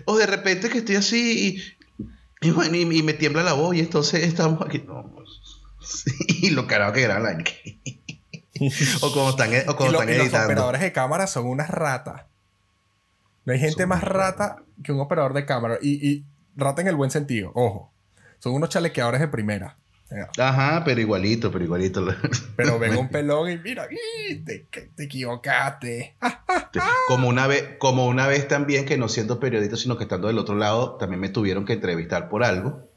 O 0.06 0.18
de 0.18 0.26
repente 0.26 0.70
que 0.70 0.80
estoy 0.80 0.96
así 0.96 1.60
y, 2.42 2.48
y, 2.48 2.52
bueno, 2.52 2.76
y, 2.76 2.82
y 2.82 3.04
me 3.04 3.14
tiembla 3.14 3.44
la 3.44 3.54
voz 3.54 3.76
y 3.76 3.80
entonces 3.82 4.24
estamos 4.24 4.62
aquí. 4.66 4.80
No, 4.80 5.14
sí, 5.82 6.12
y 6.28 6.50
lo 6.52 6.66
carajo 6.66 6.94
que 6.94 7.02
graban 7.02 7.24
la 7.24 7.44
O 9.02 9.12
como 9.12 9.30
están, 9.32 9.50
o 9.52 9.56
Y, 9.72 9.76
como 9.76 9.92
lo- 9.92 10.00
están 10.02 10.10
y 10.14 10.18
los 10.18 10.24
editando. 10.28 10.46
operadores 10.46 10.82
de 10.82 10.92
cámara 10.92 11.28
son 11.28 11.46
unas 11.48 11.70
ratas. 11.70 12.24
No 13.46 13.54
hay 13.54 13.60
gente 13.60 13.82
Son 13.84 13.90
más 13.90 14.04
rata 14.04 14.64
que 14.84 14.92
un 14.92 15.00
operador 15.00 15.34
de 15.34 15.46
cámara. 15.46 15.78
Y, 15.82 16.08
y 16.10 16.26
rata 16.56 16.82
en 16.82 16.88
el 16.88 16.96
buen 16.96 17.12
sentido, 17.12 17.52
ojo. 17.54 17.92
Son 18.40 18.54
unos 18.54 18.70
chalequeadores 18.70 19.22
de 19.22 19.28
primera. 19.28 19.78
Ajá, 20.38 20.84
pero 20.86 21.02
igualito, 21.02 21.52
pero 21.52 21.64
igualito. 21.66 22.06
Pero 22.56 22.78
venga 22.80 23.00
un 23.00 23.10
pelón 23.10 23.52
y 23.52 23.58
mira, 23.58 23.88
te, 24.46 24.60
te 24.96 25.04
equivocaste. 25.04 26.16
Como 27.08 27.28
una 27.28 27.48
vez, 27.48 27.64
como 27.80 28.06
una 28.08 28.28
vez 28.28 28.48
también 28.48 28.86
que 28.86 28.98
no 28.98 29.10
siendo 29.10 29.40
periodista, 29.40 29.78
sino 29.78 29.98
que 29.98 30.04
estando 30.04 30.28
del 30.28 30.38
otro 30.38 30.56
lado, 30.56 30.96
también 30.98 31.20
me 31.20 31.30
tuvieron 31.30 31.66
que 31.66 31.74
entrevistar 31.74 32.30
por 32.30 32.44
algo. 32.44 32.88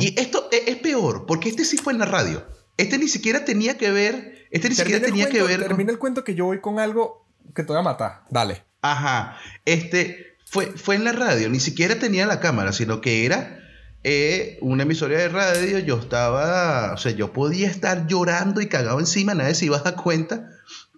Y 0.00 0.18
esto 0.20 0.48
es, 0.50 0.66
es 0.68 0.76
peor, 0.76 1.26
porque 1.26 1.48
este 1.48 1.64
sí 1.64 1.76
fue 1.76 1.92
en 1.92 1.98
la 2.00 2.06
radio. 2.06 2.44
Este 2.80 2.98
ni 2.98 3.08
siquiera 3.08 3.44
tenía 3.44 3.76
que 3.78 3.90
ver, 3.90 4.46
este 4.50 4.68
ni 4.68 4.74
siquiera 4.74 5.00
Termina 5.00 5.24
el 5.26 5.30
tenía 5.30 5.40
que 5.42 5.46
ver 5.48 5.60
con- 5.60 5.68
Termina 5.68 5.92
el 5.92 5.98
cuento 5.98 6.24
que 6.24 6.34
yo 6.34 6.46
voy 6.46 6.60
con 6.60 6.78
algo 6.78 7.26
que 7.54 7.62
te 7.62 7.68
voy 7.68 7.78
a 7.78 7.82
matar. 7.82 8.22
Dale. 8.30 8.64
Ajá, 8.82 9.36
este 9.64 10.36
fue, 10.46 10.66
fue 10.66 10.96
en 10.96 11.04
la 11.04 11.12
radio, 11.12 11.48
ni 11.48 11.60
siquiera 11.60 11.98
tenía 11.98 12.26
la 12.26 12.40
cámara, 12.40 12.72
sino 12.72 13.00
que 13.00 13.26
era 13.26 13.58
eh, 14.02 14.58
una 14.62 14.84
emisora 14.84 15.18
de 15.18 15.28
radio, 15.28 15.78
yo 15.80 15.98
estaba, 15.98 16.92
o 16.94 16.96
sea, 16.96 17.12
yo 17.12 17.32
podía 17.32 17.68
estar 17.68 18.06
llorando 18.06 18.60
y 18.62 18.66
cagado 18.66 18.98
encima, 18.98 19.34
nadie 19.34 19.54
se 19.54 19.66
iba 19.66 19.76
a 19.76 19.82
dar 19.82 19.96
cuenta, 19.96 20.48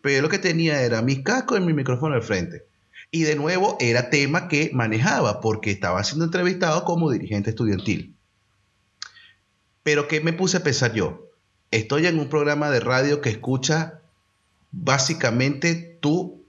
pero 0.02 0.16
yo 0.16 0.22
lo 0.22 0.28
que 0.28 0.38
tenía 0.38 0.82
era 0.82 1.02
mi 1.02 1.22
casco 1.24 1.56
y 1.56 1.60
mi 1.60 1.72
micrófono 1.72 2.14
al 2.14 2.22
frente. 2.22 2.64
Y 3.10 3.24
de 3.24 3.34
nuevo 3.36 3.76
era 3.80 4.08
tema 4.08 4.48
que 4.48 4.70
manejaba 4.72 5.40
porque 5.40 5.70
estaba 5.70 6.02
siendo 6.04 6.24
entrevistado 6.24 6.84
como 6.84 7.10
dirigente 7.10 7.50
estudiantil. 7.50 8.16
Pero 9.82 10.06
¿qué 10.08 10.20
me 10.20 10.32
puse 10.32 10.58
a 10.58 10.62
pensar 10.62 10.92
yo? 10.94 11.28
Estoy 11.72 12.06
en 12.06 12.18
un 12.18 12.28
programa 12.28 12.70
de 12.70 12.80
radio 12.80 13.22
que 13.22 13.30
escucha 13.30 14.00
básicamente 14.72 15.96
tú, 16.00 16.44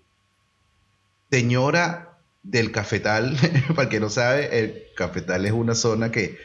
señora 1.31 2.17
del 2.43 2.73
cafetal, 2.73 3.37
para 3.69 3.83
el 3.83 3.89
que 3.89 4.01
no 4.01 4.09
sabe, 4.09 4.59
el 4.59 4.83
cafetal 4.97 5.45
es 5.45 5.53
una 5.53 5.75
zona 5.75 6.11
que 6.11 6.37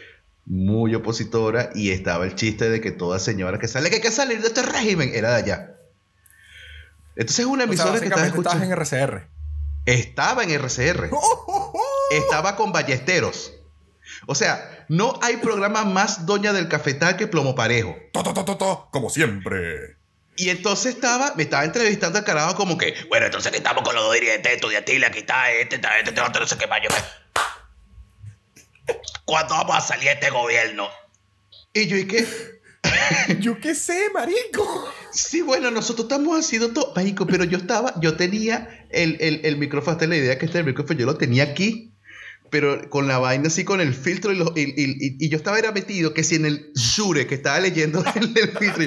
muy 0.47 0.95
opositora 0.95 1.71
y 1.75 1.91
estaba 1.91 2.25
el 2.25 2.37
chiste 2.37 2.71
de 2.71 2.81
que 2.81 2.93
toda 2.93 3.19
señora 3.19 3.59
que 3.59 3.67
sale, 3.67 3.91
que 3.91 3.97
hay 3.97 4.03
que 4.03 4.13
salir 4.13 4.41
de 4.41 4.47
este 4.47 4.63
régimen, 4.63 5.11
era 5.13 5.31
de 5.31 5.43
allá. 5.43 5.75
Entonces 7.17 7.41
es 7.41 7.47
una 7.47 7.65
emisora 7.65 7.99
que 7.99 8.07
estaba 8.07 8.27
escuchando. 8.29 8.65
en 8.65 8.71
RCR. 8.71 9.27
Estaba 9.87 10.45
en 10.45 10.51
RCR. 10.53 11.11
Estaba 12.13 12.55
con 12.55 12.71
Ballesteros. 12.71 13.58
O 14.31 14.35
sea, 14.35 14.85
no 14.89 15.19
hay 15.23 15.39
programa 15.39 15.87
más 15.87 16.27
doña 16.27 16.53
del 16.53 16.69
cafetal 16.69 17.17
que 17.17 17.27
Plomo 17.27 17.55
Parejo. 17.55 17.97
como 18.91 19.09
siempre. 19.09 19.97
Y 20.37 20.51
entonces 20.51 20.97
estaba, 20.97 21.33
me 21.35 21.45
estaba 21.45 21.65
entrevistando 21.65 22.19
al 22.19 22.27
carajo 22.27 22.55
como 22.55 22.77
que, 22.77 22.95
bueno, 23.09 23.25
entonces 23.25 23.49
aquí 23.49 23.57
estamos 23.57 23.83
con 23.83 23.95
los 23.95 24.05
dos 24.05 24.13
dirigentes 24.13 24.53
estudiantiles, 24.53 25.09
aquí 25.09 25.21
está 25.21 25.51
este, 25.51 25.77
está 25.77 25.99
este, 25.99 26.11
este, 26.11 26.41
no 26.41 26.47
sé 26.47 26.59
qué 26.59 26.67
más. 26.67 26.81
¿Cuándo 29.25 29.55
vamos 29.55 29.77
a 29.77 29.81
salir 29.81 30.09
este 30.09 30.29
gobierno? 30.29 30.91
Y 31.73 31.87
yo, 31.87 31.97
¿y 31.97 32.07
qué? 32.07 32.27
yo 33.41 33.59
qué 33.59 33.75
sé, 33.75 34.11
marico. 34.13 34.93
Sí, 35.11 35.41
bueno, 35.41 35.71
nosotros 35.71 36.05
estamos 36.05 36.39
haciendo 36.39 36.75
todo, 36.75 36.93
marico, 36.95 37.27
pero 37.27 37.45
yo 37.45 37.57
estaba, 37.57 37.95
yo 38.03 38.15
tenía 38.15 38.87
el, 38.91 39.17
el, 39.21 39.41
el 39.45 39.57
micrófono, 39.57 39.93
hasta 39.93 40.07
la 40.07 40.17
idea 40.17 40.39
que 40.39 40.45
este 40.45 40.63
micrófono 40.63 41.01
yo 41.01 41.07
lo 41.07 41.17
tenía 41.17 41.45
aquí 41.45 41.88
pero 42.51 42.89
con 42.91 43.09
la 43.09 43.19
vaina 43.19 43.49
así, 43.49 43.65
con 43.65 43.81
el 43.81 43.95
filtro 43.95 44.33
y, 44.33 44.41
y, 44.57 45.17
y, 45.19 45.29
yo 45.29 45.37
estaba 45.37 45.59
era 45.59 45.73
metido 45.73 46.15
que 46.15 46.23
si 46.23 46.37
en 46.37 46.47
el 46.47 46.73
Shure 46.75 47.27
que 47.27 47.35
estaba 47.35 47.61
leyendo 47.61 48.03
el, 48.15 48.37
el 48.37 48.49
filtro, 48.51 48.85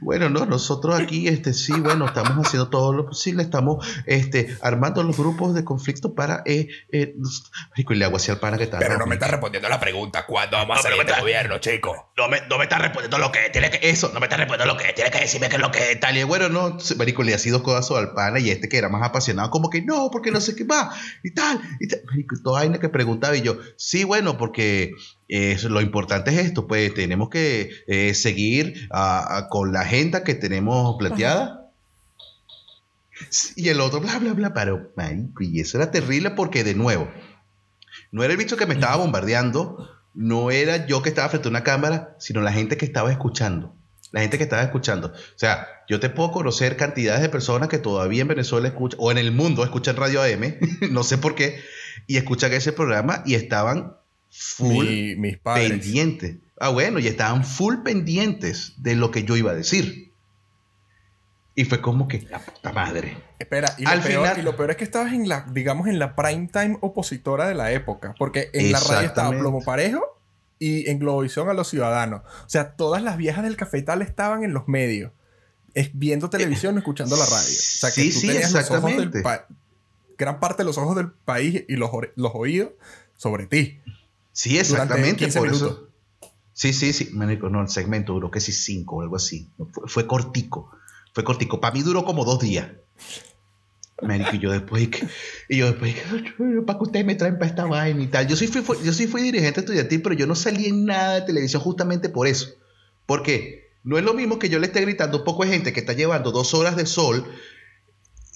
bueno, 0.00 0.28
no, 0.28 0.46
nosotros 0.46 0.98
aquí, 0.98 1.28
este, 1.28 1.52
sí, 1.52 1.72
bueno, 1.72 2.06
estamos 2.06 2.46
haciendo 2.46 2.68
todo 2.68 2.92
lo 2.92 3.06
posible, 3.06 3.42
estamos 3.42 3.86
este, 4.06 4.56
armando 4.62 5.02
los 5.02 5.16
grupos 5.16 5.54
de 5.54 5.64
conflicto 5.64 6.14
para, 6.14 6.42
eh, 6.46 6.68
eh, 6.92 7.14
y 7.76 7.94
le 7.94 8.04
hago 8.04 8.16
así 8.16 8.30
al 8.30 8.38
pana 8.38 8.56
que 8.56 8.64
está. 8.64 8.78
Pero 8.78 8.98
no 8.98 9.06
me 9.06 9.14
está 9.14 9.28
respondiendo 9.28 9.68
la 9.68 9.80
pregunta, 9.80 10.26
¿cuándo 10.26 10.56
vamos 10.56 10.78
a 10.78 10.82
salir 10.82 11.04
del 11.04 11.20
gobierno, 11.20 11.58
chico? 11.58 12.12
No 12.16 12.28
me, 12.28 12.40
no 12.48 12.58
me 12.58 12.64
está 12.64 12.78
respondiendo 12.78 13.18
lo 13.18 13.32
que 13.32 13.50
tiene 13.50 13.70
que, 13.70 13.90
eso, 13.90 14.10
no 14.12 14.20
me 14.20 14.26
está 14.26 14.36
respondiendo 14.36 14.72
lo 14.72 14.78
que 14.78 14.92
tiene 14.92 15.10
que 15.10 15.20
decirme 15.20 15.48
que 15.48 15.56
es 15.56 15.62
lo 15.62 15.70
que 15.70 15.96
tal, 15.96 16.16
y 16.16 16.22
bueno, 16.22 16.48
no, 16.48 16.78
marico, 16.96 17.22
le 17.22 17.34
ha 17.34 17.38
sido 17.38 17.62
codazos 17.62 17.98
al 17.98 18.12
pana 18.12 18.38
y 18.38 18.50
este 18.50 18.68
que 18.68 18.78
era 18.78 18.88
más 18.88 19.02
apasionado, 19.02 19.50
como 19.50 19.70
que 19.70 19.82
no, 19.82 20.10
porque 20.10 20.30
no 20.30 20.40
sé 20.40 20.54
qué 20.54 20.64
va, 20.64 20.94
y 21.22 21.32
tal, 21.34 21.60
y 21.80 21.88
tal, 21.88 22.00
marico, 22.06 22.36
toda 22.42 22.60
vaina 22.60 22.78
que 22.78 22.88
preguntaba 23.00 23.34
y 23.34 23.40
yo, 23.40 23.56
sí, 23.76 24.04
bueno, 24.04 24.36
porque 24.36 24.92
eh, 25.28 25.56
lo 25.70 25.80
importante 25.80 26.30
es 26.30 26.38
esto, 26.38 26.66
pues 26.66 26.92
tenemos 26.92 27.30
que 27.30 27.70
eh, 27.86 28.12
seguir 28.12 28.90
con 29.48 29.72
la 29.72 29.80
agenda 29.80 30.22
que 30.22 30.34
tenemos 30.34 30.96
planteada. 30.98 31.70
Y 33.56 33.70
el 33.70 33.80
otro, 33.80 34.00
bla, 34.00 34.18
bla, 34.18 34.34
bla, 34.34 34.52
pero, 34.52 34.92
y 35.40 35.60
eso 35.60 35.78
era 35.78 35.90
terrible 35.90 36.30
porque, 36.32 36.62
de 36.62 36.74
nuevo, 36.74 37.10
no 38.12 38.22
era 38.22 38.32
el 38.34 38.38
bicho 38.38 38.58
que 38.58 38.66
me 38.66 38.74
estaba 38.74 38.96
bombardeando, 38.96 39.88
no 40.12 40.50
era 40.50 40.86
yo 40.86 41.00
que 41.00 41.08
estaba 41.08 41.30
frente 41.30 41.48
a 41.48 41.50
una 41.50 41.64
cámara, 41.64 42.16
sino 42.18 42.42
la 42.42 42.52
gente 42.52 42.76
que 42.76 42.84
estaba 42.84 43.10
escuchando. 43.10 43.74
La 44.12 44.20
gente 44.20 44.36
que 44.36 44.44
estaba 44.44 44.62
escuchando. 44.62 45.08
O 45.08 45.38
sea, 45.38 45.68
yo 45.88 46.00
te 46.00 46.10
puedo 46.10 46.32
conocer 46.32 46.76
cantidades 46.76 47.22
de 47.22 47.28
personas 47.30 47.68
que 47.68 47.78
todavía 47.78 48.22
en 48.22 48.28
Venezuela 48.28 48.68
escuchan, 48.68 48.98
o 49.00 49.10
en 49.10 49.18
el 49.18 49.32
mundo 49.32 49.64
escuchan 49.64 49.96
Radio 49.96 50.22
AM, 50.22 50.56
no 50.90 51.02
sé 51.02 51.16
por 51.16 51.34
qué, 51.34 51.60
y 52.06 52.16
escuchan 52.16 52.52
ese 52.52 52.72
programa 52.72 53.22
y 53.26 53.34
estaban 53.34 53.96
full 54.30 54.86
pendientes. 55.42 56.36
Ah, 56.58 56.68
bueno, 56.68 56.98
y 56.98 57.06
estaban 57.06 57.44
full 57.44 57.76
pendientes 57.82 58.74
de 58.78 58.94
lo 58.94 59.10
que 59.10 59.24
yo 59.24 59.36
iba 59.36 59.50
a 59.50 59.54
decir. 59.54 60.12
Y 61.54 61.64
fue 61.64 61.80
como 61.80 62.06
que 62.06 62.20
la 62.30 62.38
puta 62.38 62.72
madre. 62.72 63.16
Espera, 63.38 63.74
y 63.76 63.84
lo, 63.84 63.90
Al 63.90 64.02
peor, 64.02 64.38
y 64.38 64.42
lo 64.42 64.56
peor 64.56 64.70
es 64.70 64.76
que 64.76 64.84
estabas 64.84 65.12
en 65.12 65.28
la, 65.28 65.46
digamos, 65.50 65.88
en 65.88 65.98
la 65.98 66.14
prime 66.14 66.48
time 66.52 66.78
opositora 66.80 67.48
de 67.48 67.54
la 67.54 67.72
época. 67.72 68.14
Porque 68.18 68.50
en 68.52 68.72
la 68.72 68.80
radio 68.80 69.08
estaba 69.08 69.30
Plomo 69.30 69.62
Parejo 69.62 70.22
y 70.58 70.88
en 70.88 70.98
Globovisión 70.98 71.48
a 71.48 71.54
los 71.54 71.68
ciudadanos. 71.68 72.22
O 72.44 72.48
sea, 72.48 72.76
todas 72.76 73.02
las 73.02 73.16
viejas 73.16 73.42
del 73.42 73.56
cafetal 73.56 74.02
estaban 74.02 74.44
en 74.44 74.52
los 74.52 74.68
medios. 74.68 75.12
Es, 75.74 75.90
viendo 75.94 76.30
televisión, 76.30 76.78
escuchando 76.78 77.16
la 77.16 77.24
radio. 77.24 77.36
O 77.36 77.78
sea, 77.78 77.90
que 77.90 78.10
tú 78.10 78.20
tenías 78.20 78.52
Los 78.52 78.70
ojos 78.70 78.96
del 78.96 79.10
gran 80.20 80.38
parte 80.38 80.62
de 80.62 80.66
los 80.66 80.78
ojos 80.78 80.94
del 80.94 81.10
país 81.10 81.64
y 81.66 81.76
los, 81.76 81.90
los 82.14 82.32
oídos 82.34 82.70
sobre 83.16 83.46
ti. 83.46 83.80
Sí, 84.32 84.58
exactamente. 84.58 85.26
Por 85.28 85.48
eso. 85.48 85.88
Sí, 86.52 86.72
sí, 86.74 86.92
sí. 86.92 87.10
no, 87.12 87.62
el 87.62 87.68
segmento 87.68 88.12
duró 88.12 88.30
casi 88.30 88.52
cinco 88.52 88.96
o 88.96 89.02
algo 89.02 89.16
así. 89.16 89.48
Fue, 89.86 90.06
cortico. 90.06 90.70
Fue 91.14 91.24
cortico. 91.24 91.60
Para 91.60 91.74
mí 91.74 91.82
duró 91.82 92.04
como 92.04 92.24
dos 92.24 92.40
días. 92.40 92.68
y 94.32 94.38
yo 94.38 94.52
después, 94.52 94.88
y 95.48 95.56
yo 95.56 95.66
después, 95.66 95.94
para 96.66 96.78
que 96.78 96.84
ustedes 96.84 97.06
me 97.06 97.14
traen 97.14 97.38
para 97.38 97.46
esta 97.46 97.64
vaina 97.64 98.02
y 98.02 98.06
tal. 98.08 98.26
Yo 98.28 98.36
sí 98.36 98.46
fui, 98.46 98.62
yo 98.84 98.92
sí 98.92 99.06
fui 99.06 99.22
dirigente 99.22 99.60
estudiantil, 99.60 100.02
pero 100.02 100.14
yo 100.14 100.26
no 100.26 100.34
salí 100.34 100.66
en 100.66 100.84
nada 100.84 101.14
de 101.14 101.22
televisión 101.22 101.62
justamente 101.62 102.10
por 102.10 102.26
eso. 102.26 102.50
Porque 103.06 103.70
no 103.82 103.96
es 103.96 104.04
lo 104.04 104.12
mismo 104.12 104.38
que 104.38 104.50
yo 104.50 104.58
le 104.58 104.66
esté 104.66 104.82
gritando 104.82 105.18
un 105.18 105.24
poco 105.24 105.44
de 105.44 105.50
gente 105.50 105.72
que 105.72 105.80
está 105.80 105.94
llevando 105.94 106.30
dos 106.30 106.52
horas 106.52 106.76
de 106.76 106.84
sol 106.84 107.26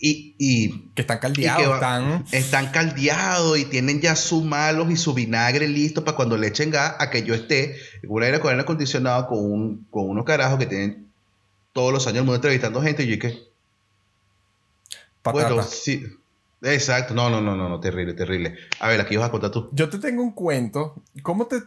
y, 0.01 0.90
que 0.95 1.03
están 1.03 1.18
caldeados. 1.18 1.74
están... 1.74 2.24
están 2.32 2.70
caldeados 2.70 3.59
y 3.59 3.64
tienen 3.64 4.01
ya 4.01 4.16
sus 4.16 4.45
malos 4.45 4.90
y 4.90 4.97
su 4.97 5.14
vinagre 5.14 5.68
listo 5.68 6.05
para 6.05 6.16
cuando 6.16 6.36
le 6.36 6.49
echen 6.49 6.70
gas 6.70 6.97
a 6.99 7.11
que 7.11 7.22
yo 7.22 7.34
esté 7.34 7.76
en 8.03 8.11
un 8.11 8.22
aire 8.22 8.40
con 8.40 8.51
aire 8.51 8.62
acondicionado 8.62 9.26
con, 9.28 9.38
un, 9.38 9.86
con 9.90 10.09
unos 10.09 10.24
carajos 10.24 10.59
que 10.59 10.66
tienen 10.66 11.11
todos 11.72 11.92
los 11.92 12.07
años 12.07 12.18
el 12.18 12.24
mundo 12.24 12.36
entrevistando 12.36 12.82
gente 12.82 13.05
y 13.05 13.09
yo 13.09 13.18
que... 13.18 13.55
Bueno, 15.24 15.62
sí. 15.62 16.05
Exacto, 16.62 17.14
no, 17.14 17.30
no, 17.30 17.40
no, 17.40 17.57
no, 17.57 17.68
no, 17.68 17.80
terrible, 17.80 18.14
terrible. 18.14 18.57
A 18.80 18.88
ver, 18.88 19.01
aquí 19.01 19.16
vas 19.16 19.28
a 19.28 19.30
contar 19.30 19.51
tú. 19.51 19.68
Yo 19.72 19.88
te 19.88 19.99
tengo 19.99 20.22
un 20.22 20.32
cuento. 20.32 20.95
¿Cómo 21.22 21.47
te... 21.47 21.62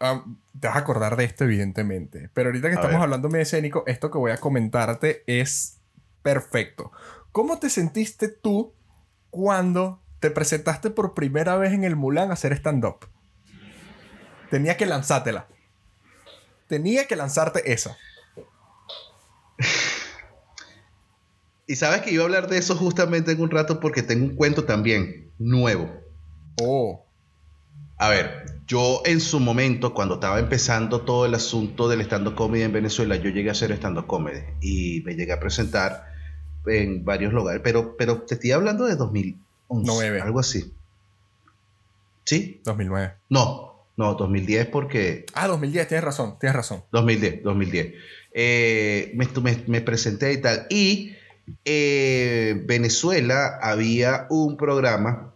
Ah, 0.00 0.24
te 0.60 0.66
vas 0.68 0.76
a 0.76 0.80
acordar 0.80 1.16
de 1.16 1.24
esto, 1.24 1.44
evidentemente. 1.44 2.30
Pero 2.34 2.48
ahorita 2.48 2.68
que 2.68 2.74
estamos 2.74 3.02
hablando 3.02 3.28
de 3.28 3.40
escénico, 3.42 3.82
esto 3.86 4.10
que 4.10 4.18
voy 4.18 4.30
a 4.30 4.36
comentarte 4.36 5.22
es 5.26 5.78
perfecto. 6.22 6.92
¿Cómo 7.32 7.58
te 7.58 7.70
sentiste 7.70 8.28
tú 8.28 8.72
cuando 9.30 10.00
te 10.20 10.30
presentaste 10.30 10.90
por 10.90 11.14
primera 11.14 11.56
vez 11.56 11.72
en 11.72 11.84
el 11.84 11.96
Mulan 11.96 12.30
a 12.30 12.34
hacer 12.34 12.52
stand-up? 12.52 13.06
Tenía 14.50 14.76
que 14.76 14.86
lanzártela. 14.86 15.46
Tenía 16.66 17.06
que 17.06 17.16
lanzarte 17.16 17.72
esa. 17.72 17.96
Y 21.66 21.76
sabes 21.76 22.00
que 22.00 22.12
iba 22.12 22.22
a 22.22 22.26
hablar 22.26 22.48
de 22.48 22.56
eso 22.56 22.74
justamente 22.74 23.32
en 23.32 23.40
un 23.42 23.50
rato 23.50 23.78
porque 23.78 24.02
tengo 24.02 24.24
un 24.24 24.36
cuento 24.36 24.64
también 24.64 25.30
nuevo. 25.38 25.90
Oh. 26.62 27.04
A 27.98 28.08
ver, 28.08 28.60
yo 28.66 29.02
en 29.04 29.20
su 29.20 29.38
momento, 29.38 29.92
cuando 29.92 30.14
estaba 30.14 30.38
empezando 30.38 31.02
todo 31.02 31.26
el 31.26 31.34
asunto 31.34 31.88
del 31.88 32.00
stand-up 32.00 32.36
comedy 32.36 32.62
en 32.62 32.72
Venezuela, 32.72 33.16
yo 33.16 33.28
llegué 33.28 33.50
a 33.50 33.52
hacer 33.52 33.72
stand-up 33.72 34.06
comedy 34.06 34.40
y 34.62 35.02
me 35.04 35.14
llegué 35.14 35.32
a 35.32 35.40
presentar 35.40 36.06
en 36.66 37.04
varios 37.04 37.32
lugares, 37.32 37.60
pero, 37.64 37.96
pero 37.96 38.22
te 38.22 38.34
estoy 38.34 38.52
hablando 38.52 38.86
de 38.86 38.96
2011, 38.96 40.20
algo 40.20 40.40
así. 40.40 40.72
¿Sí? 42.24 42.60
2009. 42.64 43.14
No, 43.30 43.74
no, 43.96 44.14
2010 44.14 44.66
porque... 44.66 45.26
Ah, 45.34 45.48
2010, 45.48 45.88
tienes 45.88 46.04
razón, 46.04 46.36
tienes 46.38 46.56
razón. 46.56 46.84
2010, 46.92 47.42
2010. 47.42 47.94
Eh, 48.32 49.18
me, 49.66 49.80
presenté 49.80 50.32
y 50.32 50.40
tal. 50.40 50.66
Y 50.70 51.16
eh, 51.64 52.62
Venezuela 52.66 53.58
había 53.60 54.26
un 54.30 54.56
programa 54.56 55.34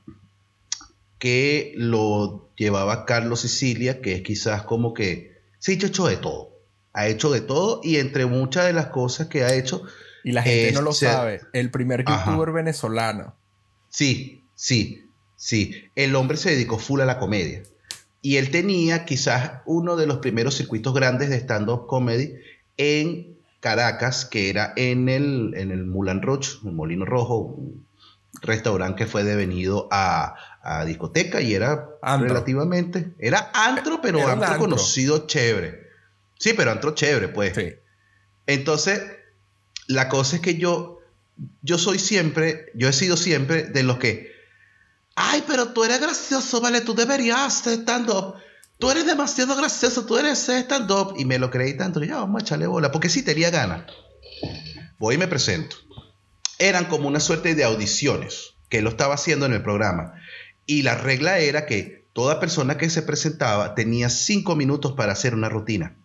que 1.19 1.73
lo 1.77 2.51
llevaba 2.57 3.07
Carlos 3.07 3.41
Sicilia, 3.41 4.01
que 4.01 4.15
es 4.15 4.23
quizás 4.23 4.63
como 4.63 4.95
que 4.95 5.41
se 5.59 5.73
ha 5.73 5.75
hecho 5.75 6.07
de 6.07 6.17
todo. 6.17 6.51
Ha 6.93 7.09
hecho 7.09 7.31
de 7.31 7.41
todo 7.41 7.81
y 7.83 7.97
entre 7.97 8.27
muchas 8.27 8.67
de 8.67 8.75
las 8.75 8.89
cosas 8.89 9.29
que 9.29 9.45
ha 9.45 9.55
hecho 9.55 9.83
y 10.25 10.33
la 10.33 10.43
gente 10.43 10.73
no 10.73 10.83
lo 10.83 10.93
sabe. 10.93 11.41
El 11.53 11.71
primer 11.71 12.05
youtuber 12.05 12.53
venezolano. 12.53 13.35
Sí, 13.89 14.45
sí, 14.55 15.09
sí. 15.37 15.91
El 15.95 16.15
hombre 16.15 16.37
se 16.37 16.51
dedicó 16.51 16.79
full 16.79 17.01
a 17.01 17.07
la 17.07 17.19
comedia. 17.19 17.63
Y 18.21 18.37
él 18.37 18.51
tenía 18.51 19.05
quizás 19.05 19.63
uno 19.67 19.97
de 19.97 20.07
los 20.07 20.19
primeros 20.19 20.57
circuitos 20.57 20.95
grandes 20.95 21.29
de 21.29 21.37
stand-up 21.37 21.87
comedy 21.87 22.35
en 22.77 23.37
Caracas, 23.61 24.25
que 24.25 24.49
era 24.49 24.73
en 24.77 25.09
el, 25.09 25.55
en 25.57 25.71
el 25.73 25.85
Mulan 25.85 26.23
Roche, 26.23 26.53
el 26.65 26.73
Molino 26.73 27.05
Rojo, 27.05 27.39
un 27.39 27.87
restaurante 28.41 29.05
que 29.05 29.11
fue 29.11 29.25
devenido 29.25 29.89
a, 29.91 30.37
a 30.63 30.85
discoteca 30.85 31.41
y 31.41 31.55
era 31.55 31.89
relativamente. 32.21 33.13
Era 33.19 33.51
antro, 33.55 34.01
pero 34.01 34.27
antro, 34.27 34.57
conocido 34.59 35.27
chévere. 35.27 35.83
Sí, 36.39 36.55
pero 36.57 36.71
antro 36.71 36.95
chévere, 36.95 37.29
pues. 37.29 37.55
Sí. 37.55 37.75
Entonces, 38.47 39.03
la 39.87 40.09
cosa 40.09 40.37
es 40.37 40.43
que 40.43 40.57
yo, 40.57 41.01
yo 41.63 41.79
soy 41.79 41.99
siempre, 41.99 42.71
yo 42.75 42.89
he 42.89 42.93
sido 42.93 43.17
siempre 43.17 43.65
de 43.65 43.83
los 43.83 43.99
que, 43.99 44.33
ay, 45.15 45.45
pero 45.47 45.73
tú 45.73 45.85
eres 45.85 46.01
gracioso, 46.01 46.61
vale, 46.61 46.81
tú 46.81 46.95
deberías 46.95 47.57
estar 47.57 47.73
stand-up. 47.75 48.35
Tú 48.79 48.91
eres 48.91 49.07
demasiado 49.07 49.55
gracioso, 49.55 50.07
tú 50.07 50.19
eres 50.19 50.49
stand-up. 50.49 51.15
Y 51.17 51.25
me 51.25 51.39
lo 51.39 51.51
creí 51.51 51.77
tanto, 51.77 52.03
y 52.03 52.09
ya 52.09 52.17
vamos 52.17 52.43
a 52.43 52.45
echarle 52.45 52.67
bola, 52.67 52.91
porque 52.91 53.09
sí 53.09 53.23
tenía 53.23 53.51
ganas. 53.51 53.85
Voy 54.99 55.15
y 55.15 55.19
me 55.19 55.29
presento. 55.29 55.77
Eran 56.59 56.87
como 56.87 57.09
una 57.09 57.21
suerte 57.21 57.55
de 57.55 57.65
audiciones 57.65 58.55
que 58.69 58.83
lo 58.83 58.91
estaba 58.91 59.15
haciendo 59.15 59.47
en 59.47 59.53
el 59.53 59.63
programa. 59.63 60.15
Y 60.67 60.83
la 60.83 60.95
regla 60.95 61.39
era 61.39 61.67
que 61.67 62.07
toda 62.13 62.41
persona 62.41 62.79
que 62.79 62.91
se 62.91 63.03
presentaba 63.03 63.75
tenía 63.75 64.09
cinco 64.09 64.57
minutos 64.57 64.93
para 64.93 65.13
hacer 65.13 65.35
una 65.35 65.49
rutina. 65.49 65.97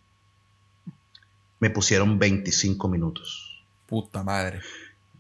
Me 1.59 1.69
pusieron 1.69 2.19
25 2.19 2.87
minutos. 2.87 3.46
Puta 3.87 4.23
madre. 4.23 4.59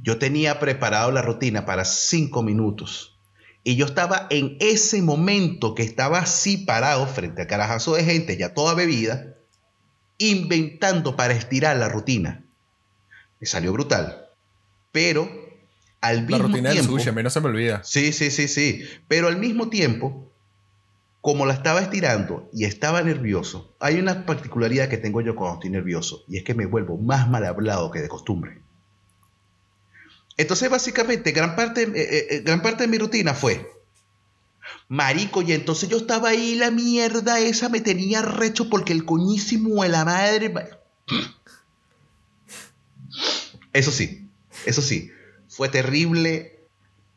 Yo 0.01 0.19
tenía 0.19 0.59
preparado 0.59 1.11
la 1.11 1.21
rutina 1.21 1.65
para 1.65 1.85
cinco 1.85 2.43
minutos. 2.43 3.17
Y 3.63 3.75
yo 3.75 3.85
estaba 3.85 4.27
en 4.29 4.57
ese 4.59 5.01
momento 5.01 5.75
que 5.75 5.83
estaba 5.83 6.19
así 6.19 6.57
parado 6.57 7.07
frente 7.07 7.41
a 7.41 7.47
carajazo 7.47 7.95
de 7.95 8.03
gente, 8.03 8.37
ya 8.37 8.53
toda 8.53 8.75
bebida, 8.75 9.35
inventando 10.17 11.15
para 11.15 11.33
estirar 11.33 11.75
la 11.77 11.89
rutina. 11.89 12.45
Me 13.39 13.47
salió 13.47 13.73
brutal. 13.73 14.27
Pero 14.91 15.29
al 16.01 16.21
mismo 16.21 16.27
tiempo. 16.27 16.37
La 16.37 16.47
rutina 16.47 16.69
del 16.69 16.83
sushi, 16.83 17.09
a 17.09 17.11
mí 17.11 17.23
no 17.23 17.29
se 17.29 17.41
me 17.41 17.47
olvida. 17.47 17.83
Sí, 17.83 18.13
sí, 18.13 18.31
sí, 18.31 18.47
sí. 18.47 18.83
Pero 19.07 19.27
al 19.27 19.37
mismo 19.37 19.69
tiempo, 19.69 20.31
como 21.21 21.45
la 21.45 21.53
estaba 21.53 21.81
estirando 21.81 22.49
y 22.53 22.65
estaba 22.65 23.01
nervioso, 23.01 23.75
hay 23.79 23.99
una 23.99 24.25
particularidad 24.25 24.89
que 24.89 24.97
tengo 24.97 25.21
yo 25.21 25.35
cuando 25.35 25.55
estoy 25.55 25.71
nervioso 25.71 26.23
y 26.27 26.37
es 26.37 26.43
que 26.43 26.53
me 26.53 26.65
vuelvo 26.65 26.97
más 26.97 27.29
mal 27.29 27.45
hablado 27.45 27.91
que 27.91 28.01
de 28.01 28.07
costumbre. 28.07 28.61
Entonces, 30.37 30.69
básicamente, 30.69 31.31
gran 31.31 31.55
parte, 31.55 31.83
eh, 31.83 31.91
eh, 31.95 32.27
eh, 32.29 32.41
gran 32.45 32.61
parte 32.61 32.83
de 32.83 32.89
mi 32.89 32.97
rutina 32.99 33.33
fue 33.33 33.71
Marico, 34.87 35.41
y 35.41 35.51
entonces 35.51 35.89
yo 35.89 35.97
estaba 35.97 36.29
ahí, 36.29 36.55
la 36.55 36.71
mierda 36.71 37.39
esa 37.39 37.69
me 37.69 37.81
tenía 37.81 38.21
recho 38.21 38.69
porque 38.69 38.93
el 38.93 39.05
coñísimo 39.05 39.83
de 39.83 39.89
la 39.89 40.05
madre. 40.05 40.53
Eso 43.73 43.91
sí, 43.91 44.29
eso 44.65 44.81
sí, 44.81 45.11
fue 45.49 45.69
terrible 45.69 46.56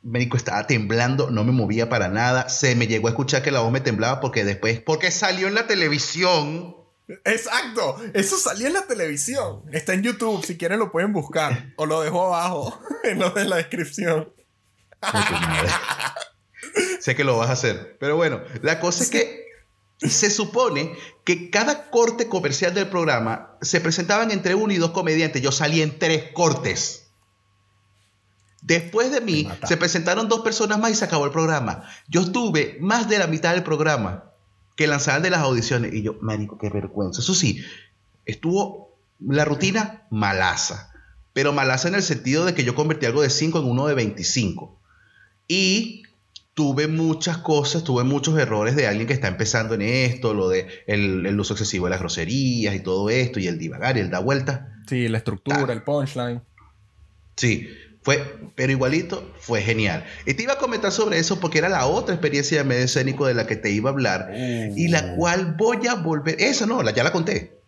médico 0.03 0.37
estaba 0.37 0.67
temblando, 0.67 1.31
no 1.31 1.45
me 1.45 1.53
movía 1.53 1.89
para 1.89 2.09
nada. 2.09 2.49
Se 2.49 2.75
me 2.75 2.87
llegó 2.87 3.09
a 3.09 3.11
escuchar 3.11 3.43
que 3.43 3.51
la 3.51 3.61
voz 3.61 3.73
me 3.73 3.81
temblaba 3.81 4.21
porque 4.21 4.45
después, 4.45 4.81
porque 4.81 5.11
salió 5.11 5.49
en 5.49 5.55
la 5.55 5.67
televisión. 5.67 6.77
Exacto, 7.25 7.97
eso 8.15 8.37
salió 8.37 8.69
en 8.69 8.75
la 8.75 8.87
televisión. 8.87 9.63
Está 9.73 9.95
en 9.95 10.03
YouTube, 10.03 10.45
si 10.45 10.57
quieren 10.57 10.79
lo 10.79 10.93
pueden 10.93 11.13
buscar. 11.13 11.73
O 11.77 11.87
lo 11.87 12.03
dejo 12.03 12.27
abajo, 12.27 12.81
en 13.05 13.19
lo 13.19 13.31
de 13.31 13.47
la 13.47 13.57
descripción. 13.57 14.33
sé 17.01 17.17
que 17.17 17.25
lo 17.25 17.37
vas 17.37 17.51
a 17.51 17.55
hacer. 17.55 17.97
Pero 17.99 18.17
bueno, 18.17 18.43
la 18.63 18.81
cosa 18.81 19.03
es 19.03 19.11
que 19.11 19.41
se 19.99 20.31
supone 20.31 20.95
que 21.25 21.51
cada 21.51 21.91
corte 21.91 22.29
comercial 22.29 22.75
del 22.75 22.89
programa 22.89 23.57
se 23.61 23.81
presentaban 23.81 24.31
entre 24.31 24.55
uno 24.55 24.73
y 24.73 24.79
dos 24.79 24.93
comediantes. 24.93 25.43
Yo 25.43 25.53
salí 25.53 25.83
en 25.83 25.99
tres 25.99 26.31
cortes. 26.33 27.10
Después 28.63 29.11
de 29.11 29.21
mí, 29.21 29.49
se 29.67 29.77
presentaron 29.77 30.29
dos 30.29 30.41
personas 30.41 30.79
más 30.79 30.91
y 30.91 30.95
se 30.95 31.05
acabó 31.05 31.25
el 31.25 31.33
programa. 31.33 31.85
Yo 32.09 32.21
estuve 32.21 32.77
más 32.81 33.09
de 33.09 33.19
la 33.19 33.27
mitad 33.27 33.55
del 33.55 33.63
programa 33.63 34.25
que 34.77 34.87
lanzaban 34.87 35.23
de 35.23 35.31
las 35.31 35.41
audiciones. 35.41 35.95
Y 35.95 36.03
yo, 36.03 36.17
marico, 36.21 36.59
qué 36.59 36.69
vergüenza. 36.69 37.21
Eso 37.21 37.35
sí, 37.35 37.63
estuvo 38.27 38.97
la 39.21 39.45
rutina 39.45 40.03
malaza. 40.11 40.93
Pero 41.33 41.53
malaza 41.53 41.89
en 41.89 41.95
el 41.95 42.03
sentido 42.03 42.45
de 42.45 42.55
que 42.55 42.65
yo 42.65 42.75
convertí 42.75 43.07
algo 43.07 43.23
de 43.23 43.31
5 43.31 43.61
en 43.61 43.65
uno 43.65 43.87
de 43.87 43.95
25. 43.95 44.77
Y 45.49 46.03
tuve 46.55 46.89
muchas 46.89 47.39
cosas, 47.39 47.85
tuve 47.85 48.05
muchos 48.05 48.39
errores 48.39 48.77
de 48.77 48.87
alguien 48.87 49.07
que 49.07 49.15
está 49.15 49.29
empezando 49.29 49.75
en 49.75 49.83
esto, 49.83 50.35
lo 50.35 50.49
de 50.49 50.67
el, 50.87 51.39
uso 51.39 51.55
excesivo 51.55 51.87
de 51.87 51.91
las 51.91 52.01
groserías 52.01 52.75
y 52.75 52.81
todo 52.81 53.09
esto, 53.09 53.41
y 53.41 53.47
el 53.47 53.59
divagar 53.59 53.97
y 53.97 54.01
el 54.01 54.11
da 54.11 54.19
vuelta. 54.19 54.77
Sí, 54.87 55.09
la 55.09 55.19
estructura, 55.19 55.73
el 55.73 55.83
punchline. 55.83 56.43
Sí, 57.37 57.69
fue, 58.03 58.39
pero 58.55 58.73
igualito, 58.73 59.31
fue 59.41 59.61
genial. 59.61 60.05
Y 60.27 60.35
te 60.35 60.43
iba 60.43 60.55
a 60.55 60.59
comentar 60.59 60.91
sobre 60.91 61.19
eso 61.19 61.39
porque 61.39 61.59
era 61.59 61.69
la 61.69 61.87
otra 61.87 62.15
experiencia 62.15 62.59
de 62.59 62.65
medio 62.65 62.85
escénico 62.85 63.27
de 63.27 63.35
la 63.35 63.47
que 63.47 63.57
te 63.57 63.71
iba 63.71 63.91
a 63.91 63.93
hablar 63.93 64.31
y 64.35 64.89
la 64.89 65.13
uh. 65.13 65.17
cual 65.17 65.55
voy 65.57 65.87
a 65.87 65.95
volver. 65.95 66.37
Esa 66.41 66.67
no, 66.67 66.83
la, 66.83 66.93
ya 66.93 67.05
la 67.05 67.13
conté. 67.13 67.61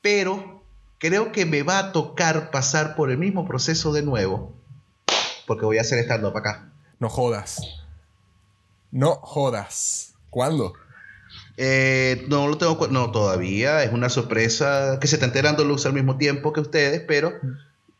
Pero 0.00 0.62
creo 0.98 1.32
que 1.32 1.44
me 1.44 1.62
va 1.62 1.78
a 1.78 1.92
tocar 1.92 2.50
pasar 2.50 2.96
por 2.96 3.10
el 3.10 3.18
mismo 3.18 3.46
proceso 3.46 3.92
de 3.92 4.02
nuevo 4.02 4.54
porque 5.46 5.64
voy 5.64 5.78
a 5.78 5.82
hacer 5.82 5.98
estando 5.98 6.32
para 6.32 6.50
acá. 6.50 6.68
No 6.98 7.08
jodas. 7.08 7.60
No 8.90 9.16
jodas. 9.16 10.14
¿Cuándo? 10.30 10.74
Eh, 11.56 12.24
no 12.28 12.48
lo 12.48 12.58
tengo, 12.58 12.88
no, 12.88 13.10
todavía. 13.10 13.82
Es 13.82 13.92
una 13.92 14.08
sorpresa 14.08 14.98
que 15.00 15.06
se 15.06 15.16
está 15.16 15.26
enterando 15.26 15.64
luz 15.64 15.86
al 15.86 15.92
mismo 15.92 16.16
tiempo 16.16 16.52
que 16.52 16.60
ustedes, 16.60 17.02
pero 17.06 17.32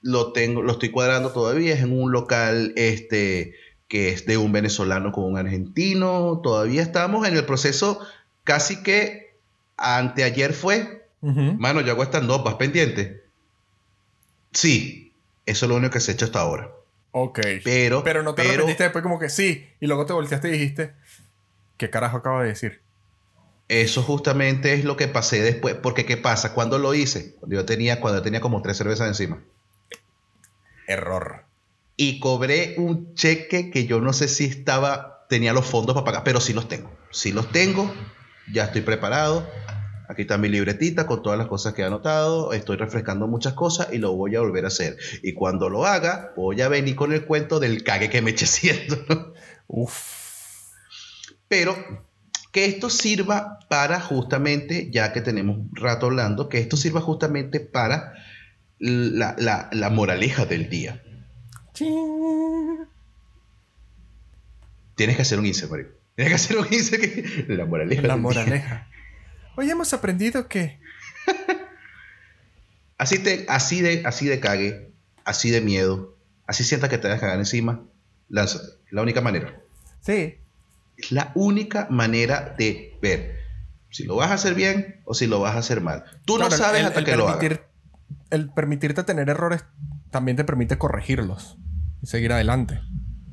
lo 0.04 0.32
tengo, 0.32 0.62
lo 0.62 0.72
estoy 0.72 0.90
cuadrando 0.90 1.30
todavía, 1.30 1.74
es 1.74 1.80
en 1.80 1.98
un 1.98 2.12
local 2.12 2.74
este 2.76 3.54
que 3.88 4.10
es 4.10 4.26
de 4.26 4.36
un 4.36 4.52
venezolano 4.52 5.12
con 5.12 5.24
un 5.24 5.38
argentino. 5.38 6.40
Todavía 6.42 6.82
estamos 6.82 7.26
en 7.26 7.36
el 7.36 7.44
proceso, 7.46 8.00
casi 8.44 8.82
que 8.82 9.38
anteayer 9.76 10.52
fue. 10.52 11.08
Mano, 11.20 11.80
yo 11.80 11.92
hago 11.92 12.02
stand 12.02 12.30
up, 12.30 12.44
¿vas 12.44 12.56
pendiente? 12.56 13.24
Sí, 14.52 15.14
eso 15.46 15.64
es 15.64 15.70
lo 15.70 15.76
único 15.76 15.94
que 15.94 16.00
se 16.00 16.10
ha 16.10 16.14
hecho 16.14 16.26
hasta 16.26 16.40
ahora. 16.40 16.70
Ok. 17.12 17.40
Pero, 17.64 18.04
pero 18.04 18.22
no 18.22 18.34
te 18.34 18.42
pero, 18.42 18.66
después 18.66 19.02
como 19.02 19.18
que 19.18 19.30
sí, 19.30 19.66
y 19.80 19.86
luego 19.86 20.04
te 20.04 20.12
volteaste 20.12 20.48
y 20.48 20.52
dijiste, 20.52 20.92
¿qué 21.78 21.88
carajo 21.88 22.18
acabo 22.18 22.40
de 22.40 22.48
decir? 22.48 22.82
Eso 23.68 24.02
justamente 24.02 24.74
es 24.74 24.84
lo 24.84 24.98
que 24.98 25.08
pasé 25.08 25.40
después, 25.40 25.74
porque 25.76 26.04
¿qué 26.04 26.18
pasa? 26.18 26.52
Cuando 26.52 26.78
lo 26.78 26.92
hice? 26.92 27.36
Cuando 27.36 27.56
yo 27.56 27.64
tenía, 27.64 28.00
cuando 28.02 28.20
tenía 28.20 28.42
como 28.42 28.60
tres 28.60 28.76
cervezas 28.76 29.08
encima. 29.08 29.40
Error. 30.86 31.44
Y 31.96 32.18
cobré 32.18 32.74
un 32.78 33.14
cheque 33.14 33.70
que 33.70 33.86
yo 33.86 34.00
no 34.00 34.12
sé 34.12 34.28
si 34.28 34.44
estaba, 34.44 35.26
tenía 35.28 35.52
los 35.52 35.66
fondos 35.66 35.94
para 35.94 36.04
pagar, 36.04 36.24
pero 36.24 36.40
sí 36.40 36.52
los 36.52 36.68
tengo. 36.68 36.90
Sí 37.10 37.32
los 37.32 37.50
tengo, 37.52 37.92
ya 38.52 38.64
estoy 38.64 38.82
preparado. 38.82 39.46
Aquí 40.08 40.22
está 40.22 40.36
mi 40.36 40.48
libretita 40.48 41.06
con 41.06 41.22
todas 41.22 41.38
las 41.38 41.46
cosas 41.46 41.72
que 41.72 41.82
he 41.82 41.84
anotado. 41.84 42.52
Estoy 42.52 42.76
refrescando 42.76 43.26
muchas 43.26 43.54
cosas 43.54 43.88
y 43.92 43.98
lo 43.98 44.12
voy 44.12 44.36
a 44.36 44.40
volver 44.40 44.64
a 44.64 44.68
hacer. 44.68 44.98
Y 45.22 45.32
cuando 45.32 45.70
lo 45.70 45.86
haga, 45.86 46.32
voy 46.36 46.60
a 46.60 46.68
venir 46.68 46.94
con 46.94 47.12
el 47.12 47.24
cuento 47.24 47.58
del 47.58 47.82
cague 47.84 48.10
que 48.10 48.20
me 48.20 48.32
eché 48.32 48.44
haciendo. 48.46 49.32
Uf. 49.66 50.24
Pero 51.48 51.76
que 52.52 52.66
esto 52.66 52.90
sirva 52.90 53.58
para 53.68 53.98
justamente, 54.00 54.90
ya 54.90 55.12
que 55.12 55.20
tenemos 55.20 55.58
rato 55.72 56.06
hablando, 56.06 56.48
que 56.48 56.58
esto 56.58 56.76
sirva 56.76 57.00
justamente 57.00 57.60
para 57.60 58.14
la, 58.78 59.90
moraleja 59.90 60.46
del 60.46 60.68
día. 60.68 61.02
Tienes 64.94 65.16
que 65.16 65.22
hacer 65.22 65.38
un 65.38 65.46
insert, 65.46 65.70
Mario. 65.70 65.88
Tienes 66.14 66.30
que 66.30 66.34
hacer 66.36 66.58
un 66.58 66.66
insert 66.72 67.02
que... 67.02 67.44
La 67.54 67.66
moraleja. 67.66 68.02
La 68.02 68.16
moraleja. 68.16 68.88
Hoy 69.56 69.70
hemos 69.70 69.92
aprendido 69.92 70.48
que... 70.48 70.78
así, 72.98 73.18
te, 73.18 73.46
así, 73.48 73.80
de, 73.80 74.02
así 74.04 74.26
de 74.26 74.40
cague, 74.40 74.92
así 75.24 75.50
de 75.50 75.60
miedo, 75.60 76.16
así 76.46 76.64
sientas 76.64 76.90
que 76.90 76.98
te 76.98 77.08
vas 77.08 77.18
a 77.18 77.20
cagar 77.20 77.38
encima, 77.38 77.82
lánzate. 78.28 78.66
Es 78.86 78.92
la 78.92 79.02
única 79.02 79.20
manera. 79.20 79.60
Sí. 80.00 80.38
Es 80.96 81.10
la 81.10 81.32
única 81.34 81.88
manera 81.90 82.54
de 82.56 82.96
ver 83.02 83.38
si 83.90 84.04
lo 84.04 84.16
vas 84.16 84.30
a 84.30 84.34
hacer 84.34 84.54
bien 84.54 85.00
o 85.04 85.14
si 85.14 85.26
lo 85.26 85.40
vas 85.40 85.56
a 85.56 85.58
hacer 85.58 85.80
mal. 85.80 86.04
Tú 86.24 86.38
no 86.38 86.50
sabes 86.50 86.84
hasta 86.84 87.04
que 87.04 87.16
lo 87.16 87.28
hagas 87.28 87.60
el 88.30 88.52
permitirte 88.52 89.04
tener 89.04 89.28
errores 89.28 89.64
también 90.10 90.36
te 90.36 90.44
permite 90.44 90.78
corregirlos 90.78 91.56
y 92.02 92.06
seguir 92.06 92.32
adelante. 92.32 92.80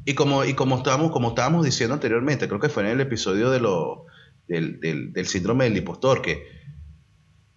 Y 0.06 0.16
como, 0.16 0.44
y 0.44 0.56
como, 0.56 0.78
estábamos, 0.78 1.12
como 1.12 1.30
estábamos 1.30 1.64
diciendo 1.64 1.94
anteriormente, 1.94 2.48
creo 2.48 2.60
que 2.60 2.70
fue 2.70 2.84
en 2.84 2.90
el 2.90 3.02
episodio 3.02 3.52
de 3.52 3.60
lo, 3.60 4.08
del, 4.48 4.80
del, 5.14 5.28
síndrome 5.28 5.66
del 5.66 5.78
impostor, 5.78 6.22
que 6.22 6.44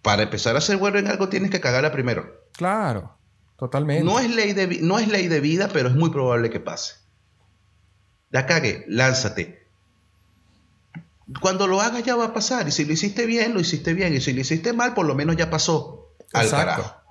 para 0.01 0.23
empezar 0.23 0.55
a 0.55 0.61
ser 0.61 0.77
bueno 0.77 0.99
en 0.99 1.07
algo 1.07 1.29
tienes 1.29 1.49
que 1.49 1.59
cagarla 1.59 1.91
primero. 1.91 2.47
Claro, 2.53 3.17
totalmente. 3.57 4.03
No 4.03 4.19
es, 4.19 4.33
ley 4.33 4.53
de, 4.53 4.79
no 4.81 4.99
es 4.99 5.07
ley 5.07 5.27
de 5.27 5.39
vida, 5.39 5.69
pero 5.73 5.89
es 5.89 5.95
muy 5.95 6.11
probable 6.11 6.49
que 6.49 6.59
pase. 6.59 6.95
La 8.29 8.45
cague, 8.45 8.85
lánzate. 8.87 9.65
Cuando 11.41 11.65
lo 11.65 11.81
hagas 11.81 12.03
ya 12.03 12.15
va 12.15 12.25
a 12.25 12.33
pasar. 12.33 12.67
Y 12.67 12.71
si 12.71 12.85
lo 12.85 12.93
hiciste 12.93 13.25
bien, 13.25 13.53
lo 13.53 13.59
hiciste 13.59 13.93
bien. 13.93 14.13
Y 14.13 14.21
si 14.21 14.33
lo 14.33 14.41
hiciste 14.41 14.73
mal, 14.73 14.93
por 14.93 15.05
lo 15.05 15.15
menos 15.15 15.35
ya 15.35 15.49
pasó. 15.49 16.13
Al 16.33 16.49
carajo. 16.49 17.04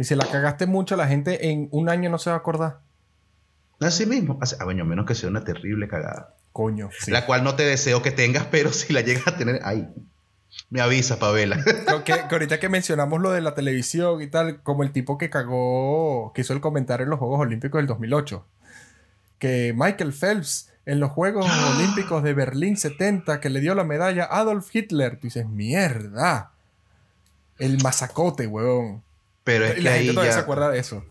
Y 0.00 0.04
si 0.04 0.14
la 0.14 0.24
cagaste 0.24 0.64
mucho, 0.64 0.96
la 0.96 1.06
gente 1.06 1.50
en 1.50 1.68
un 1.72 1.90
año 1.90 2.08
no 2.08 2.16
se 2.16 2.30
va 2.30 2.36
a 2.36 2.38
acordar. 2.38 2.78
Así 3.80 4.06
mismo. 4.06 4.38
A 4.40 4.46
ah, 4.58 4.64
bueno, 4.64 4.86
menos 4.86 5.04
que 5.04 5.14
sea 5.14 5.28
una 5.28 5.44
terrible 5.44 5.88
cagada. 5.88 6.36
Coño. 6.52 6.88
La 7.08 7.26
cual 7.26 7.44
no 7.44 7.54
te 7.54 7.64
deseo 7.64 8.00
que 8.00 8.10
tengas, 8.10 8.46
pero 8.46 8.72
si 8.72 8.94
la 8.94 9.02
llegas 9.02 9.28
a 9.28 9.36
tener, 9.36 9.60
ahí. 9.62 9.86
Me 10.70 10.80
avisa, 10.80 11.18
Pavela. 11.18 11.62
que, 12.06 12.14
ahorita 12.14 12.58
que 12.58 12.70
mencionamos 12.70 13.20
lo 13.20 13.30
de 13.30 13.42
la 13.42 13.54
televisión 13.54 14.22
y 14.22 14.26
tal, 14.28 14.62
como 14.62 14.84
el 14.84 14.92
tipo 14.92 15.18
que 15.18 15.28
cagó, 15.28 16.32
que 16.34 16.40
hizo 16.40 16.54
el 16.54 16.62
comentario 16.62 17.04
en 17.04 17.10
los 17.10 17.18
Juegos 17.18 17.38
Olímpicos 17.38 17.78
del 17.78 17.86
2008. 17.86 18.46
Que 19.38 19.74
Michael 19.76 20.14
Phelps 20.14 20.70
en 20.86 20.98
los 20.98 21.10
Juegos 21.10 21.46
Olímpicos 21.76 22.22
de 22.22 22.32
Berlín 22.32 22.78
70, 22.78 23.38
que 23.42 23.50
le 23.50 23.60
dio 23.60 23.74
la 23.74 23.84
medalla 23.84 24.24
a 24.24 24.38
Adolf 24.38 24.74
Hitler. 24.74 25.16
Tú 25.16 25.26
dices, 25.26 25.46
mierda. 25.46 26.52
El 27.58 27.82
masacote, 27.82 28.46
weón. 28.46 29.02
Pero 29.50 29.64
es 29.64 29.74
que 29.74 29.80
la 29.80 29.94
ahí 29.94 30.14
ya... 30.14 30.32
se 30.32 30.38
acuerda 30.38 30.70
de 30.70 30.78
eso. 30.78 31.04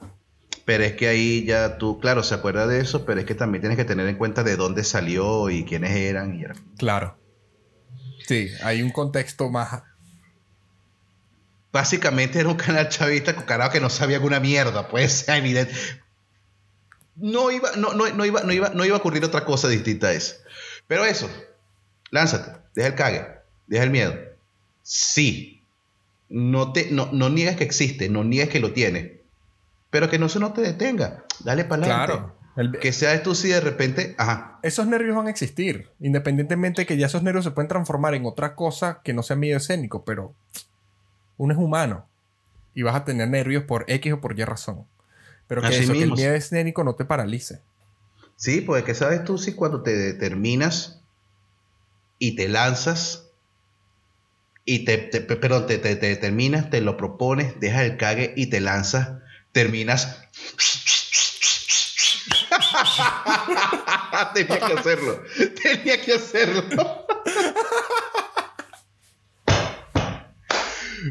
Pero 0.63 0.85
es 0.85 0.93
que 0.93 1.09
ahí 1.09 1.43
ya 1.45 1.77
tú, 1.77 1.99
claro, 1.99 2.23
se 2.23 2.33
acuerda 2.33 2.67
de 2.67 2.79
eso, 2.79 3.05
pero 3.05 3.19
es 3.19 3.25
que 3.25 3.35
también 3.35 3.61
tienes 3.61 3.77
que 3.77 3.83
tener 3.83 4.07
en 4.07 4.15
cuenta 4.15 4.43
de 4.43 4.55
dónde 4.55 4.85
salió 4.85 5.49
y 5.49 5.65
quiénes 5.65 5.91
eran. 5.91 6.39
Y 6.39 6.45
Claro. 6.77 7.17
Sí, 8.25 8.49
hay 8.63 8.81
un 8.81 8.91
contexto 8.91 9.49
más. 9.49 9.83
Básicamente 11.73 12.39
era 12.39 12.47
un 12.47 12.55
canal 12.55 12.87
chavista 12.87 13.35
con 13.35 13.43
carajo 13.43 13.73
que 13.73 13.81
no 13.81 13.89
sabía 13.89 14.15
alguna 14.17 14.39
mierda, 14.39 14.87
pues, 14.87 15.27
evidente. 15.27 15.73
No 17.17 17.51
iba, 17.51 17.71
no, 17.75 17.93
no, 17.93 18.07
no, 18.07 18.23
iba, 18.23 18.43
no, 18.43 18.53
iba, 18.53 18.69
no 18.69 18.85
iba 18.85 18.95
a 18.95 18.99
ocurrir 18.99 19.25
otra 19.25 19.43
cosa 19.43 19.67
distinta 19.67 20.07
a 20.07 20.13
eso. 20.13 20.35
Pero 20.87 21.03
eso, 21.03 21.29
lánzate, 22.09 22.57
deja 22.73 22.87
el 22.87 22.95
cague, 22.95 23.27
deja 23.67 23.83
el 23.83 23.89
miedo. 23.89 24.15
Sí, 24.81 25.58
no, 26.29 26.71
te, 26.71 26.91
no, 26.91 27.09
no 27.11 27.29
niegues 27.29 27.57
que 27.57 27.63
existe, 27.63 28.09
no 28.09 28.23
niegues 28.23 28.49
que 28.49 28.59
lo 28.59 28.71
tiene. 28.73 29.21
Pero 29.89 30.09
que 30.09 30.19
no 30.19 30.29
se 30.29 30.39
no 30.39 30.53
te 30.53 30.61
detenga. 30.61 31.25
Dale 31.43 31.65
para 31.65 31.83
adelante. 31.83 32.05
Claro. 32.05 32.79
Que 32.79 32.91
sea 32.91 33.13
esto 33.13 33.33
si 33.35 33.49
de 33.49 33.61
repente. 33.61 34.15
Ajá. 34.17 34.59
Esos 34.61 34.85
nervios 34.85 35.15
van 35.15 35.27
a 35.27 35.29
existir. 35.31 35.89
Independientemente 35.99 36.81
de 36.81 36.85
que 36.85 36.97
ya 36.97 37.07
esos 37.07 37.23
nervios 37.23 37.45
se 37.45 37.51
pueden 37.51 37.69
transformar 37.69 38.13
en 38.13 38.25
otra 38.25 38.55
cosa 38.55 39.01
que 39.03 39.13
no 39.13 39.23
sea 39.23 39.35
miedo 39.35 39.57
escénico. 39.57 40.03
Pero 40.03 40.35
uno 41.37 41.53
es 41.53 41.59
humano. 41.59 42.05
Y 42.75 42.83
vas 42.83 42.95
a 42.95 43.05
tener 43.05 43.27
nervios 43.29 43.63
por 43.63 43.85
X 43.87 44.13
o 44.13 44.21
por 44.21 44.37
Y 44.37 44.43
razón. 44.43 44.85
Pero 45.47 45.61
que, 45.61 45.69
eso, 45.69 45.93
que 45.93 46.03
el 46.03 46.11
miedo 46.11 46.33
escénico 46.33 46.83
no 46.83 46.95
te 46.95 47.05
paralice. 47.05 47.61
Sí, 48.35 48.61
pues 48.61 48.83
que 48.83 48.93
sabes 48.93 49.23
tú 49.23 49.37
si 49.37 49.53
cuando 49.53 49.81
te 49.81 49.95
determinas 49.95 51.01
y 52.19 52.35
te 52.35 52.47
lanzas 52.47 53.28
y 54.69 54.85
te, 54.85 54.97
te 54.99 55.19
perdón, 55.21 55.65
te, 55.65 55.79
te, 55.79 55.95
te, 55.95 56.15
terminas, 56.15 56.69
te 56.69 56.79
lo 56.79 56.95
propones, 56.95 57.59
dejas 57.59 57.85
el 57.85 57.97
cague 57.97 58.35
y 58.37 58.51
te 58.51 58.59
lanzas, 58.59 59.13
terminas. 59.51 60.19
tenía 64.35 64.59
que 64.59 64.73
hacerlo, 64.73 65.23
tenía 65.63 65.99
que 65.99 66.13
hacerlo. 66.13 66.63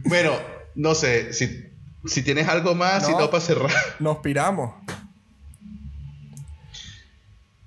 bueno, 0.05 0.39
no 0.77 0.95
sé, 0.95 1.33
si, 1.33 1.73
si 2.07 2.23
tienes 2.23 2.47
algo 2.47 2.77
más, 2.77 3.07
si 3.07 3.13
no 3.13 3.29
para 3.29 3.43
cerrar. 3.43 3.73
Nos 3.99 4.19
piramos. 4.19 4.73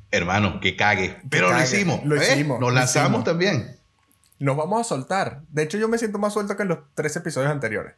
Hermano, 0.10 0.62
que 0.62 0.78
cague. 0.78 1.18
Pero 1.30 1.52
lo 1.52 1.62
hicimos. 1.62 2.00
Lo 2.06 2.16
¿eh? 2.16 2.30
hicimos. 2.32 2.62
Nos 2.62 2.74
lanzamos 2.74 3.26
también 3.26 3.81
nos 4.42 4.58
vamos 4.58 4.82
a 4.82 4.84
soltar. 4.84 5.42
De 5.50 5.64
hecho, 5.64 5.78
yo 5.78 5.88
me 5.88 5.98
siento 6.00 6.18
más 6.18 6.34
suelto 6.34 6.58
que 6.58 6.64
en 6.64 6.70
los 6.70 6.80
tres 6.96 7.16
episodios 7.16 7.52
anteriores. 7.52 7.94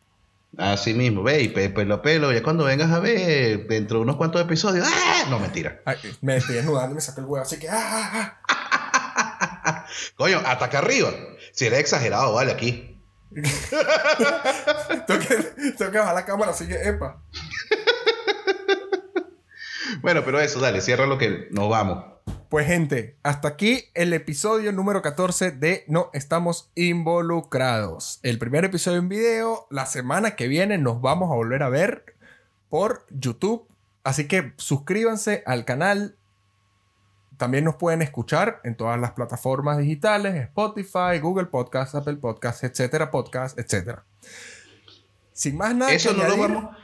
Así 0.58 0.94
mismo, 0.94 1.24
ve, 1.24 1.42
y 1.42 1.48
pelo 1.48 2.02
pelo, 2.02 2.32
ya 2.32 2.44
cuando 2.44 2.66
vengas 2.66 2.92
a 2.92 3.00
ver, 3.00 3.66
dentro 3.66 3.98
de 3.98 4.04
unos 4.04 4.18
cuantos 4.18 4.40
episodios, 4.40 4.86
¡ah! 4.88 5.26
No, 5.30 5.40
mentira. 5.40 5.82
me 6.22 6.36
estoy 6.38 6.56
desnudando 6.56 6.92
y 6.92 6.96
me 6.96 7.02
saco 7.02 7.22
el 7.22 7.26
huevo, 7.26 7.44
así 7.44 7.58
que 7.58 7.70
¡ah! 7.72 8.40
Coño, 10.16 10.42
hasta 10.46 10.66
acá 10.66 10.80
arriba. 10.80 11.12
Si 11.54 11.66
eres 11.66 11.80
exagerado, 11.80 12.34
vale, 12.34 12.52
aquí. 12.52 13.02
tengo, 15.08 15.20
que, 15.22 15.36
tengo 15.76 15.92
que 15.92 15.98
bajar 15.98 16.14
la 16.14 16.26
cámara, 16.26 16.52
así 16.52 16.68
que, 16.68 16.76
epa. 16.76 17.24
bueno, 20.02 20.24
pero 20.24 20.40
eso, 20.40 20.60
dale, 20.60 20.82
cierra 20.82 21.08
lo 21.08 21.18
que 21.18 21.48
nos 21.52 21.68
vamos. 21.68 22.13
Pues 22.54 22.68
gente, 22.68 23.18
hasta 23.24 23.48
aquí 23.48 23.86
el 23.96 24.14
episodio 24.14 24.72
número 24.72 25.02
14 25.02 25.50
de 25.50 25.86
No 25.88 26.12
estamos 26.14 26.70
involucrados. 26.76 28.20
El 28.22 28.38
primer 28.38 28.64
episodio 28.64 29.00
en 29.00 29.10
video, 29.10 29.66
la 29.72 29.88
semana 29.88 30.36
que 30.36 30.48
viene 30.48 30.78
nos 30.78 31.02
vamos 31.02 31.32
a 31.32 31.34
volver 31.34 31.64
a 31.64 31.70
ver 31.70 32.16
por 32.70 33.08
YouTube. 33.10 33.68
Así 34.04 34.28
que 34.28 34.54
suscríbanse 34.58 35.42
al 35.48 35.66
canal. 35.66 36.16
También 37.38 37.64
nos 37.64 37.78
pueden 37.78 38.04
escuchar 38.04 38.62
en 38.64 38.78
todas 38.78 39.02
las 39.02 39.14
plataformas 39.14 39.80
digitales, 39.80 40.36
Spotify, 40.36 41.18
Google 41.20 41.48
Podcast, 41.48 41.96
Apple 41.96 42.18
Podcast, 42.18 42.64
etcétera, 42.66 43.10
podcast, 43.10 43.58
etcétera. 43.58 44.06
Sin 45.32 45.58
más 45.58 45.74
nada. 45.74 45.92
Eso 45.92 46.14
no 46.14 46.28
lo 46.28 46.38
vamos 46.38 46.83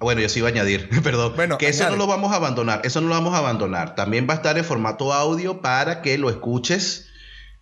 bueno, 0.00 0.20
yo 0.20 0.28
sí 0.28 0.40
iba 0.40 0.48
a 0.48 0.50
añadir, 0.50 0.88
perdón. 1.02 1.34
Bueno, 1.36 1.58
que 1.58 1.68
eso 1.68 1.88
no 1.90 1.96
lo 1.96 2.06
vamos 2.06 2.32
a 2.32 2.36
abandonar, 2.36 2.80
eso 2.84 3.00
no 3.00 3.08
lo 3.08 3.14
vamos 3.14 3.34
a 3.34 3.38
abandonar. 3.38 3.94
También 3.94 4.26
va 4.28 4.34
a 4.34 4.36
estar 4.36 4.58
en 4.58 4.64
formato 4.64 5.12
audio 5.12 5.60
para 5.60 6.02
que 6.02 6.18
lo 6.18 6.30
escuches 6.30 7.06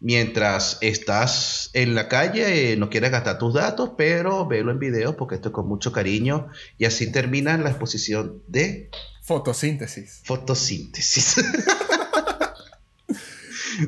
mientras 0.00 0.78
estás 0.80 1.70
en 1.72 1.94
la 1.94 2.08
calle, 2.08 2.76
no 2.76 2.90
quieres 2.90 3.10
gastar 3.10 3.38
tus 3.38 3.54
datos, 3.54 3.92
pero 3.96 4.46
velo 4.46 4.70
en 4.70 4.78
video 4.78 5.16
porque 5.16 5.34
esto 5.34 5.48
es 5.48 5.52
con 5.52 5.66
mucho 5.66 5.92
cariño. 5.92 6.48
Y 6.78 6.84
así 6.84 7.10
termina 7.10 7.56
la 7.58 7.70
exposición 7.70 8.42
de... 8.46 8.90
Fotosíntesis. 9.22 10.22
Fotosíntesis. 10.24 11.36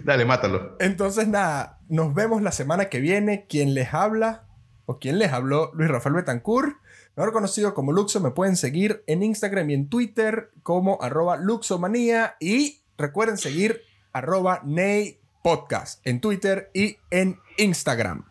Dale, 0.04 0.24
mátalo. 0.24 0.76
Entonces, 0.78 1.26
nada, 1.26 1.78
nos 1.88 2.14
vemos 2.14 2.42
la 2.42 2.52
semana 2.52 2.88
que 2.88 3.00
viene. 3.00 3.46
Quien 3.48 3.74
les 3.74 3.94
habla, 3.94 4.44
o 4.86 4.98
quien 4.98 5.18
les 5.18 5.32
habló, 5.32 5.72
Luis 5.74 5.90
Rafael 5.90 6.14
Betancourt. 6.14 6.76
Mejor 7.16 7.32
conocido 7.32 7.74
como 7.74 7.92
Luxo, 7.92 8.20
me 8.20 8.30
pueden 8.30 8.56
seguir 8.56 9.02
en 9.06 9.22
Instagram 9.22 9.70
y 9.70 9.74
en 9.74 9.88
Twitter 9.88 10.50
como 10.62 11.02
arroba 11.02 11.36
Luxomanía 11.36 12.36
y 12.40 12.82
recuerden 12.96 13.36
seguir 13.36 13.82
arroba 14.12 14.62
Ney 14.64 15.20
Podcast 15.42 16.00
en 16.06 16.20
Twitter 16.20 16.70
y 16.72 16.96
en 17.10 17.38
Instagram. 17.58 18.24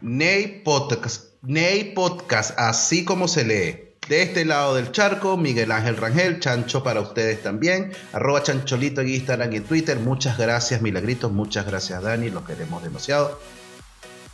Ney 0.00 0.62
Podcast, 0.64 1.34
Ney 1.42 1.94
Podcast, 1.94 2.58
así 2.58 3.04
como 3.04 3.28
se 3.28 3.44
lee. 3.44 3.88
De 4.08 4.22
este 4.22 4.44
lado 4.44 4.74
del 4.74 4.90
charco, 4.90 5.36
Miguel 5.36 5.70
Ángel 5.70 5.96
Rangel, 5.96 6.40
Chancho 6.40 6.82
para 6.82 7.00
ustedes 7.00 7.42
también. 7.42 7.92
Arroba 8.12 8.42
Chancholito 8.42 9.02
en 9.02 9.08
Instagram 9.08 9.52
y 9.52 9.56
en 9.56 9.64
Twitter. 9.64 9.98
Muchas 9.98 10.38
gracias, 10.38 10.80
Milagritos. 10.80 11.30
Muchas 11.30 11.66
gracias, 11.66 12.02
Dani. 12.02 12.30
Los 12.30 12.44
queremos 12.44 12.82
demasiado. 12.82 13.38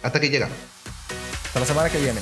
Hasta 0.02 0.20
que 0.20 0.30
llegamos. 0.30 0.56
Hasta 1.46 1.60
la 1.60 1.66
semana 1.66 1.90
que 1.90 1.98
viene. 1.98 2.20